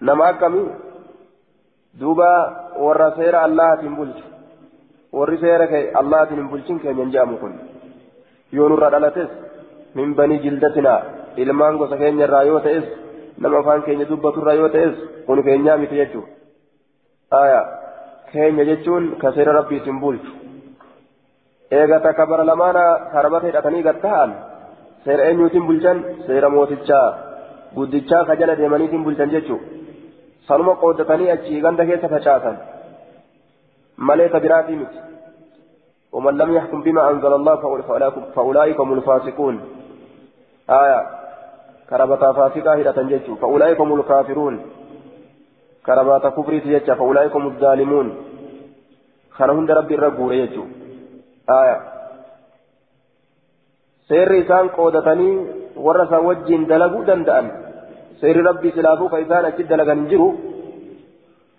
nama 0.00 0.28
akkamii 0.28 0.68
duuba 2.00 2.28
warra 2.84 3.10
seera 3.18 3.42
allahaatiin 3.48 3.96
bulchu 3.96 4.24
warri 5.12 5.38
seera 5.44 5.68
allahaatiin 6.00 6.40
hin 6.40 6.48
bulchin 6.54 6.80
keenya 6.84 7.04
hin 7.04 7.12
jedhamu 7.12 7.36
kun 7.42 7.54
yoo 8.52 8.68
nurra 8.72 8.90
dhalates 8.96 9.30
min 10.00 10.14
banii 10.14 10.42
jildatinaa 10.46 11.00
ilmaan 11.36 11.78
gosa 11.82 12.00
keenya 12.02 12.26
irraa 12.28 12.42
yoo 12.50 12.60
ta'es 12.66 12.84
nama 13.38 13.62
afaan 13.62 13.82
keenya 13.88 14.10
dubbaturraa 14.10 14.58
yoo 14.62 14.68
ta'es 14.76 14.94
kun 15.26 15.42
keenyaa 15.48 15.78
miti 15.84 16.00
jechuudha 16.02 17.42
aya 17.44 17.62
keenya 18.32 18.64
jechuun 18.70 19.16
ka 19.22 19.32
seera 19.38 19.52
rabbiitiin 19.60 20.00
bulchu 20.04 20.47
eega 21.70 22.00
takka 22.00 22.26
bara 22.26 22.44
lamaana 22.44 22.84
harabata 23.14 23.46
hidhatanii 23.46 23.82
gad 23.82 24.00
ta'an 24.06 24.30
seera 25.04 25.24
eenyuutiin 25.30 25.66
bulchan 25.66 26.04
seera 26.26 26.48
mootichaa 26.56 27.08
guddichaa 27.74 28.24
ka 28.24 28.36
jala 28.36 28.56
deemaniitiin 28.60 29.04
bulchan 29.04 29.34
jechuudha 29.34 29.66
sanuma 30.48 30.80
qooddatanii 30.82 31.30
achii 31.36 31.60
ganda 31.66 31.86
keessa 31.90 32.08
facaasan 32.14 32.56
malee 34.10 34.28
ka 34.28 34.40
biraatii 34.46 34.80
miti 34.80 35.06
ومن 36.12 36.34
لم 36.38 36.54
يحكم 36.54 36.82
بما 36.82 37.10
أنزل 37.10 37.32
الله 37.32 37.54
فأولئك 38.36 38.80
هم 38.80 38.92
الفاسقون 38.92 39.60
آية 40.70 41.00
كربتا 41.90 42.32
فاسقة 42.32 42.72
هدى 42.74 42.92
تنججوا 42.92 43.36
فأولئك 43.36 43.80
هم 43.80 44.00
الكافرون 44.00 44.54
كربتا 45.86 46.28
كفري 46.28 46.60
تججا 46.60 46.94
فأولئك 46.94 47.36
هم 47.36 47.46
الظالمون 47.46 48.16
خنهم 49.30 49.70
ربي 49.70 49.94
الرب 49.94 50.18
وريجوا 50.18 50.66
آية 51.50 51.80
qoodatanii 54.76 55.34
warra 55.84 56.04
isaan 56.04 56.24
wajjin 56.28 56.68
dalaguu 56.68 57.06
danda'an 57.06 57.46
seerri 58.20 58.42
rabbii 58.42 58.72
silaafuu 58.72 59.08
ka 59.12 59.18
isaan 59.24 59.44
achi 59.48 59.68
dalagan 59.68 59.98
hin 59.98 60.08
jiru 60.12 60.28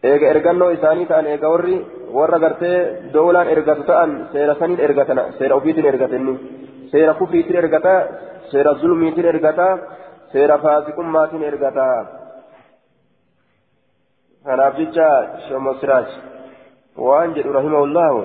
eega 0.03 0.31
ergannoo 0.33 0.69
isaanii 0.77 1.05
ta'an 1.11 1.27
eega 1.33 1.51
warri 1.53 1.75
warra 2.17 2.39
gartee 2.43 2.77
doolaan 3.13 3.51
ergatu 3.55 3.83
ta'an 3.89 4.11
seera 4.33 4.55
saniin 4.59 4.79
ergatana 4.87 5.23
seera 5.37 5.55
ofiitiin 5.59 5.91
ergatanni 5.91 6.33
seera 6.91 7.13
kufriitiin 7.19 7.61
ergata 7.63 7.93
seera 8.51 8.73
zulmiitiin 8.81 9.29
ergata 9.33 9.67
seera 10.33 10.57
faasiqummaatiin 10.63 11.43
ergata 11.51 11.87
kanaaf 14.45 14.75
jecha 14.81 15.09
shomosiraaj 15.47 16.09
waan 17.07 17.35
jedhu 17.37 17.53
rahimahullahu 17.59 18.19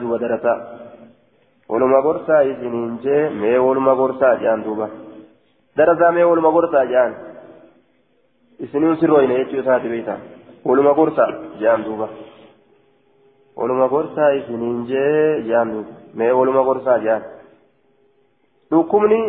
duuba 0.00 0.18
darasa 0.18 0.52
waluma 1.68 2.00
gorsaa 2.02 2.42
isiniin 2.42 2.98
jee 3.04 3.30
mee 3.30 3.58
waluma 3.58 3.94
gorsaa 3.94 4.34
jaan 4.42 4.64
duuba 4.64 4.88
darasaa 5.76 6.12
mee 6.12 6.24
waluma 6.24 6.50
gorsaa 6.56 6.84
jaan 6.84 7.12
isiniin 8.58 8.96
sirroyne 9.00 9.34
jechuu 9.38 9.60
isaati 9.60 9.88
beeyta 9.88 10.16
waluma 10.64 10.94
gorsa 10.94 11.26
jean 11.60 11.84
duuba 11.84 12.08
waluma 13.56 13.88
gorsaa 13.88 14.30
isiniin 14.40 14.86
jee 14.90 15.42
jean 15.48 15.72
duuba 15.72 15.92
mee 16.14 16.32
waluma 16.32 16.62
gorsaa 16.68 16.98
jean 16.98 17.22
dhukkubni 18.70 19.20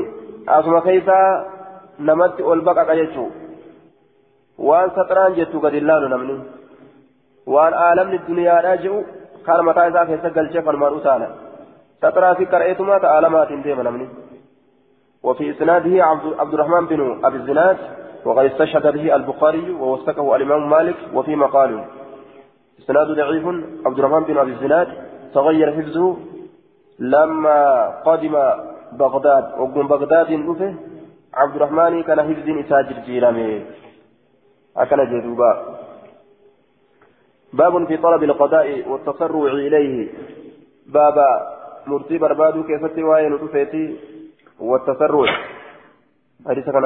asuma 0.58 0.82
keessaa 0.82 1.28
namatti 2.00 2.44
ol 2.44 2.62
baqaqa 2.62 2.96
jechuu 3.02 3.32
waan 4.68 4.90
saxraan 4.96 5.36
jettu 5.36 5.60
gadi 5.60 5.80
laalu 5.90 6.08
namni 6.14 6.36
waan 7.56 7.74
aalamni 7.88 8.24
duniyaadhaa 8.30 8.78
jedhu 8.86 9.04
kan 9.50 9.66
mataa 9.66 9.90
isaa 9.92 10.06
keessa 10.12 10.36
galchee 10.38 10.66
falmaan 10.70 10.98
utaala 11.02 12.36
fi 12.40 12.46
qara'eetumaa 12.54 13.04
ta'a 13.04 13.18
aalamaatiin 13.18 13.68
deema 13.68 13.90
namni 13.90 14.10
وفي 15.24 15.52
إسناده 15.52 16.06
عبد 16.40 16.54
الرحمن 16.54 16.86
بن 16.86 17.26
أبي 17.26 17.38
الزناد 17.38 17.78
وقد 18.26 18.46
استشهد 18.46 18.94
به 18.94 19.16
البخاري 19.16 19.72
ووثقه 19.72 20.36
الإمام 20.36 20.70
مالك 20.70 20.96
وفي 21.14 21.36
مقال 21.36 21.84
إسناد 22.80 23.08
ضعيف 23.08 23.46
عبد 23.86 24.00
الرحمن 24.00 24.24
بن 24.24 24.38
أبي 24.38 24.52
الزناد 24.52 24.88
تغير 25.34 25.72
حفظه 25.78 26.18
لما 27.00 27.88
قدم 28.06 28.36
بغداد 28.92 29.46
وقم 29.60 29.88
بغداد 29.88 30.32
نفه 30.32 30.76
عبد 31.34 31.56
الرحمن 31.56 32.04
كان 32.04 32.20
حفظ 32.22 32.50
إساجر 32.50 33.00
جيرامي 33.06 33.66
أكل 34.78 35.00
جدوبا 35.12 35.52
باب 37.54 37.88
في 37.88 37.98
طلب 37.98 38.24
القضاء 38.24 38.90
والتسرع 38.90 39.52
إليه. 39.52 40.10
بابا 40.88 41.28
مرتي 41.88 42.18
بربادو 42.18 42.64
كيف 42.64 42.86
تواين 42.86 43.34
نفيتي 43.34 43.96
والتسرع. 44.60 45.26
حديث 46.48 46.66
كان 46.66 46.86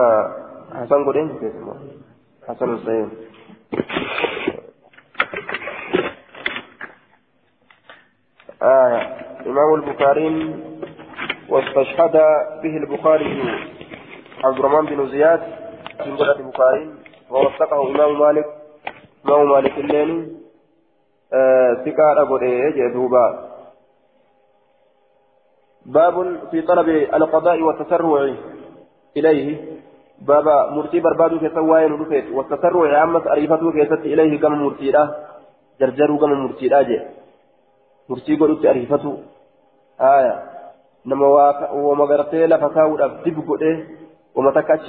حسن 0.76 1.06
قدين 1.06 1.30
حسن 2.48 2.74
السيد 2.74 3.10
آه 8.62 9.02
إمام 9.46 9.74
البخاري 9.74 10.56
واستشهد 11.50 12.12
به 12.64 12.78
البخاري 12.78 13.44
عبد 14.44 14.60
الرحمن 14.60 14.86
بن 14.86 15.08
زياد 15.08 15.42
من 16.06 16.14
البخاري 16.22 16.90
ووثقه 17.30 17.90
إمام 17.92 18.20
مالك 18.20 18.46
إمام 19.26 19.50
مالك 19.50 19.78
الليل 19.78 20.41
ثقة 21.86 22.22
أبو 22.22 22.38
جدوبا 22.78 23.52
باب 25.86 26.38
في 26.52 26.62
طلب 26.62 26.90
القضاء 26.90 27.62
والتسرع 27.62 28.36
إليه. 29.18 29.72
بابا 30.22 30.70
مرتي 30.70 31.00
بربادو 31.00 31.40
كسواين 31.40 32.02
رفيت 32.02 32.32
والتسرع 32.32 33.00
عامة 33.00 33.32
أريفته 33.32 33.72
كيست 33.72 34.02
إليه 34.06 34.40
كما 34.42 34.56
مرتي 34.56 34.92
له 34.92 35.16
جرجروا 35.80 36.20
كما 36.20 36.36
مرتي 36.36 36.68
له 36.68 36.82
جي. 36.82 37.00
مرتي 38.10 38.36
قلت 38.36 38.66
أريفته 38.66 39.18
آية. 40.02 40.44
نما 41.06 41.28
وما 41.74 42.06
غرتي 42.06 42.46
لفتاو 42.46 42.98
دب 42.98 43.38
قده 43.50 43.74
وما 44.36 44.52
تكاتش 44.52 44.88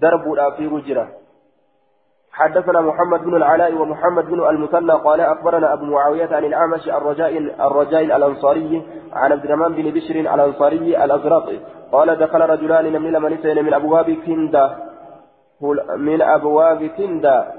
دربو 0.00 0.34
في 0.56 0.66
رجرة 0.66 1.21
حدثنا 2.32 2.80
محمد 2.80 3.20
بن 3.24 3.36
العلاء 3.36 3.74
ومحمد 3.74 4.24
بن 4.24 4.48
المثنى 4.48 4.92
قال 4.92 5.20
أخبرنا 5.20 5.72
أبو 5.72 5.84
معاوية 5.84 6.28
عن 6.32 6.44
الأعمش 6.44 6.88
الرجاء 6.88 7.38
الرجاء 7.38 8.04
الأنصاري 8.04 8.82
عن 9.12 9.32
عبد 9.32 9.44
الرحمن 9.44 9.74
بن 9.74 9.90
بشر 9.90 10.14
الأنصاري 10.14 11.04
الأزرق 11.04 11.52
قال 11.92 12.18
دخل 12.18 12.40
رجلان 12.40 13.02
من 13.02 13.12
لمن 13.12 13.64
من 13.64 13.74
أبواب 13.74 14.10
كندا. 14.26 14.76
من 15.96 16.22
أبواب 16.22 16.86
كندا. 16.86 17.52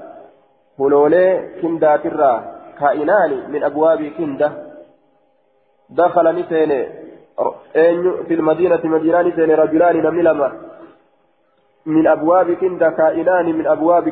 هلولي 0.80 1.48
كندا 1.62 1.96
ترى. 1.96 2.44
كائنان 2.80 3.50
من 3.52 3.64
أبواب 3.64 4.02
كندا. 4.18 4.52
دخل 5.90 6.26
نسين. 6.38 6.86
في 8.28 8.34
المدينة 8.34 8.80
مدينة 8.84 9.22
نسين 9.22 9.50
رجلان 9.50 10.14
من 10.14 10.24
لما 10.24 10.52
من 11.86 12.06
أبواب 12.06 12.52
كندا 12.52 12.90
كائنان 12.90 13.46
من 13.46 13.66
أبواب 13.66 14.08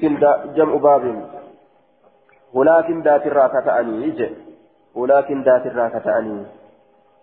كندا 0.00 0.44
جمع 0.56 0.74
باب. 0.74 1.24
ولكن 2.54 3.02
ذات 3.02 3.26
الراكة 3.26 3.80
أني 3.80 4.30
ولكن 4.94 5.42
ذات 5.42 5.66
الراكة 5.66 6.18
أني 6.18 6.46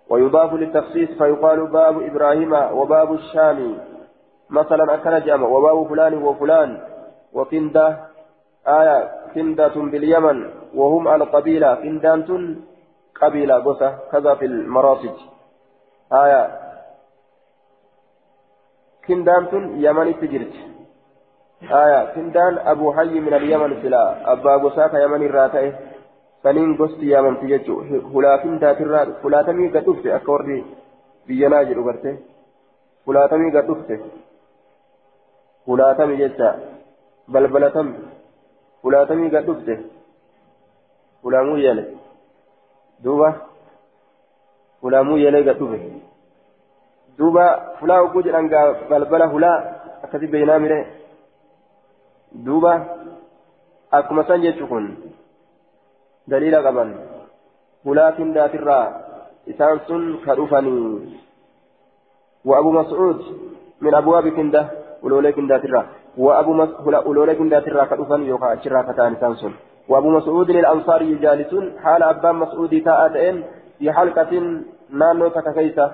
ويضاف 0.10 0.54
للتخصيص 0.54 1.10
فيقال 1.18 1.68
باب 1.68 2.02
إبراهيم 2.02 2.54
وباب 2.54 3.14
الشام. 3.14 3.78
مثلا 4.50 4.94
أكل 4.94 5.26
جامع 5.26 5.48
وباب 5.48 5.88
فلان 5.88 6.24
وفلان. 6.24 6.78
وكندة 7.34 7.98
آية 8.68 9.10
كندة 9.36 9.76
باليمن. 9.76 10.50
وهم 10.76 11.08
القبيلة 11.08 11.76
كندة 11.76 12.26
قبيلة 13.22 13.56
قصة 13.56 13.98
كذا 14.12 14.36
في 14.36 14.46
المراصد 14.46 15.16
آية 16.14 16.63
كندة 19.08 19.54
يمن 19.86 20.08
تجرت 20.22 20.54
آية 21.84 22.00
كندان 22.16 22.58
أبو 22.58 22.94
حي 22.94 23.20
من 23.20 23.34
اليمن 23.34 23.72
سلا 23.82 24.04
أبا 24.32 24.54
قصة 24.64 24.94
يمن 25.04 25.22
الراتئ 25.30 25.72
saniin 26.44 26.76
gosti 26.76 27.10
yaamamti 27.10 27.48
jechuudha 27.48 28.00
hulaatiin 28.14 28.60
daatirraa 28.62 29.06
hulaatamii 29.24 29.70
gad 29.76 29.86
dhufte 29.86 30.14
akka 30.16 30.32
warri 30.32 30.58
biyyanaa 31.28 31.62
jedhu 31.70 31.84
garte 31.88 32.12
hulaatamii 33.06 33.52
gad 33.56 33.70
dhufte 33.70 34.00
hulaatamii 35.68 36.18
jecha 36.22 36.50
balbalatam 37.36 37.94
hulaatamii 38.84 39.30
gad 39.36 39.48
dhufte 39.52 39.78
hulaamuu 41.24 41.58
yeele 41.66 41.86
duuba 43.04 43.30
hulaamuu 44.82 45.18
yeelee 45.24 45.44
gad 45.50 45.64
dhufe 45.64 45.80
duuba 47.18 47.46
fulaa 47.80 48.02
hogguu 48.02 48.26
jedhan 48.28 48.52
gaa 48.54 48.68
balbala 48.90 49.32
hulaa 49.34 49.58
akkasi 50.04 50.28
beeynaa 50.28 50.60
mire. 50.60 50.80
Duuba 52.46 52.74
akkuma 53.92 54.28
san 54.28 54.42
jechu 54.42 54.68
kun 54.68 54.88
دليل 56.28 56.56
قبل 56.56 56.96
ولكن 57.86 58.34
ذات 58.34 58.56
الراء 58.56 58.88
إسان 59.50 59.80
كرفني 60.26 61.00
وأبو 62.46 62.72
مسعود 62.72 63.22
من 63.82 63.96
أبواب 63.96 64.28
كندة 64.28 64.68
ولولا 65.04 65.32
كندة 65.32 65.56
الراء 65.56 65.86
وأبو 66.18 66.54
مس... 66.54 66.70
ولولا 67.06 67.34
كندة 67.34 67.58
الراء 67.58 67.86
كرفني 67.86 68.28
يوقع 68.28 68.56
شرا 68.56 68.82
كتان 68.82 69.14
إسان 69.16 69.54
وأبو 69.90 70.10
مسعود 70.10 70.50
الأنصاري 70.50 71.16
جالس 71.16 71.52
حال 71.84 72.04
أبا 72.04 72.32
مسعود 72.32 72.82
تاءتين 72.86 73.44
في 73.80 73.92
حلقة 73.92 74.32
نانو 74.90 75.28
تككيسة 75.28 75.92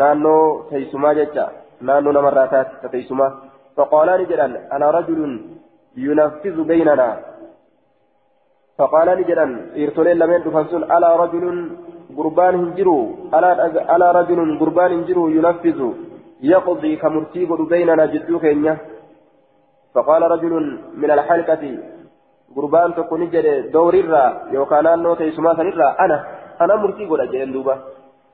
نانو 0.00 0.36
تيسما 0.70 1.12
جتا 1.18 1.46
نانو 1.86 2.10
نمراتات 2.16 2.68
تيسما 2.92 3.26
فقالان 3.76 4.20
جلال 4.30 4.52
أنا 4.74 4.88
رجل 4.96 5.20
ينفذ 5.96 6.56
بيننا 6.70 7.08
فقال 8.78 9.08
نجدا 9.18 9.46
إرسلين 9.82 10.16
لمن 10.20 10.40
دفنسون 10.46 10.82
على 10.92 11.08
رجل 11.22 11.44
قربان 12.18 12.54
هنجرو 12.62 12.98
على 13.92 14.06
رجل 14.18 14.38
قربان 14.60 14.90
هنجرو 14.96 15.24
ينفذ 15.36 15.80
يقضي 16.52 16.92
كمرتيب 17.02 17.50
بيننا 17.72 18.04
جدو 18.12 18.38
كينيا 18.44 18.74
فقال 19.94 20.22
رجل 20.34 20.52
من 21.00 21.10
الحلقة 21.16 21.62
قربان 22.56 22.88
تكون 22.94 23.20
نجد 23.20 23.46
دور 23.74 23.94
الرا 24.02 24.24
يوكان 24.56 24.86
أنه 24.86 25.10
تيسما 25.20 25.50
سنرا 25.58 25.88
أنا 26.04 26.16
أنا 26.62 26.74
مرتيب 26.82 27.10
لجين 27.20 27.52
دوبا 27.52 27.74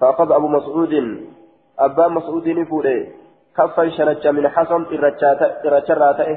فأخذ 0.00 0.32
أبو 0.32 0.48
مسعود 0.48 0.94
أبا 1.79 2.09
مسعود 2.09 2.49
نفوده 2.49 3.07
كفا 3.57 3.89
شنجة 3.89 4.31
من 4.31 4.49
حصن 4.49 4.83
إرچراته 5.64 6.31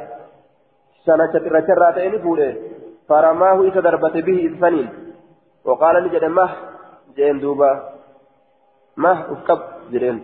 شنجة 1.05 1.43
إرچراته 1.49 2.07
نفوده 2.07 2.55
فرماه 3.09 3.61
إذا 3.61 3.79
دربت 3.81 4.17
به 4.17 4.37
إذفنين 4.47 4.89
وقال 5.65 6.03
نجد 6.03 6.23
مه 6.25 6.49
جين 7.15 7.39
دوبا 7.39 7.71
مه 8.97 9.31
أفكب 9.31 9.59
جرين 9.91 10.17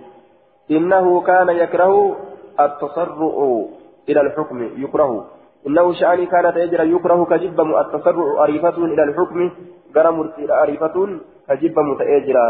إنه 0.72 1.22
كان 1.22 1.50
يكره 1.50 2.16
التسرع 2.60 3.66
إلى 4.10 4.22
الحكم 4.22 4.58
يكره 4.84 5.26
إنه 5.68 5.94
شأني 5.94 6.26
كانت 6.26 6.56
يجرى 6.58 6.92
يكره 6.92 7.26
كجبم 7.26 7.70
التسرع 7.78 8.44
أريفة 8.44 8.78
إلى 8.78 9.04
الحكم 9.04 9.52
قرم 9.96 10.34
أريفة 10.50 11.20
كجبم 11.48 11.98
تأجرى 11.98 12.50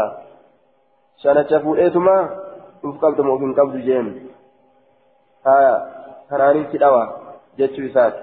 شأن 1.22 1.46
شافوا 2.82 3.08
إيتما 3.08 3.10
أفكب 3.10 3.16
دمو 3.16 3.54
قبل 3.54 3.82
جين 3.82 4.28
ها 5.46 5.88
كراني 6.30 6.64
سدوا 6.72 7.04
جتشو 7.58 7.88
سات 7.94 8.14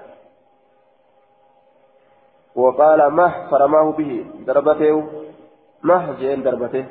وقال 2.56 3.10
مه 3.12 3.50
فرماه 3.50 3.92
به 3.92 4.26
ضربته 4.46 5.04
مه 5.82 6.12
جين 6.12 6.42
ضربته 6.42 6.84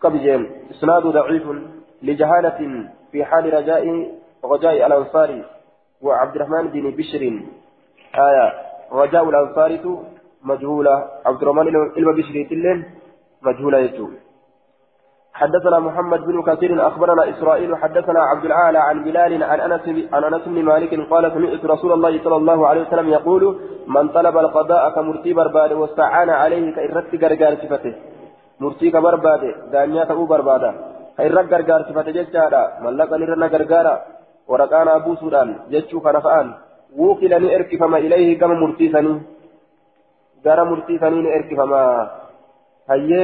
قبل 0.00 0.18
جين 0.18 0.42
إسناد 0.70 1.02
ضعيف 1.02 1.46
لجهالة 2.02 2.88
في 3.12 3.24
حال 3.24 3.54
رجاء 3.54 3.84
رجاء 4.44 4.86
الأنصار 4.86 5.44
وعبد 6.02 6.36
الرحمن 6.36 6.68
بن 6.68 6.90
بشر 6.90 7.22
آية 8.14 8.52
رجاء 8.92 9.28
الأنصاري 9.28 9.98
مجهولة 10.42 11.10
عبد 11.26 11.42
الرحمن 11.42 11.68
إلما 11.68 12.12
بشر 12.12 12.46
تلين 12.50 12.84
مجهولة 13.42 13.78
يجوب 13.78 14.10
حدثنا 15.34 15.78
محمد 15.78 16.20
بن 16.26 16.42
كثير 16.42 16.88
أخبرنا 16.88 17.30
إسرائيل 17.30 17.76
حدثنا 17.76 18.20
عبد 18.20 18.44
الاعلى 18.44 18.78
عن 18.78 19.04
بلال 19.04 19.42
عن 19.42 19.60
أنس 19.60 19.84
عن 20.12 20.24
أنس 20.24 20.42
بن 20.46 20.62
مالك 20.64 21.10
قال 21.10 21.32
سمعت 21.32 21.64
رسول 21.64 21.92
الله 21.92 22.24
صلى 22.24 22.36
الله 22.36 22.66
عليه 22.68 22.82
وسلم 22.82 23.08
يقول 23.08 23.42
من 23.86 24.08
طلب 24.08 24.38
القضاء 24.38 24.90
كمرتي 24.94 25.32
برباد 25.32 25.72
واستعان 25.72 26.30
عليه 26.30 26.74
كإرت 26.76 27.14
غرغار 27.22 27.54
صفته. 27.62 27.94
مرتي 28.60 28.90
كبرباد 28.90 29.42
دانيا 29.72 30.04
تبو 30.04 30.24
بربادا. 30.26 30.70
كإرت 31.18 31.52
غرغار 31.52 31.80
صفته 31.88 32.12
ججادا. 32.16 32.62
ملك 32.84 33.12
نرنا 33.12 33.46
غرغارا 33.46 33.94
ورقانا 34.50 34.96
أبو 34.96 35.14
سودان 35.20 35.48
جچو 35.72 36.00
كنفان 36.00 36.46
وكلني 36.98 37.48
ارك 37.56 37.70
فما 37.80 37.98
إليه 37.98 38.38
كما 38.40 38.54
مرتي 38.62 38.88
ثاني. 38.94 39.14
غار 40.46 40.58
مرتي 40.70 40.94
ثاني 40.98 41.28
ارك 41.36 41.50
فما 41.58 41.82
هيه 42.90 43.20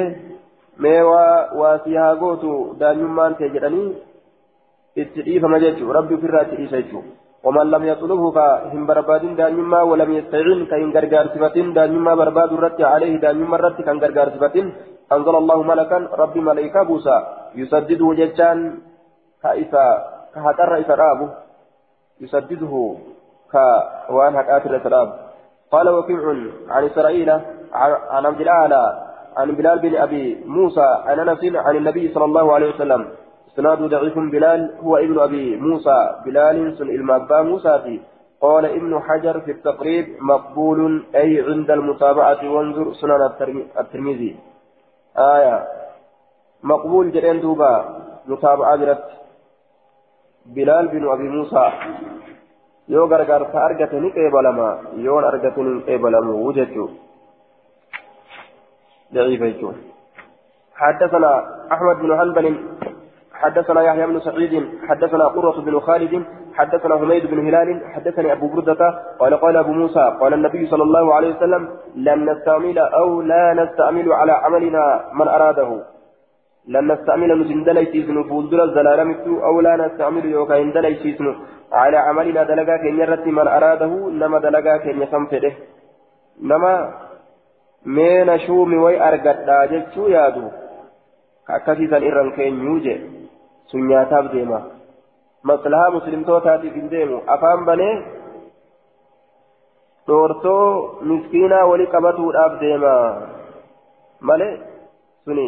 kee 3.38 3.50
jedhanii 3.54 3.88
itti 4.96 5.24
dhiifama 5.26 5.62
jechuudha 5.64 5.96
rabbi 5.98 6.14
ofirraa 6.18 6.44
itti 6.46 6.60
dhiisa 6.60 6.82
jechuudha 6.82 7.10
waman 7.44 7.70
lam 7.74 7.84
yaxlubhu 7.90 8.30
ka 8.38 8.46
hin 8.72 8.86
barbaadin 8.92 9.36
daanyummaa 9.40 9.84
walam 9.90 10.14
yastacin 10.18 10.64
ka 10.70 10.80
hin 10.82 10.94
gargaarsifatin 10.96 11.74
daanyummaa 11.76 12.16
barbaadu 12.22 12.58
irratti 12.60 12.88
aleehi 12.94 13.20
daanyummaa 13.26 13.60
irratti 13.60 13.86
kan 13.90 14.02
gargaarsifatin 14.06 14.72
أنزل 15.10 15.36
الله 15.36 15.62
ملكا 15.62 15.98
ربي 16.22 16.40
ملائكة 16.40 16.82
بوسى 16.82 17.16
يسدده 17.54 18.14
جتان 18.14 18.58
كإسا 19.42 19.86
كهتر 20.34 20.80
إسا 20.80 20.94
رابه 20.94 21.28
يسدده 22.20 22.72
كوان 23.52 24.34
إسا 24.36 24.88
رابه 24.88 25.14
قال 25.72 25.86
وكيع 25.88 26.22
عن 26.68 26.84
إسرائيل 26.84 27.30
عن 28.14 28.26
عبد 28.26 28.40
الأعلى 28.40 29.09
عن 29.36 29.50
بلال 29.50 29.78
بن 29.78 29.96
أبي 29.96 30.44
موسى 30.46 30.88
عن 31.06 31.18
أنس 31.20 31.44
عن 31.54 31.76
النبي 31.76 32.14
صلى 32.14 32.24
الله 32.24 32.52
عليه 32.54 32.68
وسلم. 32.74 33.08
إسناد 33.52 33.82
ضعيف 33.82 34.18
بلال 34.18 34.60
هو 34.82 34.96
ابن 34.96 35.18
أبي 35.18 35.56
موسى. 35.56 35.98
بلال 36.24 36.78
سن 36.78 36.88
المأبى 36.88 37.42
موسى 37.42 38.00
قال 38.40 38.64
ابن 38.64 39.00
حجر 39.00 39.40
في 39.40 39.50
التقريب 39.50 40.06
مقبول 40.20 41.04
أي 41.14 41.40
عند 41.40 41.70
المتابعة 41.70 42.50
وانظر 42.52 42.92
سنن 42.92 43.22
الترمذي. 43.80 44.36
آية. 45.18 45.64
مقبول 46.62 47.12
جرين 47.12 47.40
دوبا. 47.40 47.72
متابعة 48.26 48.76
جرت 48.76 49.04
بلال 50.46 50.88
بن 50.88 51.08
أبي 51.08 51.28
موسى. 51.28 51.70
yoo 52.90 53.06
gargaarsa 53.06 53.58
argate 53.66 54.00
ni 54.00 54.10
qeebalama 54.10 54.68
yoon 54.98 55.24
argate 55.24 55.60
wujechuu 56.44 56.90
ضعيف 59.14 59.40
يجون 59.40 59.76
حدثنا 60.74 61.30
أحمد 61.72 61.96
بن 61.96 62.18
حنبل 62.18 62.46
حدثنا 63.32 63.82
يحيى 63.82 64.06
بن 64.06 64.20
سعيد 64.20 64.68
حدثنا 64.88 65.24
قرة 65.24 65.60
بن 65.60 65.80
خالد 65.80 66.24
حدثنا 66.54 66.98
حميد 66.98 67.26
بن 67.26 67.38
هلال 67.46 67.68
حدثني 67.94 68.32
أبو 68.32 68.46
بردة 68.48 68.82
قال 69.20 69.34
قال 69.34 69.56
أبو 69.56 69.72
موسى 69.72 70.16
قال 70.20 70.34
النبي 70.34 70.66
صلى 70.66 70.82
الله 70.82 71.14
عليه 71.14 71.36
وسلم 71.36 71.68
لن 71.96 72.30
نستعمل 72.30 72.78
أو 72.78 73.22
لا 73.22 73.54
نستعمل 73.54 74.12
على 74.12 74.32
عملنا 74.32 75.04
من 75.14 75.28
أراده. 75.28 75.70
لن 76.68 76.92
نستعمل 76.92 77.40
نسندلي 77.40 77.84
سيسن 77.92 78.22
فولدر 78.28 78.64
الزلالمت 78.64 79.26
أو 79.48 79.60
لا 79.60 79.76
نستعمل 79.76 80.24
يوكا 80.24 80.62
هندلي 80.62 80.94
سيسن 81.02 81.26
على 81.72 81.96
عملنا 81.96 82.42
دلقا 82.50 82.76
كن 82.76 82.98
يرت 83.00 83.26
من 83.26 83.48
أراده 83.48 83.92
نما 84.20 84.38
دلقا 84.38 84.76
كن 84.76 85.02
يسنفده 85.02 85.52
نما 86.50 86.74
mee 87.84 88.24
nashuumi 88.24 88.76
way 88.76 89.00
argadhaa 89.08 89.66
jechuu 89.66 90.08
yaadu 90.08 90.42
akkasiisan 91.56 92.02
irran 92.02 92.32
keenyuu 92.32 92.78
je 92.86 92.94
sun 93.72 93.86
nyaataaf 93.88 94.32
deema 94.32 94.60
maslahaa 95.50 95.90
muslimtootaatiif 95.90 96.74
hin 96.74 96.90
deemu 96.90 97.20
afaan 97.36 97.64
banee 97.64 97.94
dhoortoo 100.06 100.98
miskiinaa 101.12 101.64
wali 101.66 101.86
qabatuudhaaf 101.94 102.60
deema 102.60 102.92
malee 104.20 104.52
suni 105.24 105.46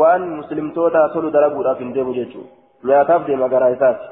waan 0.00 0.28
muslimtootaa 0.28 1.08
tolu 1.08 1.30
dalaguudhaaf 1.38 1.78
hin 1.84 1.94
deemu 1.94 2.14
jechuu 2.20 2.46
nyaataaf 2.90 3.26
deema 3.26 3.48
garaa 3.48 3.72
isaati 3.78 4.06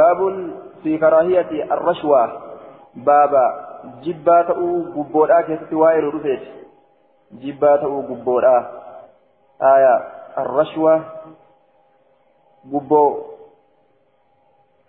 baabun 0.00 0.42
fi 0.82 0.98
karaahiyati 0.98 1.62
arrashwaa 1.62 2.26
baaba 3.10 3.65
jibbaa 4.06 4.42
ta'uu 4.50 4.82
gubboodhaa 4.96 5.42
keessatti 5.42 5.80
waa'ee 5.82 6.02
nu 6.02 6.12
dhufeeti. 6.16 6.50
Jibbaa 7.44 7.78
ta'uu 7.84 8.02
gubboodhaa. 8.10 8.60
Aya 9.60 9.94
arrashwa 10.42 11.00
gubboo. 12.74 13.08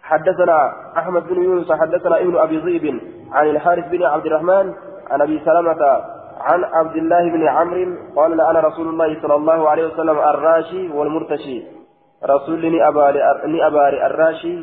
حدثنا 0.07 0.57
أحمد 0.97 1.27
بن 1.27 1.43
يونس 1.43 1.71
حدثنا 1.71 2.19
ابن 2.19 2.37
أبي 2.37 2.57
ذئب 2.57 3.01
عن 3.31 3.49
الحارث 3.49 3.87
بن 3.87 4.03
عبد 4.03 4.25
الرحمن 4.25 4.73
عن 5.11 5.21
أبي 5.21 5.41
سلمة 5.45 5.83
عن 6.39 6.63
عبد 6.63 6.95
الله 6.95 7.29
بن 7.29 7.47
عمرو 7.47 7.95
قال 8.15 8.37
لأنا 8.37 8.59
رسول 8.59 8.87
الله 8.87 9.21
صلى 9.21 9.35
الله 9.35 9.69
عليه 9.69 9.87
وسلم 9.87 10.19
الراشي 10.19 10.89
والمرتشي 10.91 11.63
رسول 12.23 12.71
ني 12.71 12.87
أباري 13.67 14.05
الراشي 14.05 14.59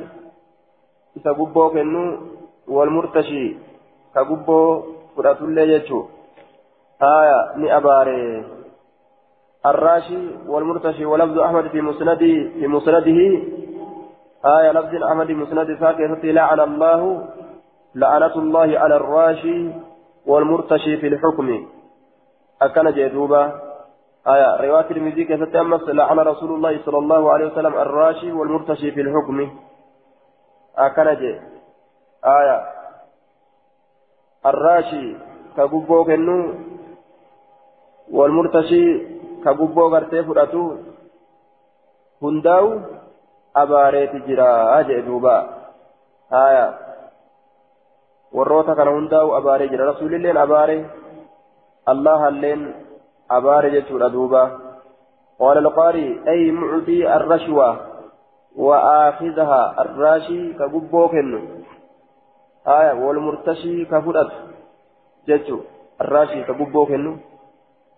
إذا 1.16 1.30
قبوك 1.32 1.76
والمرتشي 2.68 3.56
ka 4.14 4.24
fudhatullee 5.14 5.70
jechuu 5.72 6.04
آية 7.02 7.56
ني 7.56 7.76
أباري 7.76 8.44
الراشي 9.66 10.18
والمرتشي 10.46 11.04
ولفظ 11.04 11.38
أحمد 11.38 11.68
في 11.68 11.80
مسنده 11.80 12.16
في 12.54 12.66
مسنده 12.66 13.20
آية 14.44 14.72
لفظ 14.72 15.02
أحمد 15.02 15.26
في 15.26 15.34
مسند 15.34 15.78
ساكتة 15.80 16.28
لعن 16.28 16.60
الله 16.60 17.26
لعنة 17.94 18.34
الله 18.36 18.78
على 18.78 18.96
الراشي 18.96 19.70
والمرتشي 20.26 20.96
في 20.96 21.06
الحكم 21.06 21.66
أكن 22.62 22.90
جدوبا 22.90 23.60
آية 24.26 24.56
رواية 24.56 24.90
المزيك 24.90 25.44
ستأمس 25.44 25.82
لعن 25.88 26.18
رسول 26.18 26.54
الله 26.54 26.80
صلى 26.84 26.98
الله 26.98 27.32
عليه 27.32 27.46
وسلم 27.46 27.74
الراشي 27.74 28.32
والمرتشي 28.32 28.90
في 28.90 29.00
الحكم 29.00 29.50
أكن 30.78 31.06
آية 32.24 32.56
الراشي 34.46 35.16
كغبو 35.56 36.04
كنو 36.04 36.38
والمرتشي 38.12 38.84
كغبو 39.44 39.82
غرتي 39.92 40.22
فراتو 40.22 40.64
هنداو 42.22 42.66
أباريت 43.56 44.12
جرا 44.26 44.80
أجئ 44.80 45.00
دوبا. 45.00 45.36
آية. 46.32 46.84
warroota 48.34 48.74
kana 48.74 48.90
hundaa'u 48.90 49.34
abaaree 49.38 49.68
jira 49.72 49.84
rasuulilleen 49.86 50.38
abaare 50.44 50.74
allah 51.92 52.14
halleen 52.26 52.62
abaare 53.38 53.74
jechuudha 53.78 54.12
duuba 54.18 54.44
قال 55.38 55.58
القاري 55.58 56.20
أي 56.28 56.50
معطي 56.50 57.16
الرشوة 57.16 57.76
وآخذها 58.56 59.74
الراشي 59.82 60.52
كقبوكن 60.52 61.30
آية 62.66 62.92
والمرتشي 62.92 63.84
كفرت 63.84 64.32
جتشو 65.28 65.58
الراشي 66.00 66.44
كبوبو 66.44 66.86
كنو 66.86 67.16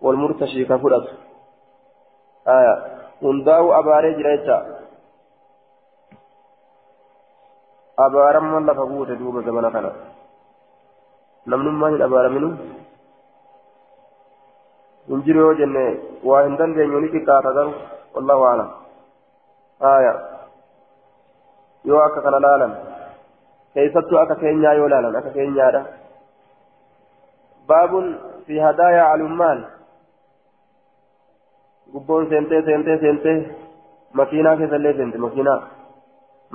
والمرتشي 0.01 0.65
كفرت 0.65 1.07
آية 2.47 2.75
هنداو 3.21 3.79
أباري 3.79 4.13
جريتا 4.13 4.57
أبارم 7.99 8.53
من 8.53 8.65
لفقوت 8.65 9.09
دوبا 9.11 9.41
زمنا 9.41 9.69
كنا 9.69 9.91
namnummaan 11.51 11.93
hin 11.93 12.01
abaaraminu 12.05 12.47
hin 15.09 15.21
jiru 15.27 15.43
yoo 15.43 15.53
jenne 15.59 15.83
waa 16.29 16.41
hin 16.45 16.57
dandeenyu 16.61 16.99
ni 17.03 17.11
xiqqaata 17.13 17.53
garuu 17.57 17.75
wallahu 18.15 18.43
aalam 18.47 18.69
aya 19.91 20.13
yoo 21.91 22.01
akka 22.07 22.23
kana 22.25 22.41
laalan 22.45 22.73
keessattuu 23.73 24.19
akka 24.23 24.35
keenyaa 24.43 24.73
yoo 24.79 24.89
laalan 24.93 25.15
akka 25.19 25.31
keenyaadha 25.37 25.81
baabun 27.67 28.05
fi 28.47 28.59
hadaayaa 28.65 29.11
alummaan 29.13 29.59
gubboon 31.93 32.29
seentee 32.29 32.61
seentee 32.69 32.97
seentee 33.05 33.37
makiinaa 34.19 34.55
keessallee 34.61 34.93
seente 34.99 35.17
makiinaa 35.25 35.59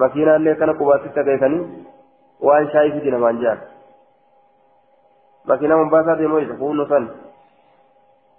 makiinaallee 0.05 0.55
kana 0.61 0.75
qubaatitti 0.81 1.21
akeekanii 1.21 1.63
waan 2.49 2.71
shaayii 2.73 2.93
fidi 2.97 3.11
namaan 3.15 3.41
jaan 3.45 3.61
makiinaa 5.53 5.79
mombaasaa 5.83 6.19
deemoo 6.21 6.39
isa 6.47 6.57
fuunno 6.63 6.87
san 6.93 7.11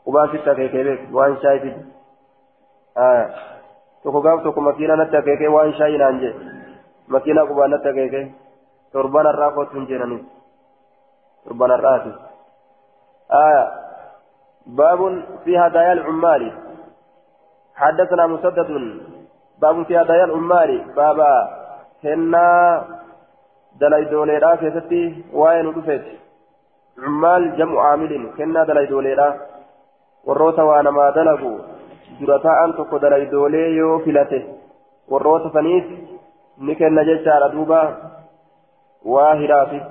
qubaatitti 0.05 0.49
akeekee 0.55 0.83
beek 0.89 1.01
waan 1.19 1.37
shaayii 1.41 1.61
fidi 1.61 1.81
tokko 4.03 4.21
gaaf 4.27 4.43
tokko 4.43 4.61
makiinaa 4.69 4.95
natti 5.01 5.17
akeekee 5.21 5.51
waan 5.57 5.73
shaayii 5.79 5.97
naan 6.03 6.19
jee 6.25 6.33
makiinaa 7.15 7.45
qubaallatti 7.51 7.89
akeeke 7.93 8.21
torban 8.93 9.29
irraa 9.31 9.51
kootu 9.55 9.77
hin 9.77 9.87
jeenanis 9.91 10.23
torban 11.43 11.75
irraati 11.77 12.13
باب 14.79 14.99
في 15.43 15.57
هدايا 15.57 15.93
العمال 15.93 16.43
حدثنا 17.75 18.27
مسدد 18.27 18.69
باب 19.61 19.83
في 19.87 19.93
هدايا 20.01 20.23
العمال 20.23 20.71
بابا 20.95 21.33
كنا 22.01 22.45
دلائي 23.79 24.05
دوليرا 24.05 24.55
كيستي 24.55 25.03
وين 25.33 25.65
ودفت 25.67 26.05
عمال 27.05 27.57
جمع 27.57 27.81
عامل 27.87 28.11
كنا 28.37 28.63
دلائي 28.63 28.87
دوليرا 28.87 29.27
warroota 30.27 30.63
waa 30.63 30.83
namaa 30.87 31.11
dalagu 31.11 31.49
dura 32.19 32.39
ta'an 32.39 32.73
tokko 32.77 32.99
dalaydoolee 33.03 33.75
yoo 33.75 33.99
filate 34.05 34.39
warroota 35.11 35.49
saniif 35.55 35.89
ni 36.67 36.75
kenna 36.81 37.03
jechaadha 37.09 37.49
duuba 37.55 37.79
hiraafi 39.05 39.81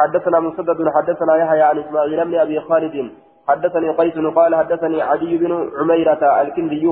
حدثنا 0.00 0.40
مسدد 0.40 0.88
حدثنا 0.96 1.36
يحيى 1.36 1.62
عن 1.62 1.78
إسماعيل 1.78 2.24
بن 2.24 2.34
أبي 2.34 2.60
خالد. 2.60 3.10
حدثني 3.48 3.88
قيس 3.90 4.16
قال 4.34 4.54
حدثني 4.54 5.02
عدي 5.02 5.38
بن 5.38 5.70
عميرة 5.78 6.22
الكندي 6.42 6.84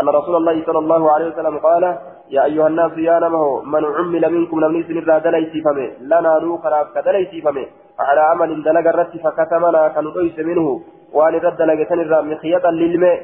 أن 0.00 0.08
رسول 0.08 0.36
الله 0.36 0.64
صلى 0.66 0.78
الله 0.78 1.10
عليه 1.10 1.26
وسلم 1.32 1.58
قال 1.58 1.98
يا 2.30 2.44
أيها 2.44 2.66
الناس 2.66 2.92
يا 2.98 3.18
نمه 3.18 3.62
من 3.62 3.84
عمل 3.84 4.32
منكم 4.32 4.60
لم 4.60 4.76
يسن 4.76 4.98
الرا 4.98 5.18
دليسي 5.18 5.60
فمي 5.66 5.86
لنا 6.00 6.38
نوخنا 6.38 6.86
كدليسي 6.94 7.40
فمي 7.42 7.66
على 7.98 8.20
عمل 8.20 8.62
دلق 8.62 8.86
الرت 8.88 9.16
فكتمنا 9.24 9.88
كنطيس 9.88 10.38
منه. 10.38 10.80
وأن 11.12 11.34
رد 11.34 11.62
لقتن 11.62 12.00
الرا 12.00 12.20
مخيطا 12.20 12.70
للماء 12.70 13.20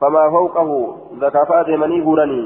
فما 0.00 0.30
فوقه 0.30 0.68
ذكافات 1.22 1.68
مني 1.68 2.02
غورني 2.06 2.42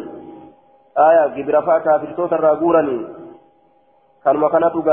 آية 0.99 1.27
جبرفا 1.37 1.79
كافر 1.79 2.09
صوت 2.17 2.33
الرا 2.33 2.51
غورني 2.51 3.20
كان 4.25 4.37
مكانتك 4.37 4.89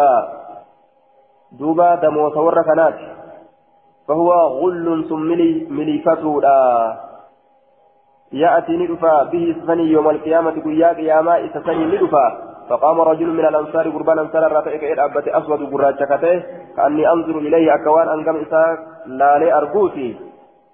دوبا 1.51 1.95
دمو 1.95 2.29
صور 2.29 2.61
كنات 2.61 2.95
فهو 4.07 4.31
غل 4.31 5.05
ثم 5.09 5.29
مليفته 5.77 6.41
يأتي 8.31 8.77
ندفا 8.77 9.23
به 9.23 9.55
سفني 9.61 9.83
يوم 9.83 10.09
القيامة 10.09 10.55
قيا 10.65 10.93
قياما 10.93 11.45
إسسني 11.45 11.85
ندفا 11.85 12.47
فقام 12.69 13.01
رجل 13.01 13.27
من 13.27 13.45
الأنصار 13.45 13.89
قربان 13.89 14.19
أنصار 14.19 14.51
رافئك 14.51 14.83
إذ 14.83 14.99
أبت 14.99 15.27
أسود 15.27 15.73
قراجكته 15.73 16.43
كأني 16.75 17.11
أنظر 17.11 17.37
إليه 17.37 17.75
أكوان 17.75 18.09
أنقم 18.09 18.35
إساك 18.35 18.79
لا 19.05 19.37
لي 19.39 19.53
أرجوتي 19.53 20.19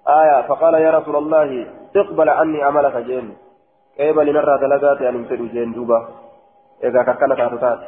آية 0.08 0.42
فقال 0.48 0.74
يا 0.74 0.90
رسول 0.90 1.16
الله 1.16 1.66
اقبل 1.96 2.28
عني 2.28 2.62
عملك 2.62 2.96
جين 2.96 3.36
قبل 4.00 4.32
نرى 4.32 4.58
دلقات 4.60 5.02
أن 5.02 5.14
يمتدوا 5.14 5.48
جين 5.52 5.72
دوبا 5.72 6.08
إذا 6.84 7.02
كانت 7.02 7.40
أتتات 7.40 7.78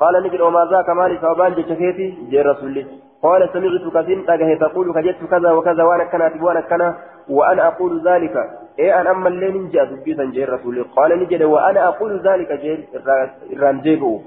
قال 0.00 0.22
نجد 0.22 0.40
وما 0.40 0.68
ذاك 0.70 0.88
مالي 0.88 1.16
ثوبان 1.18 1.52
جشكيتي 1.54 2.06
جي 2.30 2.40
رسول 2.40 2.86
قال 3.22 3.48
سمعت 3.52 3.84
كثير 3.94 4.58
تقول 4.60 4.92
كجدت 4.94 5.24
كذا 5.30 5.52
وكذا 5.52 5.82
وأنا 5.82 6.04
كانت 6.04 6.42
وأنا 6.42 6.60
كان 6.60 6.94
وأنا 7.28 7.66
أقول 7.66 8.08
ذلك. 8.08 8.36
إيه 8.78 9.00
أنا 9.00 9.10
أما 9.10 9.28
اللي 9.28 9.48
نجا 9.52 9.84
دبيتا 9.84 10.24
جير 10.24 10.52
رسولي 10.52 10.80
قال 10.96 11.10
نجد 11.22 11.42
وأنا 11.42 11.88
أقول 11.88 12.20
ذلك 12.28 12.52
جير 12.52 12.78
الرانجيبو. 13.52 14.20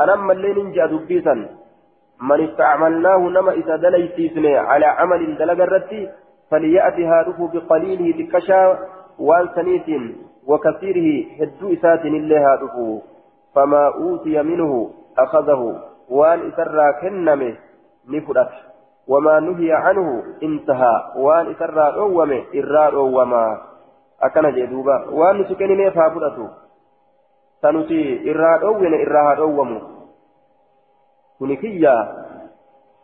أنا 0.00 0.14
أما 0.14 0.32
اللي 0.32 0.62
نجا 0.62 0.86
دبيتا 0.86 1.34
من 2.28 2.40
استعملناه 2.48 3.18
نما 3.18 3.52
إذا 3.52 3.76
دليتيسني 3.76 4.56
على 4.56 4.86
عمل 4.86 5.36
دلق 5.38 5.62
الرتي 5.62 6.08
فليأتي 6.50 7.06
هذه 7.06 7.50
بقليله 7.54 8.08
تكشا 8.24 8.78
وأن 9.18 9.48
سنيت 9.54 9.88
وكثيره 10.46 11.24
هدو 11.40 11.72
إسات 11.72 12.04
اللي 12.04 12.38
هذه 12.38 13.02
فما 13.54 13.86
أوتي 13.94 14.42
منه 14.42 14.90
أخذه 15.18 15.82
وان 16.08 16.38
إسرى 16.48 16.92
كنمه 17.00 17.56
نفرت 18.08 18.50
وما 19.08 19.40
نهي 19.40 19.72
عنه 19.72 20.22
انتهى 20.42 20.94
وان 21.16 21.50
إسرى 21.50 21.86
أومه 21.96 22.42
إرى 22.54 22.96
أوما 22.96 23.46
haa 24.20 26.10
fudhatu 26.10 26.48
ta 27.60 27.72
nuti 27.72 27.98
irraa 28.30 28.58
dhoowwine 28.58 28.96
irraa 29.02 29.24
haa 29.24 29.34
dhoowwamu 29.34 29.80
kuni 31.38 31.56
kiyyaa 31.56 32.06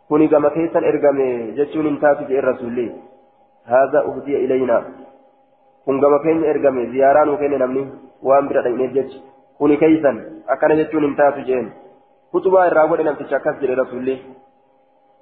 kuni 0.07 0.27
gama 0.27 0.49
keessan 0.49 0.83
ergame 0.83 1.27
jechuun 1.57 1.85
hin 1.85 1.99
taatu 2.03 2.25
jee 2.29 2.41
rasuulli 2.41 2.85
haadha 3.71 4.03
uhdiya 4.11 4.39
ilayna 4.39 4.77
kun 5.85 5.99
gama 5.99 6.19
keenya 6.25 6.49
ergame 6.53 6.85
ziyaaraa 6.95 7.25
nuu 7.25 7.37
kenne 7.37 7.57
namni 7.57 7.83
waan 8.29 8.47
bira 8.47 8.65
dhaqneef 8.65 8.93
jechi 8.97 9.23
kuni 9.57 9.77
keeysan 9.77 10.21
akkana 10.55 10.75
jechuun 10.81 11.05
hin 11.07 11.15
taatu 11.21 11.45
jeen 11.49 11.71
kutubaa 12.33 12.65
irraa 12.69 12.87
godhe 12.91 13.03
namticha 13.07 13.35
akkas 13.39 13.59
jedhe 13.61 13.75
rasuulli 13.81 14.15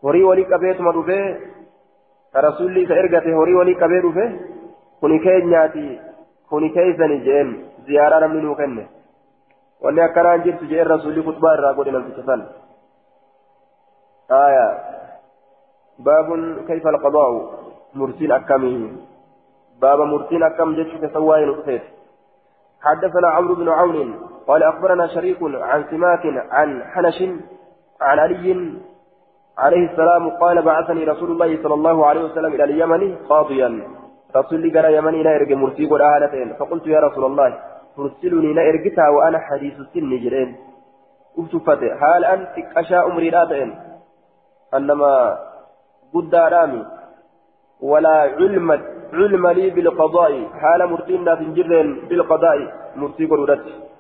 horii 0.05 0.23
walii 0.29 0.47
qabeetuma 0.53 0.91
dhufee 0.97 1.25
ka 2.33 2.41
rasuulli 2.47 2.83
isa 2.85 2.95
ergate 3.03 3.33
horii 3.39 3.57
walii 3.59 3.75
qabee 3.83 4.01
dhufee 4.05 4.29
kuni 5.01 5.19
keenyaati 5.25 5.85
kuni 6.49 6.69
keeysani 6.77 7.17
jeen 7.27 7.49
ziyaaraa 7.87 8.19
namni 8.23 8.41
nuu 8.45 8.55
kenne 8.61 8.83
wanni 9.83 10.01
akkanaan 10.07 10.43
jirtu 10.47 10.65
jeen 10.73 10.87
rasuulli 10.93 11.23
kutbaa 11.29 11.53
irraa 11.57 11.73
godhe 11.79 11.91
namticha 11.97 12.23
san 12.29 12.41
aya 14.41 14.65
baabun 16.09 16.43
kayfa 16.67 16.89
alqadaa'u 16.93 17.39
murtiin 18.01 18.31
akkamii 18.39 18.77
baaba 19.81 20.05
murtiin 20.13 20.43
akkam 20.49 20.75
jechuu 20.79 20.99
keessa 21.05 21.27
waa'ee 21.31 21.45
nu 21.49 21.55
dhufeeti 21.61 21.89
حدثنا 22.85 23.27
عمرو 23.37 23.55
بن 23.55 23.69
عون 23.69 23.97
قال 24.51 24.63
أخبرنا 24.63 25.07
شريك 25.07 25.39
عن 25.43 25.83
سماك 25.91 26.23
عن 26.51 26.83
حنش 26.83 27.19
عن 28.01 28.19
علي 28.19 28.47
عليه 29.57 29.83
السلام 29.91 30.29
قال 30.29 30.61
بعثني 30.61 31.03
رسول 31.03 31.31
الله 31.31 31.63
صلى 31.63 31.73
الله 31.73 32.05
عليه 32.05 32.21
وسلم 32.21 32.51
إلى 32.53 32.63
اليمن 32.63 33.15
قاضيا. 33.29 33.69
رسولي 34.35 34.69
قال 34.75 34.93
يمني 34.93 35.23
لا 35.23 35.35
إرجع 35.35 35.55
مرسي 35.55 35.85
قل 35.85 36.01
آلتين 36.01 36.53
فقلت 36.59 36.87
يا 36.87 36.99
رسول 36.99 37.25
الله 37.25 37.49
ترسلني 37.97 38.53
لا 38.53 38.63
إرجتها 38.69 39.09
وأنا 39.09 39.39
حديث 39.39 39.75
السن 39.79 40.11
جرين. 40.23 40.49
أفتفت 41.39 41.81
هل 42.01 42.25
أنت 42.25 42.55
أشاء 42.77 43.07
أمري 43.11 43.29
راتين 43.29 43.69
أنما 44.73 45.37
قد 46.13 46.35
رامي 46.35 46.85
ولا 47.81 48.17
علم 48.39 48.71
علم 49.13 49.47
لي 49.47 49.69
بالقضاء. 49.69 50.33
حال 50.61 50.81
مرتينا 50.91 51.35
في 51.35 51.45
جرين 51.57 51.87
بالقضاء؟ 52.09 52.57
مرتي 52.95 53.25
قرودت 53.31 53.90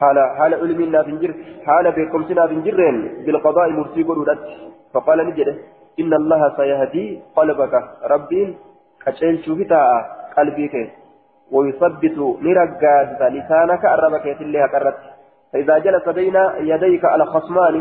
حال 0.00 0.18
حال 0.38 0.52
علمنا 0.54 1.02
في 1.02 1.12
جر 1.22 1.32
حال 1.66 1.86
بكمسنا 1.96 2.46
في 2.46 2.56
جرين 2.66 2.96
بالقضاء 3.24 3.68
مرتي 3.70 4.02
قرودت 4.02 4.38
فقال 4.94 5.18
نجده 5.28 5.54
إن 6.00 6.12
الله 6.20 6.42
سيهدي 6.56 7.06
قلبك. 7.36 7.74
ربي 8.12 8.42
taa'a 9.72 9.98
qalbii 10.36 10.68
kee 10.68 10.90
ويثبت 11.52 12.18
نرجاد 12.44 13.22
لسانك 13.22 13.84
أربك 13.84 14.26
يتلي 14.26 14.64
هكرت 14.64 14.96
فإذا 15.52 15.78
جلس 15.78 16.08
بين 16.08 16.36
يديك 16.60 17.04
على 17.04 17.24
خصمان 17.26 17.74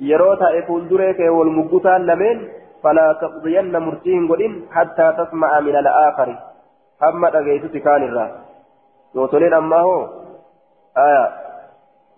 يروتا 0.00 0.50
يكون 0.50 0.88
دريك 0.88 1.20
والمقوتان 1.20 2.06
لمن 2.06 2.48
فلا 2.82 3.12
تقضين 3.12 3.78
مرتين 3.78 4.28
قدين 4.28 4.52
حتى 4.70 5.06
تسمع 5.18 5.60
من 5.60 5.76
الآخر. 5.76 6.28
أما 7.08 7.38
أجيت 7.38 7.64
تكان 7.64 8.02
الرا 8.02 8.26
يوتولين 9.14 9.54
أما 9.54 9.76
هو 9.76 10.08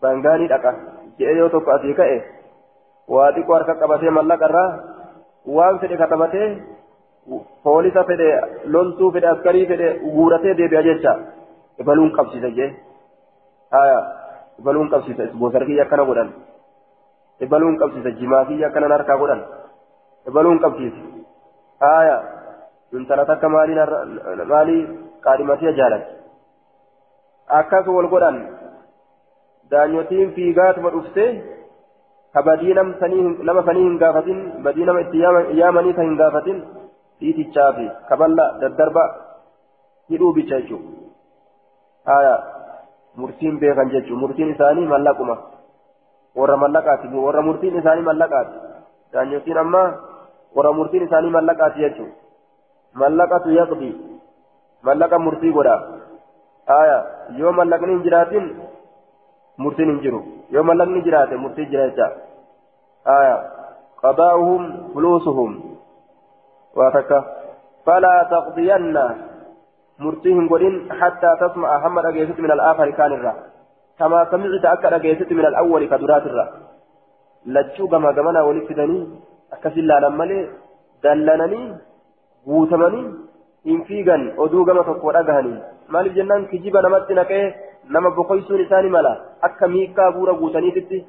آية 0.05 0.15
بانغاني 0.15 0.47
لك 0.47 0.65
جئ 1.19 1.49
توك 1.49 1.69
أتيك 1.69 2.01
إيه 2.01 2.23
وأتيك 3.09 3.49
واركك 3.49 3.83
أبتي 3.83 4.11
ملك 4.11 4.43
الرا 4.43 4.67
وان 5.47 5.79
سيدي 5.79 5.97
كتبته 5.97 6.45
poolisa 7.63 8.05
fedhe 8.05 8.29
loltuu 8.75 9.11
fedhe 9.13 9.29
askarii 9.31 9.67
fedhe 9.71 9.89
guuratee 10.17 10.55
deebi'a 10.61 10.83
jecha 10.87 11.13
ibaluun 11.83 12.13
qabsiisa 12.17 12.51
jee 12.59 12.69
haya 13.77 13.99
ibaluun 14.59 14.91
qabsiisa 14.93 15.29
isboosar 15.29 15.67
kiyya 15.69 15.85
akkana 15.85 16.05
godhan 16.11 16.31
ibaluun 17.47 17.79
qabsiisa 17.83 18.17
jimaa 18.21 18.45
kiyya 18.51 18.69
akkana 18.69 18.95
harkaa 18.95 19.19
godhan 19.23 19.43
ibaluun 20.29 20.61
qabsiisa 20.65 21.01
haya 21.81 22.17
intala 22.93 23.27
takka 23.31 23.49
maalii 23.49 23.77
maalii 24.55 25.77
jaalatti 25.81 26.13
akkas 27.61 27.87
wal 27.87 28.09
godhan 28.15 28.41
daanyotiin 29.71 30.35
fiigaatuma 30.35 30.91
dhuftee 30.97 31.31
ka 32.33 32.43
badii 32.43 32.75
nama 32.75 33.63
sanii 33.67 33.85
hin 33.85 33.99
gaafatin 34.03 34.45
badii 34.63 34.85
nama 34.91 35.01
itti 35.07 35.25
yaamanii 35.61 35.97
ka 35.99 36.03
hin 36.03 36.17
gaafatin 36.21 36.63
dhiitichaa 37.21 37.73
fi 37.79 37.89
kaballa 38.09 38.47
daddarba 38.61 39.05
hidhuu 40.11 40.33
bicha 40.33 40.61
jechuudha. 40.61 42.37
Murtiin 43.17 43.59
beekan 43.61 43.91
jechuudha. 43.91 44.21
Murtiin 44.21 44.55
isaanii 44.55 44.87
mallaquma. 44.87 45.37
Warra 46.37 46.57
mallaqaati 46.57 47.09
warra 47.27 47.43
murtiin 47.43 47.79
isaanii 47.79 48.09
mallaqaati. 48.11 48.57
Daanyotiin 49.13 49.59
amma 49.59 49.83
warra 50.57 50.73
murtiin 50.73 51.03
isaanii 51.09 51.31
mallaqaati 51.31 51.81
jechuudha. 51.81 52.15
Mallaqatu 52.95 53.51
yaqdi. 53.51 53.91
Mallaqa 54.83 55.19
murtii 55.19 55.53
godha. 55.53 55.77
Yoo 57.39 57.53
mallaqni 57.53 57.93
hin 57.93 58.03
jiraatin 58.03 58.45
مرتين 59.59 59.91
انجروا 59.91 60.23
يوم 60.51 60.73
لم 60.73 60.91
نجرات 60.97 61.33
مرتين 61.33 61.71
جراتا 61.71 62.07
آية 63.19 63.37
قضاؤهم 64.03 64.63
فلوسهم 64.95 65.51
واتكا 66.77 67.19
فلا 67.87 68.15
تقضين 68.31 68.99
مرتهم 70.05 70.49
قلن 70.53 70.75
حتى 71.01 71.31
تسمع 71.41 71.69
محمد 71.79 72.05
أجيست 72.07 72.39
من 72.41 72.51
الآخر 72.57 72.91
كان 72.91 73.13
الرا 73.13 73.35
كما 73.99 74.19
سمعت 74.31 74.65
أكد 74.75 74.93
أجيست 74.93 75.31
من 75.33 75.47
الأول 75.51 75.83
كدرات 75.91 76.25
الرا 76.31 76.47
لجو 77.47 77.85
كما 77.89 78.13
كمنا 78.17 78.41
ولفتني 78.43 78.99
أكسل 79.53 79.87
لا 79.87 79.97
نمالي 80.05 80.39
دلنني 81.05 81.63
guutamanii 82.47 83.07
hin 83.65 83.81
fiigan 83.89 84.23
oduu 84.45 84.65
gama 84.65 84.85
tokko 84.85 85.13
dhagahanii. 85.13 85.59
Maaliif 85.89 86.15
jennaan 86.19 86.47
kijiba 86.53 86.83
namatti 86.83 87.15
naqee 87.19 87.43
fuura 90.13 90.35
guutaniititti 90.41 91.07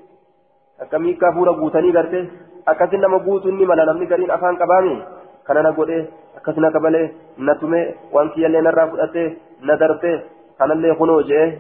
akka 0.82 1.00
miikaa 1.00 1.32
fuura 1.38 1.54
guutanii 1.54 1.92
garte 1.92 2.20
akkasin 2.66 3.02
nama 3.02 3.20
guutuun 3.20 3.58
ni 3.58 3.66
mala 3.66 3.86
namni 3.86 4.08
gariin 4.12 4.32
afaan 4.32 4.58
qabaami 4.62 4.96
kana 5.44 5.64
na 5.64 5.72
godhee 5.72 6.08
akkasina 6.38 6.72
kabalee 6.72 7.06
na 7.38 7.56
tumee 7.56 7.84
waan 8.14 8.32
kiyyallee 8.36 8.62
narraa 8.62 8.88
fudhatee 8.88 9.28
na 9.62 9.80
darbee 9.84 10.16
kanallee 10.58 10.96
kunoo 10.96 11.22
je'ee 11.34 11.52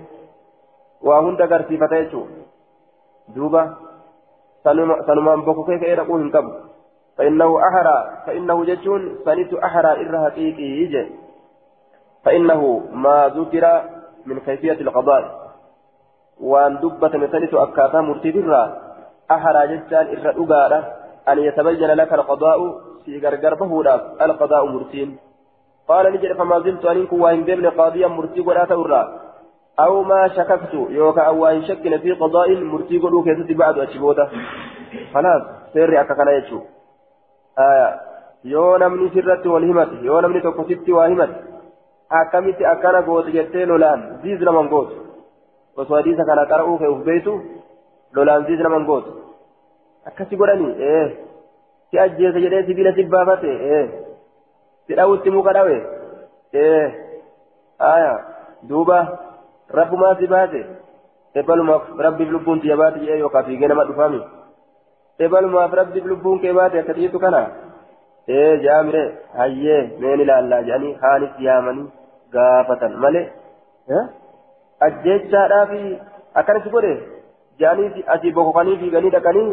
waa 1.09 1.21
hunda 1.27 1.43
agarsiifata 1.49 2.01
jechuudha 2.01 3.35
duuba 3.35 3.67
sanumaan 4.63 5.45
bokkokee 5.45 5.79
ka'ee 5.79 5.95
dhaquu 6.01 6.17
hin 6.23 6.31
qabu. 6.31 6.69
فإنه 7.19 7.67
أحرى 7.67 8.23
فإنه 8.25 8.65
جتون 8.65 9.19
أحرى 9.63 9.91
إر 9.91 10.29
حقيقي 10.29 10.63
يجي 10.63 11.07
فإنه 12.23 12.83
ما 12.93 13.31
ذكر 13.35 13.81
من 14.29 14.39
كيفية 14.39 14.79
القضاء. 14.81 15.23
وأن 16.41 16.73
دبة 16.83 17.13
مثلت 17.17 17.53
أكاتا 17.53 18.01
مرتدرا 18.01 18.63
أحرى 19.31 19.61
جتان 19.71 20.05
إر 20.15 20.25
أقارة. 20.41 20.79
أن 21.29 21.37
يتبين 21.39 21.91
لك 21.99 22.13
القضاء 22.13 22.59
في 23.05 23.19
غرغر 23.19 23.53
بهودا. 23.53 23.95
القضاء 24.21 24.65
مرتين. 24.65 25.17
قال 25.87 26.13
نجد 26.13 26.33
فما 26.37 26.59
زلت 26.59 26.85
أن 26.85 27.07
كواهن 27.07 27.43
بين 27.43 27.65
قاضيا 27.69 28.07
مرتي 28.07 28.41
ولا 28.41 28.65
تورا. 28.65 29.03
أو 29.79 30.03
ما 30.03 30.27
شككت 30.27 30.73
يوكا 30.73 31.21
أو 31.21 31.45
أن 31.45 31.63
شكنا 31.63 31.97
في 31.97 32.11
قضاء 32.11 32.55
مرتي 32.55 32.97
ولو 32.97 33.23
كيست 33.23 33.51
بعد 33.51 33.79
أشبودا 33.79 34.29
خلاص 35.13 35.41
سيري 35.73 36.01
أكا 36.01 36.13
كان 36.13 36.27
يجو. 36.27 36.61
sirratti 39.13 39.47
wal 39.49 39.63
himate 39.63 40.03
yoo 40.03 40.21
namni 40.21 40.41
tokko 40.41 40.63
sitti 40.67 40.91
waa 40.91 41.07
himate 41.07 41.35
akkamitti 42.09 42.65
akkana 42.65 43.01
goote 43.07 43.31
jettee 43.37 43.65
lolaan 43.65 44.03
ziiz 44.21 44.41
naman 44.41 44.67
gootu 44.73 44.95
osoo 45.77 45.95
hadiisa 45.95 46.25
kana 46.29 46.45
qara'uu 46.51 46.77
kee 46.81 46.87
uf 46.93 47.03
beeytu 47.09 47.33
lolaan 48.13 48.45
ziiz 48.47 48.59
naman 48.67 48.85
gootu 48.85 49.11
akkasi 50.11 50.35
godhanii 50.41 50.73
ee 50.91 51.05
si 51.91 51.99
ajjeese 52.05 52.41
jedhee 52.45 52.63
sibiila 52.69 52.93
si 52.97 53.03
baafate 53.13 53.51
ee 53.75 53.83
si 54.87 54.95
dhawutti 55.01 55.31
muka 55.37 55.53
dhawe 55.59 55.77
ee 56.63 56.83
aya 57.91 58.11
duuba 58.69 58.99
rabbumaa 59.79 60.15
si 60.19 60.27
baate 60.33 60.65
ebalumaaf 61.41 61.83
rabbiif 62.07 62.29
lubbuun 62.35 62.61
tiyya 62.65 62.77
baate 62.81 62.99
jedhee 62.99 63.19
yookaan 63.23 63.45
fiigee 63.45 63.67
nama 63.67 63.85
dhufaami. 63.89 64.21
ebalumaaf 65.25 65.73
rabbiif 65.81 66.05
lubbuun 66.11 66.39
kee 66.41 66.53
baate 66.59 66.79
akka 66.81 66.93
xiyyitu 66.97 67.19
kana 67.25 67.41
ee 68.37 68.57
jaamire 68.65 69.03
hayyee 69.37 69.81
meen 70.01 70.19
ilaallaa 70.25 70.61
jedhanii 70.67 70.97
haanis 71.03 71.39
yaamanii 71.47 71.87
gaafatan 72.35 72.99
malee 73.05 73.25
ajjeechaadhaaf 74.87 75.73
akkanas 76.41 76.69
godhe 76.75 76.93
jedhanii 77.59 78.05
asii 78.15 78.35
bokokanii 78.37 78.77
fiiganii 78.83 79.15
dhaqanii 79.17 79.49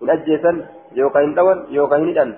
hin 0.00 0.10
ajjeesan 0.16 0.64
yookaan 1.02 1.26
hin 1.26 1.36
dhawan 1.38 1.64
yookaan 1.78 2.04
hin 2.04 2.12
hidhan. 2.14 2.34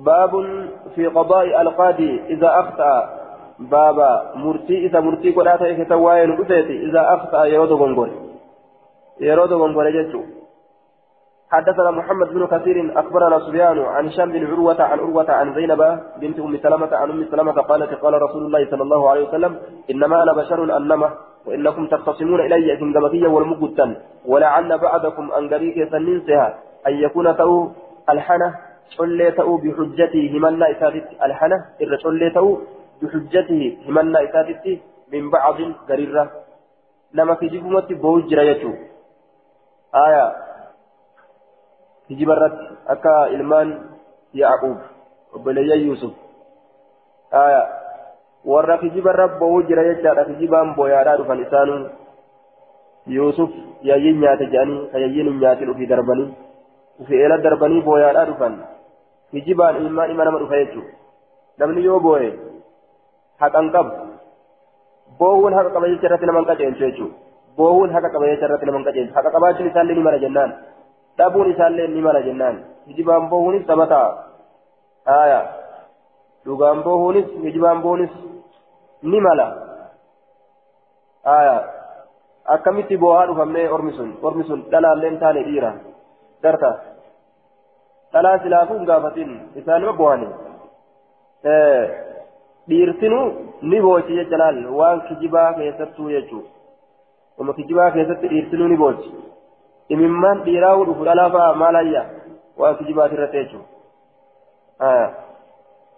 باب 0.00 0.32
في 0.94 1.06
قضاء 1.06 1.60
القاضي 1.62 2.22
إذا 2.28 2.60
أخطأ 2.60 3.20
بابا 3.58 4.32
مرتي 4.34 4.86
إذا 4.86 5.00
مرتي 5.00 5.30
قد 5.30 5.46
أتى 5.46 5.70
إذا 6.88 7.14
أخطأ 7.14 7.44
يرد 7.44 7.72
غنغوري 7.72 8.12
يرود 9.20 9.52
غنغوري 9.52 9.92
جتو 9.92 10.20
حدثنا 11.50 11.90
محمد 11.90 12.28
بن 12.34 12.46
كثير 12.46 12.98
أخبرنا 13.00 13.38
سفيان 13.38 13.78
عن 13.78 14.06
هشام 14.08 14.32
بن 14.32 14.46
عروة 14.46 14.82
عن 14.82 14.98
عروة 14.98 15.30
عن 15.30 15.54
زينب 15.54 16.00
بنت 16.20 16.38
أم 16.40 16.56
سلمة 16.56 16.96
عن 16.96 17.10
أم 17.10 17.26
سلمة 17.30 17.52
قالت 17.52 17.94
قال 17.94 18.22
رسول 18.22 18.46
الله 18.46 18.70
صلى 18.70 18.82
الله 18.82 19.10
عليه 19.10 19.28
وسلم 19.28 19.58
إنما 19.90 20.22
أنا 20.22 20.32
بشر 20.32 20.76
أنما 20.76 21.10
وإنكم 21.46 21.86
تختصمون 21.86 22.40
إلي 22.40 22.76
كنجمتيا 22.76 23.28
والمقتا 23.28 23.96
ولعل 24.26 24.78
بعضكم 24.78 25.32
أن 25.32 25.54
قريك 25.54 25.90
سننسها 25.90 26.58
أن 26.86 26.94
يكون 26.94 27.36
تأو 27.36 27.70
الحنة 28.10 28.54
شلي 28.96 29.30
تأو 29.30 29.56
بحجته 29.56 30.30
همنا 30.34 30.70
إساتت 30.70 31.06
الحنة 31.22 31.56
إر 31.82 31.96
شلي 32.02 32.30
تأو 32.30 32.58
بحجته 33.02 33.78
همنا 33.88 34.24
إساتت 34.24 34.78
من 35.12 35.30
بعض 35.30 35.56
قريرة. 35.88 36.30
لما 37.14 37.34
في 37.34 37.48
جبمة 37.48 37.88
بوجر 37.90 38.38
يتو 38.38 38.72
آية. 39.94 40.49
Hijiba 42.10 42.36
irratti 42.36 42.64
akka 42.94 43.14
ilmaan 43.36 43.68
yaaquub 44.42 44.78
obboleeyyan 45.36 45.86
yuusuf 45.86 46.12
warra 48.50 48.76
hijiba 48.82 49.12
irra 49.14 49.26
bo'uu 49.40 49.62
jira 49.70 49.86
jechaadha 49.88 50.28
hijibaan 50.30 50.74
booyaadhaa 50.78 51.16
dhufan 51.20 51.42
isaanuu 51.46 51.80
yuusuf 53.16 53.50
yayyin 53.90 54.20
nyaate 54.22 54.46
jedhanii 54.52 54.86
ka 54.92 55.02
yayyin 55.04 55.30
hin 55.30 55.40
nyaatin 55.42 55.72
ufii 55.74 55.90
darbanii 55.92 56.28
ufii 57.04 57.20
eela 57.24 57.38
darbanii 57.46 57.82
booyaadhaa 57.88 58.26
dhufan 58.30 58.56
hijibaan 59.36 59.80
ilmaan 59.82 60.14
ima 60.14 60.24
nama 60.28 60.42
dhufa 60.42 60.62
jechuudha 60.62 60.92
namni 61.62 61.84
yoo 61.88 62.00
booye 62.06 62.30
haqan 63.44 63.70
qabu 63.76 63.92
boowuun 65.20 65.58
haqa 65.58 65.74
qaba 65.76 65.92
jecha 65.92 66.06
irratti 66.10 66.30
nama 66.30 66.42
hin 66.42 66.50
qaceelchu 66.50 66.84
jechuudha 66.86 67.14
boowuun 67.60 67.96
haqa 67.96 68.12
qaba 68.14 68.32
jecha 68.32 68.48
irratti 68.48 68.70
nama 68.70 68.78
hin 68.80 68.88
qaceelchu 68.88 69.18
haqa 69.20 69.34
qabaachuun 69.36 69.70
isaallee 69.72 69.96
ni 70.00 70.06
mala 70.08 70.22
jennaan. 70.26 70.52
Dhabuun 71.20 71.50
isaallee 71.54 71.88
ni 71.94 72.00
mala 72.08 72.20
jennaan 72.28 72.58
hijibaan 72.90 73.28
boohuunis 73.32 73.66
taphataa 73.70 74.08
aya 75.16 75.40
dhugaan 76.46 76.82
boohuunis 76.88 77.28
hijibaan 77.46 77.82
boohuunis 77.86 78.12
ni 79.12 79.20
mala 79.26 79.46
aya 81.38 81.56
akkamitti 82.54 82.96
boohaa 83.04 83.26
dhufamnee 83.30 83.66
ormi 83.78 83.92
sun 83.98 84.10
ormi 84.28 84.44
sun 84.50 84.60
dhalaalleen 84.74 85.18
taane 85.24 85.42
dhiira 85.48 85.72
garta 86.46 86.70
dhalaa 88.12 88.38
silaafuu 88.44 88.76
hin 88.78 88.86
gaafatin 88.92 89.34
isaanima 89.62 89.92
boohani 90.02 90.28
dhiirtinuu 92.70 93.26
ni 93.72 93.80
boochi 93.86 94.16
jecha 94.20 94.36
laal 94.42 94.58
waan 94.80 95.00
kijibaa 95.08 95.48
keessattuu 95.58 96.08
jechuu 96.14 96.42
uma 97.44 97.54
kijibaa 97.58 97.90
keessatti 97.96 98.28
dhiirtinuu 98.32 98.68
ni 98.72 98.76
boochi 98.82 99.10
imimmaan 99.94 100.38
dhiiraa 100.46 100.74
dhufu 100.88 101.02
dhalaa 101.08 101.30
fa'a 101.36 101.54
maal 101.62 101.76
ayya 101.82 102.02
waan 102.62 102.76
kijibaati 102.80 103.14
irratti 103.18 103.38
jechuudha 103.42 103.68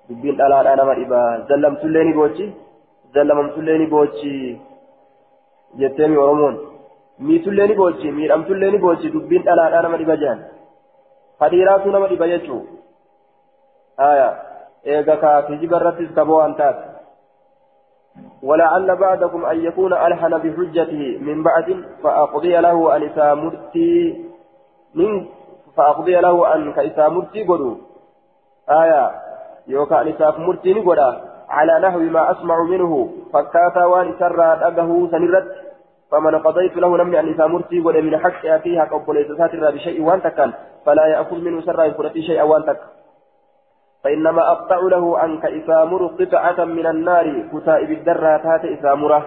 dubbiin 0.09 0.37
dhalaadhaa 0.41 0.77
nama 0.81 0.95
dhibaa 1.01 1.31
zallamtullee 1.49 2.05
ni 2.09 2.13
boochi 2.19 2.47
zallamamtullee 3.15 3.79
ni 3.83 3.87
boochi 3.95 4.33
jetteemi 5.81 6.17
oromoon 6.25 6.57
miitullee 7.27 7.67
ni 7.71 7.75
boochi 7.81 8.09
miidhamtullee 8.21 8.71
ni 8.75 8.79
boochi 8.87 9.13
dubbiin 9.17 9.43
dhalaadhaa 9.49 9.83
nama 9.87 9.97
dhiba 10.03 10.17
jedhan 10.23 10.41
hadhiiraatu 11.45 11.93
nama 11.97 12.07
dhiba 12.13 12.27
jechuudha 12.33 14.29
eega 14.95 15.15
kaa 15.25 15.37
kijiba 15.49 15.77
irrattis 15.81 16.11
kaboo 16.19 16.39
waan 16.41 16.55
taate 16.61 16.85
ولعل 18.43 18.97
بعضكم 18.97 19.45
أن 19.45 19.65
يكون 19.65 19.93
ألحن 19.93 20.39
بحجته 20.39 21.19
من 21.21 21.43
بعد 21.43 21.85
فأقضي 22.03 22.57
له 22.57 22.97
أن 22.97 23.03
إسامرتي 23.03 24.25
من 24.95 25.27
فأقضي 25.77 26.15
له 26.21 26.55
أن 26.55 26.73
كإسامرتي 26.73 27.45
قدو. 27.45 27.77
آية 28.71 29.11
يوكا 29.69 30.01
أن 30.01 30.09
إسامرتي 30.09 30.75
نقدا 30.75 31.21
على 31.49 31.89
نحو 31.89 31.99
ما 31.99 32.31
أسمع 32.31 32.63
منه. 32.63 33.09
فكاتا 33.33 33.85
وان 33.85 34.15
سرى 34.19 34.59
أجه 34.63 35.11
سنرت 35.11 35.47
فمن 36.11 36.39
قضيت 36.39 36.77
له 36.77 36.97
نمني 36.97 37.21
أن 37.21 37.35
إسامرتي 37.35 37.81
قد 37.81 37.97
من 37.97 38.19
حق 38.19 38.47
أتيها 38.47 38.85
قبل 38.85 39.19
إساسات 39.19 39.57
بشيء 39.75 40.03
وان 40.03 40.23
تكن 40.23 40.53
فلا 40.87 41.07
يأخذ 41.07 41.37
منه 41.37 41.61
سرى 41.61 41.87
يفرتي 41.87 42.23
شيئا 42.23 42.43
وان 42.43 42.63
تكن 42.63 42.87
فإنما 44.05 44.43
أقطع 44.53 44.81
له 44.83 45.25
أنك 45.25 45.45
إسامر 45.45 46.07
قطعة 46.07 46.65
من 46.65 46.87
النار. 46.87 47.27
كتائب 47.53 47.91
الدرات 47.91 48.65
إسامرة 48.65 49.23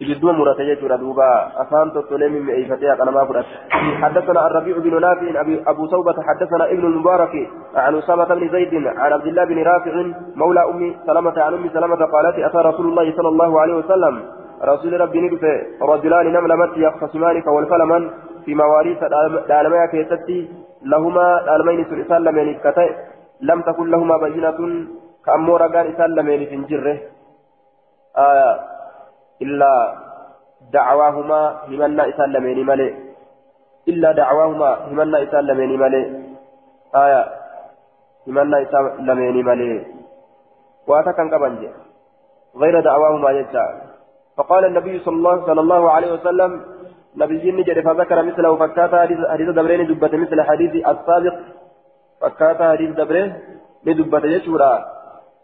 تجدوا 0.00 0.32
مرة 0.32 0.60
يجور 0.60 0.96
دوبا 0.96 1.32
أفهم 1.62 1.90
تطلم 1.90 2.32
من 2.32 2.50
إيفتها 2.50 3.02
أنا 3.02 3.10
ما 3.10 3.24
فرت 3.24 3.44
حدثنا 4.02 4.46
الربيع 4.46 4.78
بن 4.78 5.00
نافع 5.00 5.26
أبو 5.70 5.86
توبة 5.86 6.16
حدثنا 6.22 6.64
ابن 6.74 6.84
المبارك 6.84 7.50
عن 7.74 7.94
أسامة 7.94 8.34
بن 8.34 8.48
زيد 8.48 8.86
عن 8.86 9.12
عبد 9.12 9.26
الله 9.26 9.44
بن 9.44 9.62
رافع 9.62 9.94
مولى 10.36 10.62
أم 10.70 10.94
سلمة 11.06 11.36
عن 11.42 11.54
أم 11.54 11.70
سلمة 11.74 12.00
قالت 12.14 12.38
أتى 12.38 12.58
رسول 12.58 12.86
الله 12.86 13.16
صلى 13.16 13.28
الله 13.28 13.60
عليه 13.60 13.74
وسلم. 13.74 14.14
رسول 14.64 15.00
ربي 15.00 15.20
ندفع 15.20 15.54
رجلان 15.82 16.32
نم 16.32 16.46
لمت 16.46 16.76
يختصمان 16.76 17.42
والفلمن 17.46 18.10
في 18.44 18.54
مواريث 18.54 18.98
دالميا 19.48 19.86
كيستي. 19.86 20.50
لهما 20.84 21.42
دالمين 21.46 21.84
سن 21.84 22.00
إسان 22.00 22.24
لمن 22.24 22.54
كتئ 22.54 22.90
لم 23.42 23.58
تكن 23.62 23.86
لهما 23.90 24.16
بينة 24.16 24.58
كأمو 25.26 25.56
رقان 25.56 25.86
إسان 25.92 26.10
لمن 26.14 26.40
فنجره 26.50 26.98
آية 28.16 28.50
إلا 29.42 29.72
دعواهما 30.72 31.40
همنا 31.68 32.02
إسان 32.08 32.28
لمن 32.32 32.58
ملئ. 32.66 32.92
إلا 33.88 34.12
دعواهما 34.12 34.70
همنا 34.90 35.22
إسان 35.22 35.42
لمن 35.46 35.70
ملئ. 35.84 36.04
آية 37.04 37.22
همنا 38.28 38.56
إسان 38.62 38.84
لمن 39.06 39.36
ملئ. 39.48 39.82
واتكن 40.86 41.30
كبنجي 41.30 41.68
غير 42.56 42.80
دعواهما 42.80 43.30
يجعل 43.30 43.74
فقال 44.36 44.64
النبي 44.64 44.98
صلى 44.98 45.16
الله, 45.16 45.46
صلى 45.46 45.60
الله 45.60 45.90
عليه 45.90 46.12
وسلم 46.12 46.50
نبي 47.16 47.52
نجد 47.52 47.78
فذكر 47.86 48.22
مثله 48.22 48.56
فكات 48.56 48.94
حديث 49.30 49.48
دبرين 49.48 49.86
دبت 49.86 50.14
مثل 50.14 50.38
حديث 50.42 50.72
السابق 50.86 51.34
فكات 52.22 52.58
حديث 52.62 52.90
دبرين 52.98 53.28
لدبت 53.86 54.24
يشورا. 54.24 54.72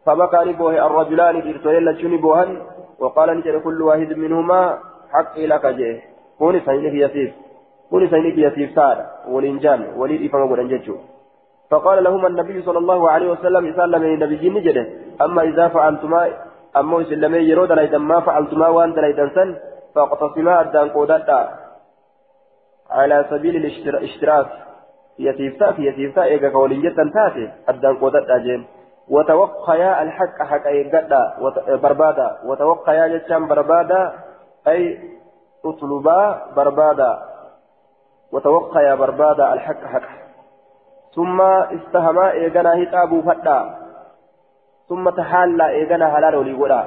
فبكى 0.07 0.41
نبوه 0.49 0.87
الرجلان 0.87 1.35
ديرتولين 1.43 1.85
لتشوني 1.85 2.17
بوهن 2.17 2.51
وقال 2.99 3.29
نجد 3.39 3.57
كل 3.67 3.83
واحد 3.83 4.13
منهما 4.13 4.79
حق 5.13 5.39
لك 5.39 5.67
جيه 5.67 6.01
كوني 6.39 6.61
سينك 6.61 6.95
يسيف 7.05 7.31
كوني 7.91 8.09
سينك 8.09 8.39
يسيف 8.39 8.71
سار 8.77 8.97
ولنجان 9.29 9.81
وليد 9.97 10.21
إفهم 10.27 10.53
ولنججو 10.53 10.97
فقال 11.71 12.05
لهما 12.05 12.29
النبي 12.29 12.63
صلى 12.63 12.79
الله 12.79 13.11
عليه 13.11 13.29
وسلم 13.31 13.63
إسال 13.67 13.93
من 14.03 14.15
النبي 14.15 14.49
نجده 14.49 14.87
أما 15.25 15.43
إذا 15.43 15.69
فعلتما 15.69 16.21
أما 16.77 17.01
إسلامي 17.03 17.39
يرود 17.39 17.73
ليدا 17.73 17.99
ما 17.99 18.21
فعلتما 18.21 18.69
وأنت 18.69 18.99
ليدا 18.99 19.31
سن 19.35 19.57
فاقتصما 19.95 20.61
أدان 20.61 20.89
قودتا. 20.89 21.41
على 22.91 23.27
سبيل 23.31 23.57
الاشتراك. 23.57 24.47
يتيفتا 25.19 25.73
في 25.73 25.87
يتيفتا 25.87 26.23
إيقا 26.25 26.49
قولين 26.49 26.83
جدا 26.83 27.11
تاتي 27.15 27.51
أدان 27.69 27.97
قودتا 27.97 28.39
جيم 28.39 28.67
وتوقيا 29.09 30.03
الحق 30.03 30.43
حق 30.43 30.67
إيقادا 30.67 31.35
بربادا 31.83 32.39
وتوقيا 32.45 33.09
جتشان 33.09 33.49
بربادا 33.49 34.13
أي 34.69 35.01
اطلبا 35.65 36.43
بربادا 36.57 37.23
وتوقيا 38.33 38.95
بربادا 38.95 39.53
الحق 39.53 39.85
حق 39.85 40.03
ثم 41.15 41.41
استهما 41.41 42.31
إيقنا 42.31 42.83
هتابو 42.83 43.23
فتا 43.23 43.79
ثم 44.89 45.11
تحالى 45.11 45.69
إيقنا 45.69 46.15
حلال 46.15 46.35
ولي 46.37 46.85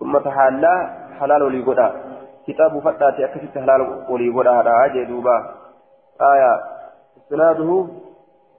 ثم 0.00 0.18
تحالى 0.18 0.90
حلال 1.20 1.42
ولي 1.42 1.60
قدا 1.62 1.92
كتاب 2.46 2.80
فتاتي 2.80 3.24
أكثت 3.24 3.58
حلال 3.58 4.04
ولي 4.10 4.28
قدا 4.28 4.50
هذا 4.50 4.70
عجي 4.70 5.04
دوبا 5.04 5.57
آية. 6.20 6.64
إسناده 7.18 7.86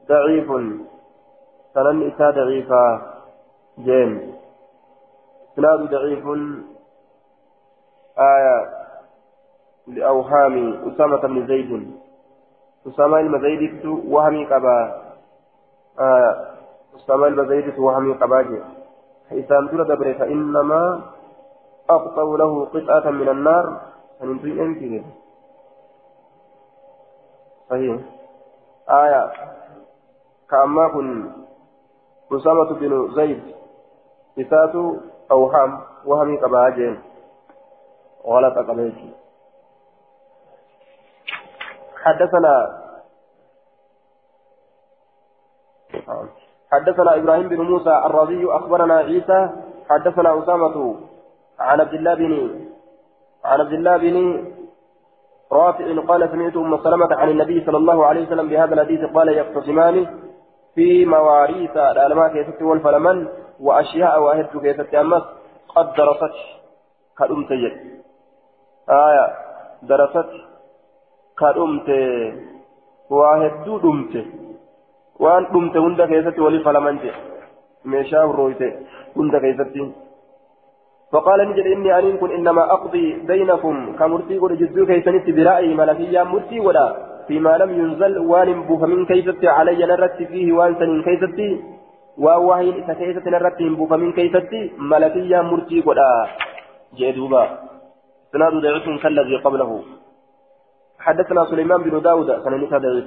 ضعيف. 0.10 0.48
سنن 1.73 2.07
إسا 2.07 2.30
ضعيفا 2.30 3.02
جيم. 3.80 4.34
إسناد 5.53 5.80
ضعيف. 5.80 6.26
آية. 8.19 8.80
لأوهام 9.88 10.56
أسامة 10.88 11.22
بن 11.22 11.48
زيد. 11.48 11.91
أسامة 12.88 13.22
بن 13.22 13.41
زيد 13.41 13.86
وهمي 13.86 14.45
قبا. 14.45 15.02
آية. 15.99 16.31
أسامة 16.95 17.30
بن 17.30 17.48
زيد 17.48 17.80
وهمي 17.80 18.14
قبا 18.14 18.40
إذا 19.31 19.60
دور 19.60 19.84
دبر 19.84 20.14
فإنما 20.14 21.02
أقطع 21.90 22.23
له 22.23 22.65
قطعة 22.65 23.11
من 23.11 23.30
النار. 23.30 23.81
فننتهي 24.19 24.65
أنت 24.65 25.06
صحيح. 27.69 28.01
آية. 28.89 29.31
كأما 30.49 30.87
كن 30.87 31.31
أسامة 32.31 32.69
بن 32.73 33.13
زيد. 33.15 33.55
إسات 34.39 34.75
أوهام 35.31 35.81
وهمي 36.05 36.37
كباجين. 36.37 37.01
غلط 38.25 38.57
قبيتي 38.57 39.13
حدثنا 42.03 42.79
حدثنا 46.71 47.15
إبراهيم 47.15 47.49
بن 47.49 47.61
موسى 47.61 47.89
الرضي 47.89 48.51
أخبرنا 48.51 48.97
عيسى. 48.97 49.49
حدثنا 49.89 50.43
أسامة 50.43 50.95
عن 51.59 51.81
عبد 51.81 51.93
الله 51.93 52.13
بن 52.13 52.65
عن 53.45 53.59
عبد 53.59 53.73
الله 53.73 53.97
بن 53.97 54.17
رافع 55.51 55.85
قال 56.07 56.30
سمعت 56.31 56.55
أم 56.57 56.77
سلمة 56.84 57.15
عن 57.15 57.30
النبي 57.30 57.65
صلى 57.65 57.77
الله 57.77 58.05
عليه 58.05 58.26
وسلم 58.26 58.49
بهذا 58.49 58.73
الحديث 58.73 59.01
قال 59.15 59.27
يقتسمان 59.30 60.07
في 60.76 61.05
مواريث 61.05 61.77
الالماء 61.77 62.34
كيست 62.34 62.61
والفلمن 62.61 63.27
وأشياء 63.59 64.21
واهدت 64.21 64.57
كيست 64.57 64.93
أمس. 64.95 65.23
قد 65.76 65.93
درست. 65.93 66.35
كأمت 67.17 67.51
آية. 68.89 69.27
درست. 69.84 70.31
كأمت 71.39 71.89
واهدت 73.09 73.67
دمت 73.84 74.26
وأن 75.19 75.43
دمت 75.53 75.77
هند 75.77 76.01
كيست 76.01 76.39
ولي 76.39 76.59
فلمن 76.59 76.99
ميشا 77.85 78.21
رويت 78.21 78.61
هند 79.17 79.35
كيست 79.43 79.76
فقال 81.11 81.40
نجد 81.49 81.65
إني 81.65 81.99
أن 81.99 82.18
كن 82.18 82.31
إنما 82.31 82.64
أقضي 82.76 83.06
بينكم. 83.27 83.95
كمرتي 83.99 84.38
قد 84.38 84.52
جزو 84.61 84.86
كيسنت 84.86 85.30
برأي 85.30 85.73
ملكيا 85.73 86.23
مرتي 86.23 86.60
ولا 86.60 86.86
فيما 87.27 87.57
لم 87.57 87.69
ينزل 87.80 88.18
وان 88.31 88.61
بوف 88.68 88.84
من 88.84 89.06
كيست 89.06 89.45
علي 89.45 89.86
نرت 89.86 90.18
فيه 90.31 90.53
وان 90.53 90.76
سنين 90.80 91.02
كيست 91.07 91.40
ووهين 92.18 92.73
إذا 92.84 92.94
كيست 92.94 93.27
نرت 93.27 93.60
بوف 93.61 93.91
من 93.94 94.11
كيست 94.11 94.53
ملكيا 94.77 95.41
مرتي 95.41 95.81
قد. 95.81 95.99
جدوبا 96.98 97.44
سناد 98.31 98.53
ضعيف 98.53 98.86
كالذي 99.03 99.36
قبله. 99.45 99.72
حدثنا 100.99 101.45
سليمان 101.45 101.80
بن 101.86 102.02
داود. 102.02 102.30
ضعيف 102.45 103.06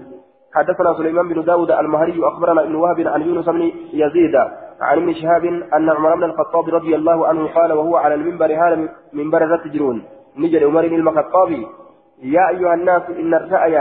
حدثنا 0.54 0.90
سليمان 0.98 1.28
بن 1.28 1.38
داود 1.44 1.70
المهري 1.70 2.18
أخبرنا 2.30 2.60
ابن 2.62 2.74
وهب 2.74 2.98
عن 3.12 3.22
يونس 3.22 3.48
بن 3.48 3.62
يزيد. 3.92 4.34
عن 4.82 4.98
ابن 4.98 5.14
شهاب 5.14 5.44
أن 5.44 5.90
عمر 5.90 6.14
بن 6.14 6.24
الخطاب 6.24 6.74
رضي 6.74 6.94
الله 6.94 7.26
عنه 7.26 7.46
قال 7.54 7.72
وهو 7.72 7.96
على 7.96 8.14
المنبر 8.14 8.46
هذا 8.54 8.88
منبر 9.12 9.44
الرتجرون 9.44 10.02
نجد 10.36 10.62
عمر 10.64 10.88
بن 10.88 11.08
الخطاب 11.08 11.50
يا 12.22 12.48
أيها 12.48 12.74
الناس 12.74 13.02
إن 13.10 13.34
الرأي 13.34 13.72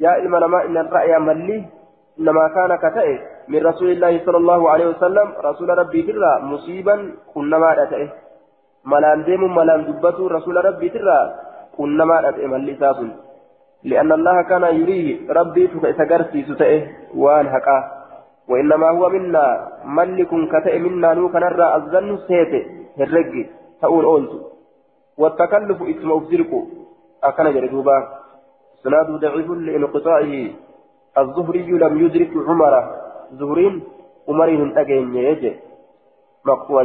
يا 0.00 0.16
الملماء 0.18 0.66
إن 0.66 0.76
الرأي 0.76 1.18
ملي 1.18 1.64
إنما 2.20 2.48
كان 2.48 2.76
كتئه 2.76 3.18
من 3.48 3.66
رسول 3.66 3.90
الله 3.90 4.24
صلى 4.26 4.36
الله 4.36 4.70
عليه 4.70 4.86
وسلم 4.86 5.32
رسول 5.44 5.68
ربي 5.78 6.02
ترى 6.02 6.40
مصيبا 6.42 7.12
كنما 7.34 7.82
أتئه 7.82 8.08
ملان 8.84 9.24
ديم 9.24 9.54
ملان 9.56 9.84
دبته 9.84 10.28
رسول 10.28 10.64
ربي 10.64 10.88
ترى 10.88 11.34
كنما 11.76 12.28
أتئه 12.28 12.46
ملي 12.46 12.74
ساسن. 12.80 13.10
لأن 13.84 14.12
الله 14.12 14.42
كان 14.42 14.62
يريه 14.62 15.32
ربي 15.32 15.66
تكسرسي 15.66 16.42
ستئه 16.42 16.82
وان 17.14 17.48
حقاه 17.48 17.97
وإنما 18.48 18.88
هو 18.90 19.08
منا 19.08 19.44
ملك 19.84 20.30
كتئ 20.52 20.78
منا 20.78 21.14
نو 21.14 21.28
كنرى 21.32 21.66
الظن 21.76 22.08
سيته 22.28 22.62
الرق 23.00 23.32
تقول 23.82 24.04
أولت 24.04 24.32
والتكلف 25.18 25.78
إسم 25.82 26.08
أفزرك 26.12 26.50
أكن 27.24 27.46
جردوبا 27.54 27.96
سناد 28.82 29.08
ضعيف 29.10 29.48
لإنقطاعه 29.50 30.34
الزهري 31.18 31.70
لم 31.82 31.94
يدرك 32.04 32.32
عمر 32.48 32.74
زهرين 33.38 33.74
عمرين 34.28 34.74
تجين 34.74 35.14
يجي 35.16 35.52
مقطوع 36.46 36.82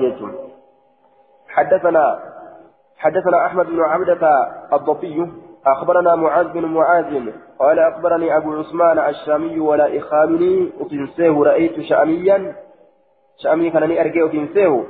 حدثنا 1.47 2.19
حدثنا 2.97 3.45
أحمد 3.45 3.65
بن 3.65 3.81
عبدة 3.81 4.21
الضبي 4.73 5.17
أخبرنا 5.65 6.15
معاذ 6.15 6.47
بن 6.47 6.65
معاذ 6.65 7.31
قال 7.59 7.79
أخبرني 7.79 8.37
أبو 8.37 8.53
عثمان 8.53 8.99
الشامي 8.99 9.59
ولا 9.59 9.97
إخالني 9.97 10.71
أتنسيه 10.79 11.43
رأيت 11.43 11.79
شاميا. 11.81 12.55
شأمي 13.37 13.69
كان 13.69 13.83
أرجع 13.83 14.25
أتنسيه 14.25 14.83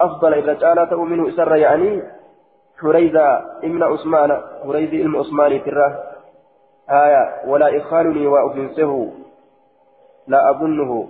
أفضل 0.00 0.34
الرجال 0.34 0.98
منه 0.98 1.28
إسر 1.28 1.56
يعني 1.56 2.02
حريزة 2.80 3.38
ابن 3.64 3.82
عثمان 3.82 4.42
حريزة 4.64 5.00
ابن 5.00 5.16
عثمان 5.16 5.64
ترى. 5.64 5.98
آية 6.90 7.48
ولا 7.50 7.76
إخالني 7.76 8.26
وأتنسيه 8.26 9.12
لا 10.26 10.50
أظنه. 10.50 11.08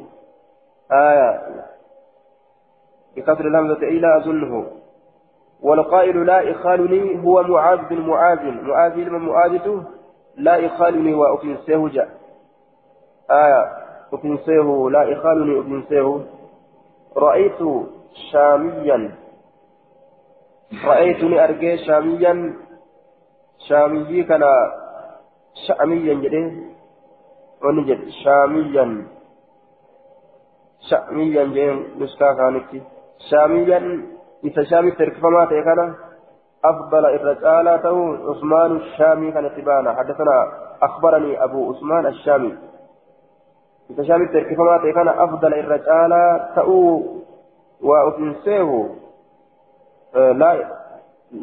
آية 0.92 1.40
بكسر 3.16 3.46
الهمزة 3.46 3.82
إلى 3.82 4.16
أظنه. 4.16 4.66
والقائل 5.62 6.26
لا 6.26 6.50
إخالني 6.50 7.24
هو 7.24 7.42
معاذ 7.42 7.78
بن 7.88 8.00
معاذ. 8.00 8.50
معاذ 8.62 8.94
بن 8.94 9.16
معاذ 9.16 9.82
لا 10.36 10.66
إخالني 10.66 11.14
وأفنسيه 11.14 11.88
جاء. 11.88 12.08
آية. 13.30 13.62
أفنسيه 14.12 14.88
لا 14.90 15.12
إخالني 15.12 15.60
أفنسيه 15.60 16.20
رأيت 17.16 17.58
شاميا. 18.32 19.14
رأيتني 20.84 21.44
أرجع 21.44 21.76
شاميا. 21.76 22.54
شامي 23.68 24.22
كان 24.22 24.42
شاميا 25.66 26.14
جده 26.14 26.52
ونجد 27.64 28.08
شاميا. 28.24 29.06
شاميا 30.90 31.44
جين 31.44 31.84
نسكا 31.98 32.32
كانت. 32.32 32.82
شاميا 33.30 34.17
إذا 34.44 34.64
شامي 34.64 34.90
تركفما 34.90 35.44
تيكنا 35.44 35.94
أفضل 36.64 37.06
الرجال 37.06 37.82
تو 37.82 38.14
عثمان 38.30 38.76
الشامي 38.76 39.32
كان 39.32 39.50
تبانا 39.56 39.94
حدثنا 39.94 40.52
أخبرني 40.82 41.44
أبو 41.44 41.72
عثمان 41.72 42.06
الشامي 42.06 42.54
إذا 43.90 44.02
شامي 44.02 44.26
تركفما 44.26 44.78
تيكنا 44.78 45.24
أفضل 45.24 45.54
الرجال 45.54 46.40
تو 46.54 47.02
وأفنسيه 47.82 48.88
لا 50.14 50.78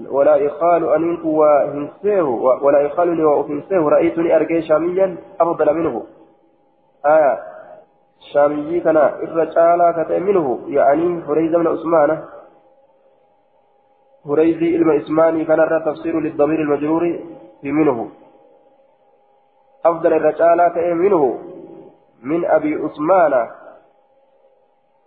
ولا 0.10 0.36
يقال 0.36 0.94
أنك 0.94 1.26
وهنسيه 1.26 2.22
ولا 2.62 2.80
يقال 2.80 3.16
لي 3.18 3.24
وأفنسيه 3.24 3.78
رأيتني 3.78 4.36
أرجي 4.36 4.62
شاميا 4.62 5.18
أفضل 5.42 5.74
منه 5.74 6.04
آية 7.06 7.40
شامي 8.34 8.80
كان 8.80 8.98
الرجال 8.98 10.04
كتئ 10.04 10.20
منه 10.20 10.60
يعني 10.68 11.22
فريز 11.22 11.56
من 11.56 11.68
عثمان 11.68 12.24
هريزي 14.28 14.76
علم 14.76 14.90
إسماني 14.92 15.46
كان 15.46 15.60
الرا 15.60 15.80
تفسير 15.80 16.20
للضمير 16.20 16.60
المجرور 16.62 17.20
في 17.62 17.72
منه. 17.72 18.10
أفضل 19.86 20.14
الرجال 20.14 20.68
كأي 20.68 20.94
منه. 20.94 21.40
من 22.24 22.46
أبي 22.46 22.76
عثمان. 22.76 23.34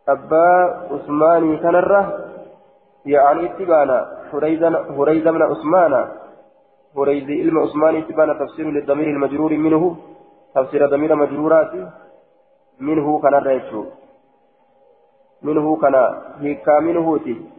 أبا 0.09 0.47
عثماني 0.91 1.57
كان 1.57 1.77
الرا 1.77 2.03
يعني 3.07 3.47
اتبانا. 3.47 3.99
هريزة 4.99 5.31
من 5.31 5.43
عثمان. 5.43 6.09
هريزي 6.97 7.35
علم 7.43 7.59
عثماني 7.59 7.99
اتبانا 7.99 8.33
تفسير 8.35 8.71
للضمير 8.71 9.07
المجرور 9.07 9.53
منه. 9.53 9.97
تفسير 10.55 10.87
ضمير 10.87 11.15
مجرورات 11.15 11.73
منه 12.81 13.21
كان 13.21 13.61
منه 15.43 15.77
كان 15.77 15.95
هيكا 16.41 16.81
منه 16.81 17.19
تي. 17.19 17.58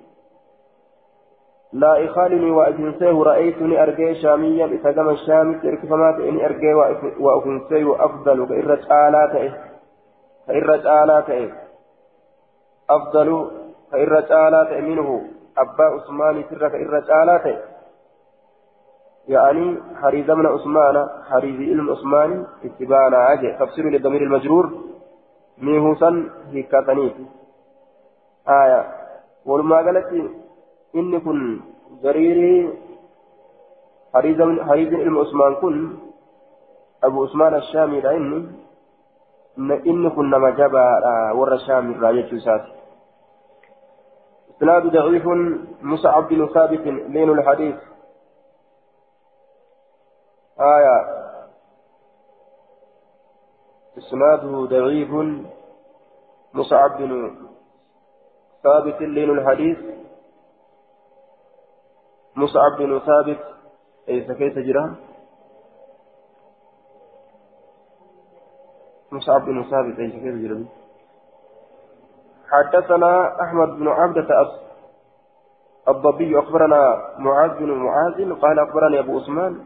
لا 1.73 2.05
إخالني 2.05 2.51
وأجنسيه 2.51 3.23
رأيتني 3.23 3.83
أرجي 3.83 4.15
شاميا 4.21 4.65
إتقام 4.65 5.09
الشام 5.09 5.59
تركفمات 5.59 6.15
إني 6.15 6.45
أرجي 6.45 6.73
وأفنسيه 7.19 8.05
أفضل 8.05 8.47
كإرة 8.47 9.07
آلاته 9.07 9.53
كإرة 10.47 11.03
آلاته 11.03 11.53
أفضل 12.89 13.51
كإرة 13.91 14.47
آلاته 14.47 14.79
منه. 14.79 15.21
أبا 15.57 15.83
عثمان 15.83 16.43
سر 16.49 16.69
كإرة 16.69 17.23
آلاته 17.23 17.57
يعني 19.27 19.77
حريز 20.01 20.31
من 20.31 20.45
عثمان 20.45 21.09
حريز 21.29 21.69
علم 21.69 21.89
عثمان 21.89 22.45
اتبانا 22.65 23.33
أجي 23.33 23.51
تفسير 23.51 23.89
للضمير 23.89 24.21
المجرور. 24.21 24.69
ميهوسا 25.57 26.29
هكاتنيت 26.53 27.15
آية. 28.49 28.85
ولما 29.45 29.75
قالت 29.75 30.31
inni 30.93 31.19
kun 31.21 31.39
jariirii 32.03 32.79
hariizin 34.13 34.99
ilma 35.05 35.21
usmaan 35.21 35.55
kun 35.61 35.75
abu 37.01 37.19
usmaan 37.27 37.53
ashaamiidha 37.53 38.13
inni 38.13 38.39
inni 39.91 40.09
kun 40.15 40.29
nama 40.29 40.51
jabaadha 40.51 41.13
warra 41.39 41.59
shaamirraa 41.67 42.13
jechuu 42.19 42.41
isaati 42.43 42.71
إسناد 44.59 44.83
ضعيف 44.91 45.25
مصعب 45.81 46.27
بن 46.27 46.47
ثابت 46.53 46.85
لين 47.15 47.29
الحديث 47.29 47.75
آية 50.59 50.97
إسناده 53.97 54.65
ضعيف 54.65 55.11
مصعب 56.53 56.97
بن 56.97 57.11
ثابت 58.63 59.01
لين 59.01 59.29
الحديث 59.29 59.77
مصعب 62.39 62.77
بن 62.79 62.99
ثابت 62.99 63.39
أي 64.09 64.21
كيف 64.21 64.59
جرى 64.59 64.95
مصعب 69.11 69.45
بن 69.45 69.63
ثابت 69.63 69.99
أي 69.99 70.11
كيف 70.11 70.35
جرى 70.35 70.65
حدثنا 72.51 73.41
أحمد 73.41 73.69
بن 73.69 73.87
عبدة 73.87 74.49
الضبي 75.87 76.39
أخبرنا 76.39 77.01
معاذ 77.17 77.57
بن 77.59 77.71
معاذ 77.71 78.33
قال 78.41 78.59
أخبرني 78.59 78.99
أبو 78.99 79.19
عثمان. 79.19 79.65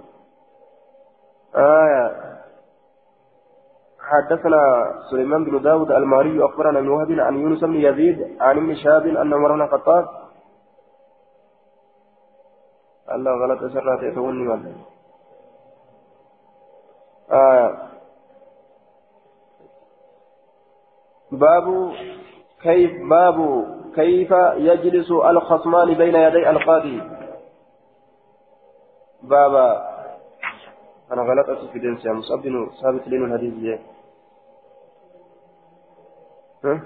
آية. 1.55 2.33
حدثنا 3.99 4.91
سليمان 5.11 5.43
بن 5.43 5.61
داود 5.61 5.91
الماري 5.91 6.45
أخبرنا 6.45 6.79
ابن 6.79 6.87
وهب 6.87 7.11
عن 7.11 7.35
يونس 7.35 7.63
بن 7.63 7.75
يزيد 7.75 8.41
عن 8.41 8.57
ابن 8.57 8.75
شهاب 8.75 9.07
أن 9.07 9.33
عمر 9.33 9.51
بن 9.51 9.67
الله 13.15 13.31
غلط 13.31 13.73
سرات 13.73 14.03
يتوني 14.03 14.47
ولا 14.47 14.73
آه. 17.31 17.77
باب 21.31 21.93
كيف 22.61 23.09
باب 23.09 23.65
كيف 23.95 24.31
يجلس 24.57 25.11
الخصمان 25.11 25.93
بين 25.93 26.15
يدي 26.15 26.49
القاضي. 26.49 27.01
بابا 29.23 29.93
أنا 31.11 31.21
غلط 31.21 31.71
في 31.71 31.79
دين 31.79 31.97
سيا 31.97 32.13
مصعب 32.13 32.41
بن 32.41 32.69
ثابت 32.81 33.07
لين 33.07 33.25
الحديث 33.25 33.79
ها؟ 36.65 36.81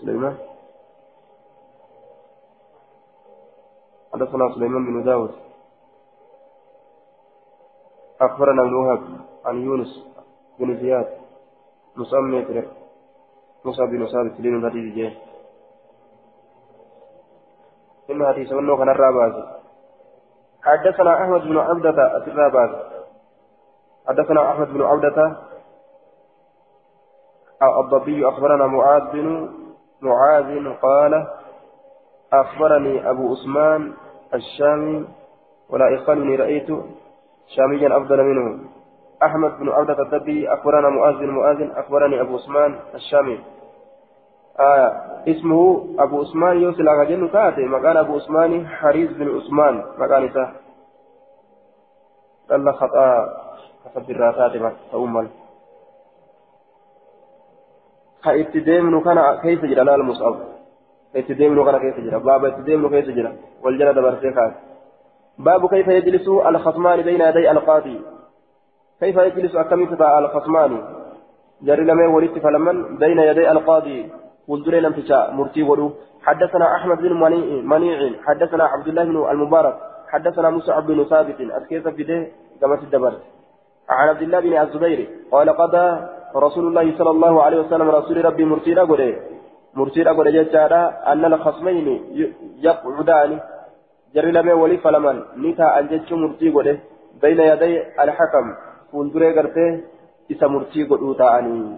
سليمان؟ 0.00 0.53
حدثنا 4.14 4.54
سليمان 4.54 4.86
بن 4.86 5.04
داود. 5.04 5.34
أخبرنا 8.20 8.62
ابن 8.62 8.74
وهب 8.74 9.02
عن 9.44 9.62
يونس 9.62 10.06
بن 10.58 10.76
زياد 10.76 11.06
مسمى 11.96 12.64
موسى 13.64 13.86
بن 13.86 14.06
ثابت 14.06 14.40
لين 14.40 14.54
الحديث 14.56 14.94
جاء 14.94 15.12
إن 18.10 18.26
حديث 18.26 18.52
منه 18.52 18.76
كان 18.76 18.88
الرابع 18.88 19.44
حدثنا 20.62 21.14
أحمد 21.14 21.40
بن 21.40 21.58
عبدة 21.58 22.16
الرابع 22.16 22.82
حدثنا 24.08 24.50
أحمد 24.50 24.68
بن 24.68 24.82
عبدة 24.82 25.36
الضبي 27.62 28.28
أخبرنا 28.28 28.66
معاذ 28.66 29.12
بن 29.12 29.54
معاذ 30.00 30.74
قال 30.82 31.26
أخبرني 32.32 33.10
أبو 33.10 33.32
عثمان 33.32 33.94
الشامي 34.34 35.06
ولا 35.70 35.88
يقال 35.88 36.40
رأيت 36.40 36.68
شاميا 37.46 37.96
أفضل 37.96 38.22
منه. 38.22 38.60
أحمد 39.22 39.58
بن 39.58 39.68
عبدة 39.68 40.02
الدبي 40.02 40.48
أخبرنا 40.48 40.88
مؤاذ 40.88 41.14
بن 41.14 41.30
مؤاذ 41.30 41.70
أخبرني 41.70 42.20
أبو 42.20 42.34
عثمان 42.36 42.78
الشامي. 42.94 43.40
آه 44.60 44.92
اسمه 45.28 45.86
أبو 45.98 46.20
عثمان 46.20 46.56
يوصل 46.56 46.88
على 46.88 47.06
جنة 47.06 47.28
كاتي 47.28 47.64
مكان 47.66 47.96
أبو 47.96 48.16
عثمان 48.16 48.66
حريز 48.66 49.12
بن 49.12 49.36
عثمان. 49.36 49.84
مكان 49.98 50.24
إساه 50.24 50.52
قال 52.50 52.74
خطأ. 52.74 53.44
حسب 53.84 54.10
الراسات 54.10 54.52
تأمل 54.92 55.28
كايتدين 58.24 59.00
كان 59.00 59.38
كيف 59.42 59.64
اتديمنو 61.16 61.64
كان 61.64 61.78
كيف 61.78 61.96
جرى 62.04 62.18
باب 62.20 62.44
اتديمنو 62.44 62.90
كيف 62.90 63.08
جرى 63.16 63.32
والجنة 63.62 63.92
دبرتي 63.92 64.30
خاص 64.36 64.52
باب 65.38 65.68
كيف 65.68 65.88
يجلس 65.88 66.28
الخصمان 66.28 67.02
بين 67.02 67.20
يدي 67.20 67.50
القاضي 67.50 68.00
كيف 69.00 69.16
يجلس 69.16 69.54
أكمل 69.56 70.02
الخصمان 70.02 70.72
جري 71.62 71.84
لما 71.84 72.06
ولدت 72.14 72.38
فلمن 72.38 72.98
بين 72.98 73.18
يدي 73.18 73.50
القاضي 73.50 74.10
ولدنا 74.48 74.76
لم 74.76 74.92
تشاء 74.92 75.32
مرتي 75.32 75.62
ولو 75.62 75.90
حدثنا 76.22 76.76
أحمد 76.76 76.98
بن 76.98 77.12
منيع 77.72 77.98
حدثنا 78.26 78.64
عبد 78.64 78.88
الله 78.88 79.04
بن 79.04 79.30
المبارك 79.30 79.74
حدثنا 80.08 80.50
مصعب 80.50 80.86
بن 80.86 81.04
ثابت 81.04 81.40
أسكيت 81.40 81.88
في 81.88 82.02
ده 82.02 82.26
كما 82.60 82.76
تدبر 82.76 83.14
عن 83.90 84.08
عبد 84.08 84.22
الله 84.22 84.40
بن 84.40 84.58
الزبير 84.58 85.08
قال 85.32 85.50
قضى 85.50 85.86
رسول 86.36 86.66
الله 86.66 86.98
صلى 86.98 87.10
الله 87.10 87.42
عليه 87.42 87.60
وسلم 87.60 87.88
رسول 87.90 88.24
ربي 88.24 88.44
مرتي 88.44 88.74
له 88.74 88.84
مرسيد 89.76 90.06
أقول 90.06 90.32
جدّا 90.32 91.12
أن 91.12 91.24
الخصمين 91.24 91.86
يقعدان 92.62 93.40
جري 94.14 94.30
لما 94.32 94.54
ولي 94.54 94.76
فلمن 94.78 95.22
نتا 95.36 95.78
أنجتش 95.78 96.12
مرسي 96.12 96.50
قوله 96.50 96.78
بين 97.22 97.40
يدي 97.40 97.72
الحكم 98.02 98.46
فندري 98.92 99.38
قرته 99.38 99.80
إسا 100.32 100.46
مرسي 100.46 100.84
تاني 101.18 101.76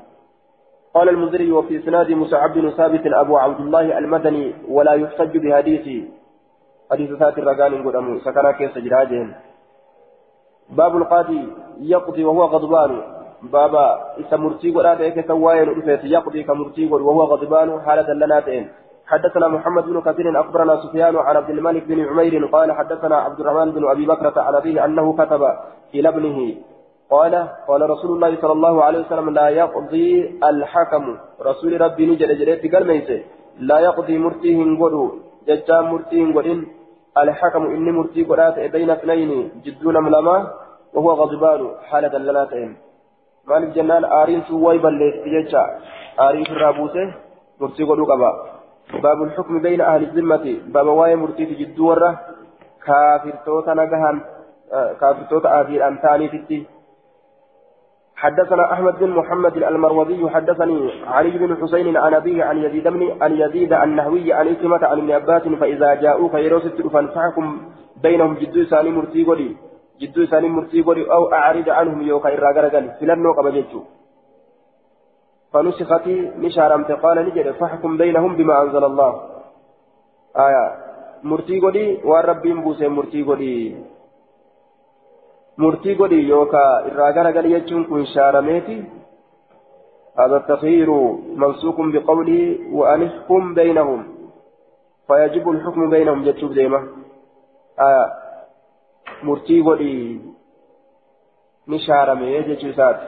قال 0.94 1.09
المنذري 1.09 1.52
وفي 1.52 1.78
إسناد 1.78 2.10
مسعب 2.10 2.52
بن 2.55 2.70
ثابت 2.70 3.06
أبو 3.06 3.36
عبد 3.36 3.60
الله 3.60 3.98
المدني 3.98 4.55
ولا 4.68 4.93
يحتج 4.93 5.39
بحديثه 5.39 6.09
حديث 6.90 7.10
ذات 7.10 7.39
الرجال 7.39 7.73
قدامه 7.86 8.20
سكن 8.20 8.51
كيس 8.51 8.78
جراجهم 8.78 9.32
باب 10.70 10.97
القاضي 10.97 11.48
يقضي 11.81 12.24
وهو 12.24 12.44
غضبان 12.44 13.15
بابا 13.42 13.86
إذا 14.18 14.36
مرتي 14.36 14.70
قد 14.70 14.84
آتيك 14.86 15.26
سواين 15.26 15.68
يقضي 16.04 16.42
كمرتي 16.42 16.86
وهو 16.86 17.22
غضبان 17.22 17.80
حالة 17.86 18.12
لنا 18.12 18.66
حدثنا 19.06 19.48
محمد 19.48 19.84
بن 19.84 20.00
كثير 20.00 20.40
أخبرنا 20.40 20.76
سفيان 20.82 21.16
عن 21.16 21.36
عبد 21.36 21.50
الملك 21.50 21.84
بن 21.84 22.04
عمير 22.08 22.46
قال 22.46 22.72
حدثنا 22.72 23.16
عبد 23.16 23.40
الرحمن 23.40 23.70
بن 23.70 23.90
أبي 23.90 24.06
بكرة 24.06 24.42
عن 24.42 24.54
أبيه 24.54 24.84
أنه 24.84 25.12
كتب 25.12 25.42
إلى 25.94 26.08
ابنه 26.08 26.54
قال 27.10 27.48
قال 27.68 27.90
رسول 27.90 28.10
الله 28.16 28.40
صلى 28.40 28.52
الله 28.52 28.84
عليه 28.84 28.98
وسلم 29.00 29.30
لا 29.30 29.48
يقضي 29.48 30.38
الحكم 30.44 31.16
رسول 31.40 31.80
ربي 31.80 32.06
نجد 32.06 32.30
جريت 32.38 32.74
قال 32.74 33.22
لا 33.60 33.78
يقضي 33.78 34.18
مرتيهن 34.18 34.76
قدو 34.82 35.12
ججام 35.48 35.92
مرتيهن 35.92 36.38
قدين 36.38 36.68
الحكم 37.18 37.62
إني 37.66 37.92
مرتي 37.92 38.24
قرات 38.24 38.58
بين 38.58 38.90
اثنين 38.90 39.30
جدون 39.64 39.96
ملما 40.04 40.36
وهو 40.94 41.10
غضبان 41.10 41.60
حالة 41.88 42.18
لناتين 42.18 42.70
مالك 42.70 42.85
آرين 44.05 44.43
سوى 44.48 44.78
بلس 44.78 45.16
ججا 45.27 45.64
آرين 46.20 46.44
في 46.44 46.52
الرابوسة 46.52 47.14
مرتي 47.60 47.82
قدو 47.85 48.05
قبا 48.05 48.31
باب 49.02 49.23
الحكم 49.23 49.62
بين 49.62 49.81
أهل 49.81 50.02
الذمة 50.02 50.56
باب 50.66 50.86
واي 50.86 51.16
مرتي 51.16 51.44
جدو 51.44 51.89
ورة 51.89 52.20
كافر 52.86 53.35
توتا 53.47 53.74
نجهان 53.74 54.20
كافر 55.01 55.23
توتا 55.31 55.60
آذير 55.60 55.89
أمثالي 55.89 56.28
في 56.28 56.64
حدثنا 58.16 58.73
احمد 58.73 58.98
بن 58.98 59.10
محمد 59.10 59.56
المروزي 59.56 60.28
حدثني 60.28 60.90
علي 61.06 61.31
بن 61.31 61.56
حسين 61.62 61.97
عن 61.97 62.14
ابيه 62.14 62.44
عن 62.44 62.59
يزيد 62.59 62.89
بن 62.89 63.23
عن 63.23 63.32
يزيد 63.32 63.73
النهوي 63.73 64.32
عن 64.32 64.48
إكرمة 64.48 64.86
عن 64.86 64.98
ابن 64.98 65.10
عباس 65.10 65.43
فاذا 65.43 65.94
جاءوك 65.94 66.35
يروست 66.35 66.82
فانفحكم 66.93 67.47
بينهم 68.02 68.35
جدو 68.35 68.64
ثاني 68.64 68.90
مرتي 68.90 69.24
جدو 70.01 70.24
ثاني 70.27 70.48
مرتي 70.48 70.82
قولي 70.82 71.12
أو 71.12 71.32
أعرض 71.32 71.68
عنهم 71.68 72.02
يوكا 72.02 72.28
الراغرغل 72.35 72.90
فلنو 73.01 73.32
قبجتشو 73.32 73.81
فنسخت 75.52 76.06
نشارمت 76.43 76.90
قال 76.93 77.16
نجد 77.27 77.51
فاحكم 77.51 77.97
بينهم 77.97 78.36
بما 78.36 78.62
أنزل 78.62 78.85
الله. 78.85 79.12
آية 80.36 80.64
مرتي 81.23 81.60
قولي 81.60 81.86
والرب 82.05 82.43
بوسي 82.43 82.89
مرتي 82.89 83.23
قولي. 83.23 83.77
murtii 85.56 85.94
godhi 85.97 86.28
yookaa 86.28 86.82
irraa 86.89 87.12
garagali 87.16 87.52
jechuun 87.55 87.85
kun 87.89 88.06
shaarameeti 88.06 88.85
هذا 90.18 90.36
التخيير 90.36 90.90
منسوق 91.36 91.81
بقوله 91.81 92.59
وأنحكم 92.73 93.55
بينهم. 93.55 94.01
فيجب 95.06 95.51
الحكم 95.51 95.90
بينهم 95.90 96.24
جتشوف 96.24 96.52
ديما 96.52 96.89
آه 99.22 99.24
مرتي 99.24 99.60
ودي 99.60 100.20
نشارمي 101.68 102.43
جتشو 102.43 102.72
سات 102.72 103.01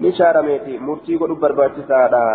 نشارميتي 0.00 0.78
مرتي 0.78 1.16
ودي 1.16 1.34
برباتي 1.34 1.82
سادا 1.88 2.26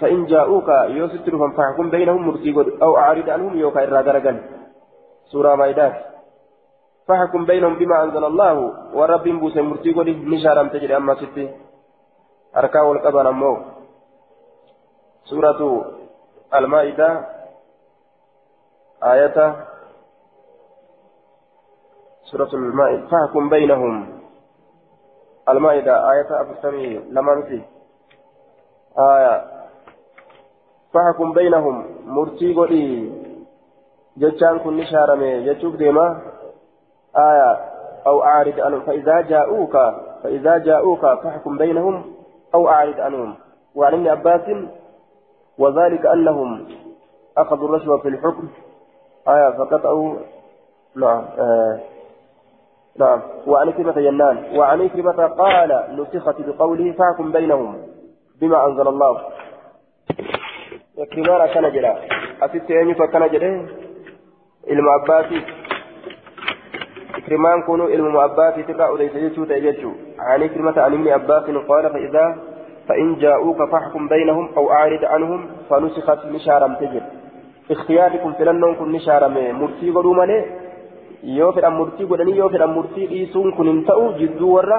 فإن 0.00 0.26
جاءوك 0.26 0.68
يوسف 0.68 1.56
فاحكم 1.56 1.90
بينهم 1.90 2.28
مرتي 2.28 2.54
أو 2.82 2.96
أعرض 2.96 3.30
عنهم 3.30 3.58
يوكا 3.58 3.82
إرى 3.82 4.42
سورة 5.32 5.54
مايدات 5.54 5.94
فحكم 7.08 7.44
بينهم 7.44 7.74
بما 7.78 8.04
أنزل 8.04 8.24
الله 8.24 8.54
ورب 8.94 9.24
بوسى 9.28 9.62
مرتي 9.62 9.92
قولي 9.92 10.12
نشارم 10.12 10.68
تجري 10.68 10.96
أما 10.96 11.14
ستي 11.14 11.54
أركا 12.56 12.80
والقبر 12.80 13.28
أمو 13.28 13.58
سورة 15.24 15.84
المائدة 16.54 17.26
آية 19.02 19.56
سورة 22.30 22.48
المائدة. 22.54 23.06
فحكم 23.06 23.48
بينهم. 23.48 24.06
المائدة 25.48 26.12
آية 26.12 26.40
أبو 26.40 26.54
سمي 26.62 26.98
لما 26.98 27.34
نسي. 27.34 27.62
آية. 28.98 29.44
فحكم 30.94 31.32
بينهم. 31.32 31.84
مرتي 32.06 32.54
قولي. 32.54 33.12
جتشان 34.16 34.58
كن 34.58 34.76
نشارمي. 34.76 35.44
جتشوف 35.44 35.76
ديما. 35.76 36.20
آية. 37.16 37.56
أو 38.06 38.22
أعرض 38.22 38.60
عنهم. 38.60 38.80
فإذا 38.80 39.20
جاءوك 39.20 39.76
فإذا 40.22 40.58
جاءوك 40.58 41.00
فاحكم 41.00 41.58
بينهم 41.58 42.12
أو 42.54 42.68
أعرض 42.68 43.00
عنهم. 43.00 43.34
وعن 43.74 43.94
ابن 43.94 44.08
عباس 44.08 44.56
وذلك 45.58 46.06
أنهم 46.06 46.68
أخذوا 47.38 47.68
الرشوة 47.68 47.98
في 47.98 48.08
الحكم. 48.08 48.48
آية 49.28 49.50
فقطعوا. 49.50 50.16
نعم 50.96 51.24
آه. 51.38 51.80
نعم. 52.96 53.20
وعن 53.46 53.70
كلمة 53.70 53.98
ينان 53.98 54.56
وعن 54.56 54.88
كلمة 54.88 55.26
قال 55.26 55.70
نسخت 55.98 56.36
بقوله 56.40 56.92
فاحكم 56.92 57.32
بينهم 57.32 57.76
بما 58.40 58.66
أنزل 58.66 58.88
الله. 58.88 59.20
كمان 61.12 61.46
كان 61.54 61.72
جرا 61.72 61.94
أتيت 62.42 62.70
أني 62.70 62.94
فكان 62.94 63.28
جرا 63.28 63.66
المعباسي 64.70 65.40
كرمان 67.26 67.62
كونوا 67.62 67.88
علم 67.90 68.16
أباك 68.16 68.66
ترى 68.68 68.86
أوليس 68.86 69.14
يجو 69.14 69.44
تأججو 69.44 69.92
عن 70.18 70.46
كلمة 70.48 70.80
عن 70.80 70.92
ابن 70.92 71.08
عباس 71.08 71.44
قال 71.68 71.90
فإذا 71.92 72.36
فإن 72.88 73.18
جاءوك 73.18 73.70
فاحكم 73.70 74.08
بينهم 74.08 74.48
أو 74.56 74.72
أعرض 74.72 75.04
عنهم 75.04 75.50
فنسخت 75.70 76.26
نشارم 76.26 76.74
تجد 76.74 77.02
اختياركم 77.70 78.32
فلنون 78.32 78.74
كن 78.74 78.92
نشارم 78.92 79.60
مرتي 79.60 79.90
قدوا 79.90 80.14
مالي. 80.14 80.67
Yoo 81.38 81.52
fedhan 81.56 81.74
murtii 81.80 82.06
godhanii 82.12 82.36
yoo 82.40 82.48
fedhan 82.54 82.70
murtii 82.78 83.06
dhiisuun 83.12 83.52
kun 83.56 83.66
hin 83.70 83.84
ta'u 83.90 84.04
jidduu 84.20 84.52
warra 84.54 84.78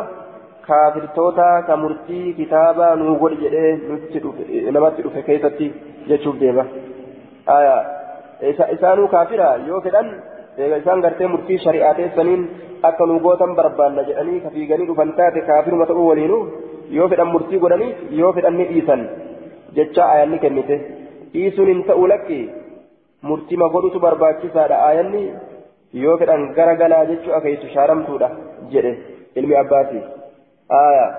kaafirtoota 0.67 1.47
ka 1.67 1.77
murtii 1.83 2.33
kitaaba 2.39 2.95
nuu 3.01 3.15
godhi 3.23 3.37
jedhee 3.43 4.71
namatti 4.77 5.01
dhufe 5.05 5.21
keessatti 5.29 5.67
jechuuf 6.09 6.39
deema. 6.43 6.65
Isaanuu 8.75 9.07
kaafira? 9.13 9.47
Yoo 9.67 9.81
fedhan 9.81 10.07
isaan 10.81 11.01
gartee 11.05 11.27
murtii 11.33 11.57
shari'aa 11.65 11.93
teessaniin 11.99 12.41
akka 12.89 13.05
nu 13.09 13.19
gootan 13.25 13.55
barbaanna 13.59 14.03
jedhanii 14.09 14.39
ka 14.45 14.49
fiiganii 14.55 14.87
dhufan 14.91 15.11
taate 15.19 15.41
kaafiruma 15.49 15.85
ta'uu 15.91 16.07
waliinu 16.09 16.39
yoo 16.97 17.07
fedhan 17.13 17.29
murtii 17.33 17.59
godhanii 17.65 17.91
yoo 18.21 18.31
fedhan 18.37 18.55
ni 18.61 18.65
dhiisan 18.71 19.01
jecha 19.75 20.03
ayanni 20.15 20.39
kennite. 20.45 20.75
Dhiisuun 21.33 21.67
hin 21.73 21.83
ta'u 21.91 22.07
lakki 22.13 22.39
murtima 23.21 23.67
godhutu 23.75 23.99
barbaachisaadha. 24.05 24.77
Ayanni 24.89 25.23
yoo 25.93 26.17
fedhan 26.17 26.47
gara 26.53 26.75
galaa 26.75 27.05
jechuu 27.11 27.35
akeessu 27.39 27.75
shaaramtuudha 27.75 28.29
jedhe 28.71 28.97
ilmi 29.35 29.55
abbaasi 29.63 30.01
آية 30.71 31.15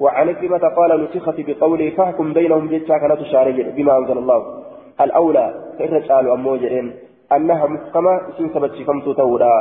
وعن 0.00 0.32
كلمة 0.32 0.58
قال 0.58 1.04
نسخت 1.04 1.34
بقوله 1.38 1.90
فاحكم 1.90 2.32
بينهم 2.32 2.68
جتشا 2.68 2.98
كانت 2.98 3.22
شارجة 3.22 3.70
بما 3.76 3.98
أنزل 3.98 4.18
الله 4.18 4.62
الأولى 5.00 5.54
كإرجال 5.78 6.30
أمو 6.30 6.56
جرين 6.56 6.94
أنها 7.32 7.66
محكمة 7.66 8.20
اسم 8.28 8.48
سبتشفمت 8.54 9.04
تودا 9.16 9.56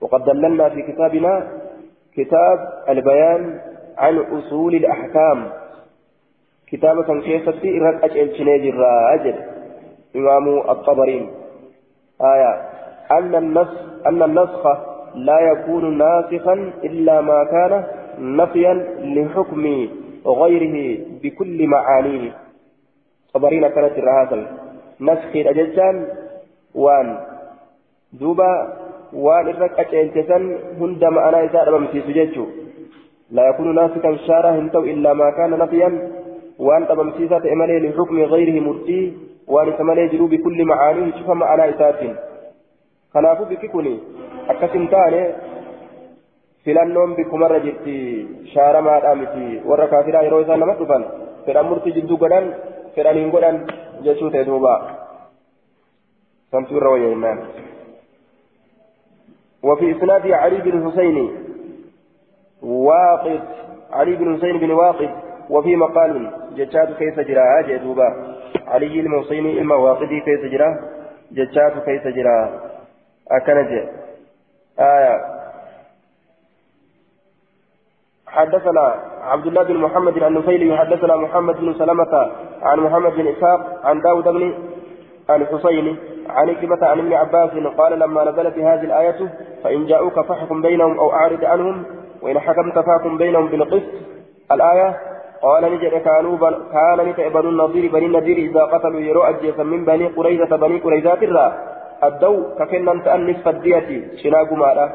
وقد 0.00 0.24
دللنا 0.24 0.68
في 0.68 0.82
كتابنا 0.82 1.48
كتاب 2.16 2.58
البيان 2.88 3.60
عن 3.98 4.18
أصول 4.18 4.74
الأحكام 4.74 5.50
كتابة 6.66 7.20
كيف 7.20 7.48
إرد 7.48 8.04
أجل 8.04 8.36
شنيج 8.36 8.66
الراجل 8.66 9.34
إمام 10.16 10.58
الطبرين 10.70 11.30
آية 12.20 12.77
أن 13.12 13.34
النسخ 13.34 13.78
أن 14.06 14.22
النسخ 14.22 14.62
لا 15.14 15.40
يكون 15.40 15.98
ناسخا 15.98 16.54
إلا 16.84 17.20
ما 17.20 17.44
كان 17.44 17.84
نفيا 18.18 18.74
لحكم 19.00 19.64
غيره 20.26 20.76
بكل 21.22 21.66
معانيه. 21.66 22.32
طبرين 23.34 23.68
كانت 23.68 23.98
الرهاسل. 23.98 24.46
نسخ 25.00 25.36
الأجلسان 25.36 26.06
waan 26.74 27.08
duuba 28.20 28.50
waan 29.12 29.48
irra 29.48 29.68
qaceelchesan 29.72 30.42
hunda 30.78 31.10
ma'anaa 31.10 31.48
isaa 31.48 31.64
dhabamsiisu 31.64 32.12
jechuu 32.12 32.48
لا 33.30 33.48
يكون 33.48 33.74
ناسكا 33.74 34.16
شارا 34.16 34.50
هنتو 34.50 34.80
إلا 34.80 35.12
ما 35.12 35.30
كان 35.30 35.50
نفيا. 35.58 35.90
وأن 36.58 36.88
تبمسيسة 36.88 37.52
إمالي 37.52 37.78
لحكم 37.78 38.18
غيره 38.18 38.60
مرتي. 38.60 39.12
وأن 39.46 39.76
تمالي 39.78 40.08
جلو 40.08 40.26
بكل 40.26 40.64
معانيه. 40.64 41.12
شوف 41.18 41.30
معنى 41.30 41.64
إسات 43.10 43.14
خلافو 43.14 43.44
بككني 43.44 43.98
أكسم 44.48 44.86
تاني 44.86 45.22
filannoon 46.68 47.14
bikkumarra 47.16 47.60
jirti 47.64 47.94
shaaramaadhaa 48.52 49.14
miti 49.14 49.44
warra 49.68 49.86
kaafiraa 49.92 50.22
yeroo 50.26 50.40
isaan 50.44 50.60
nama 50.60 50.74
dhufan 50.80 51.04
fedhan 51.46 51.68
murtii 51.68 51.92
jidduu 51.98 52.18
godhan 52.22 52.48
fedhan 52.96 53.20
hin 53.20 53.30
godhan 53.34 53.60
jechuu 54.06 54.30
ta'e 54.34 54.44
duuba 54.48 54.74
سمت 56.52 56.72
روي 56.72 57.16
وفي 59.62 59.96
إسناد 59.96 60.26
علي 60.30 60.58
بن 60.60 60.90
حسين 60.90 61.30
واقد 62.62 63.40
علي 63.92 64.16
بن 64.16 64.36
حسين 64.36 64.58
بن 64.58 64.70
واقد 64.70 65.10
وفي 65.50 65.76
مقال 65.76 66.30
جتشات 66.56 66.88
كيف 66.98 67.20
جرى 67.20 67.62
جدوبا 67.68 68.08
علي 68.66 69.00
الموصيني 69.00 69.58
المواقدي 69.58 70.20
كيف 70.20 70.42
جرى 70.52 70.70
جتشات 71.32 71.84
كيف 71.84 72.06
جرى 73.30 73.36
أكنج 73.36 73.88
آية 74.78 75.38
حدثنا 78.26 78.94
عبد 79.22 79.46
الله 79.46 79.62
بن 79.62 79.76
محمد 79.76 80.16
النفيلي 80.16 80.76
حدثنا 80.76 81.16
محمد 81.16 81.56
بن 81.56 81.74
سلمة 81.74 82.30
عن 82.62 82.80
محمد 82.80 83.12
بن 83.12 83.26
إسحاق 83.28 83.80
عن 83.84 84.00
داود 84.00 84.24
بن 84.24 84.54
الحسين 85.30 85.96
عن 86.28 86.54
كلمة 86.54 86.86
عن 86.86 86.98
ابن 86.98 87.12
عباس 87.12 87.50
قال 87.78 87.98
لما 87.98 88.24
نزلت 88.24 88.58
هذه 88.58 88.84
الآية 88.84 89.30
فإن 89.64 89.86
جاءوك 89.86 90.20
فاحكم 90.20 90.62
بينهم 90.62 90.98
أو 90.98 91.12
أعرض 91.12 91.44
عنهم 91.44 91.84
وإن 92.22 92.38
حكمت 92.38 92.78
فاحكم 92.78 93.18
بينهم 93.18 93.48
بالقسط 93.48 93.82
الآية 94.52 94.96
قال 95.42 95.72
نجد 95.72 96.02
كانوا 96.02 96.36
بل 96.36 96.62
كان 96.72 97.08
نتع 97.08 97.28
بنو 97.28 97.48
النظير 97.48 97.92
بني 97.92 98.06
النظير 98.06 98.36
إذا 98.36 98.64
قتلوا 98.64 99.28
أجيسا 99.28 99.62
من 99.62 99.84
بني 99.84 100.06
قريظة 100.06 100.56
بني 100.56 100.78
قريظة 100.78 101.12
الرا 101.12 101.77
الدو 102.06 102.34
ككنا 102.58 103.14
أن 103.14 103.20
نصف 103.30 103.48
الدية 103.48 103.88
شناقو 104.22 104.54
مالا 104.62 104.86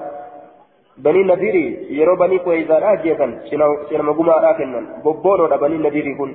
بني 1.06 1.22
النظير 1.22 1.56
يرو 2.00 2.16
بني 2.16 2.38
قريظة 2.46 2.76
أجيسا 2.94 3.28
شناقو 3.90 4.24
مالا 4.30 4.52
كنا 4.58 4.80
ببونو 5.06 5.46
بني 5.64 5.76
النظير 5.80 6.08
كن. 6.20 6.32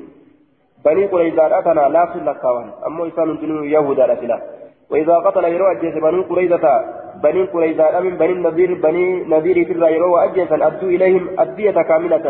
بني 0.85 1.05
قريظة 1.13 1.59
أتنا 1.59 1.85
لا 1.95 2.03
في 2.11 2.19
لكوان 2.27 2.69
أمو 2.87 3.07
إسان 3.09 3.29
جنو 3.41 3.65
يهودا 3.75 4.07
لسلا 4.11 4.39
وإذا 4.91 5.17
قتل 5.25 5.45
يرو 5.55 5.67
أجيس 5.73 5.95
بني 6.07 6.21
قريظة 6.31 6.65
بني 7.25 7.43
قريظة 7.53 8.01
من 8.05 8.15
بني 8.21 8.33
النظير 8.39 8.71
بني 8.85 9.05
نظير 9.35 9.57
في 9.69 9.75
يرو 9.97 10.17
أجيسا 10.25 10.57
أدوا 10.67 10.91
إليهم 10.95 11.25
الدية 11.43 11.79
كاملة. 11.89 12.27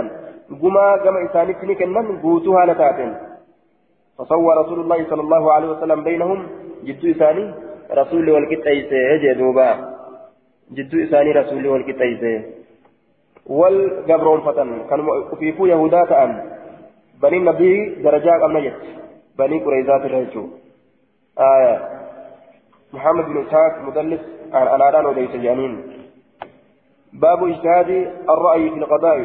قما 0.62 0.97
كما 1.05 1.19
إسانيت 1.27 1.65
نكنن 1.65 2.20
قوتها 2.23 2.66
لتاتين 2.69 3.10
فصور 4.19 4.56
رسول 4.62 4.81
الله 4.81 4.98
صلى 5.10 5.23
الله 5.23 5.52
عليه 5.52 5.69
وسلم 5.69 6.05
بينهم 6.05 6.39
جدو 6.86 7.10
إساني 7.10 7.44
رسول 7.90 8.31
والكتايسه 8.31 9.15
هجي 9.15 9.35
دوبا 9.35 9.69
جدو 10.73 11.05
إساني 11.05 11.32
رسول 11.32 11.66
والكتايسه 11.66 12.43
والقبرون 13.47 14.40
فتن 14.40 14.86
كانوا 14.90 15.31
كفيفو 15.31 15.66
يهودا 15.66 16.05
تأم 16.05 16.51
بني 17.23 17.36
النبي 17.36 17.94
درجات 18.05 18.43
أم 18.43 18.56
نجت 18.59 18.81
بني 19.39 19.59
قريزات 19.65 20.02
الرجو 20.05 20.48
آية 21.39 21.74
محمد 22.93 23.24
بن 23.24 23.36
إسحاق 23.47 23.82
مدلس 23.89 24.20
عن 24.52 24.66
أنادان 24.69 25.06
وليس 25.06 25.31
جانين 25.31 25.74
باب 27.12 27.44
اجتهاد 27.44 27.90
الرأي 28.31 28.70
في 28.70 28.77
القضاء 28.77 29.19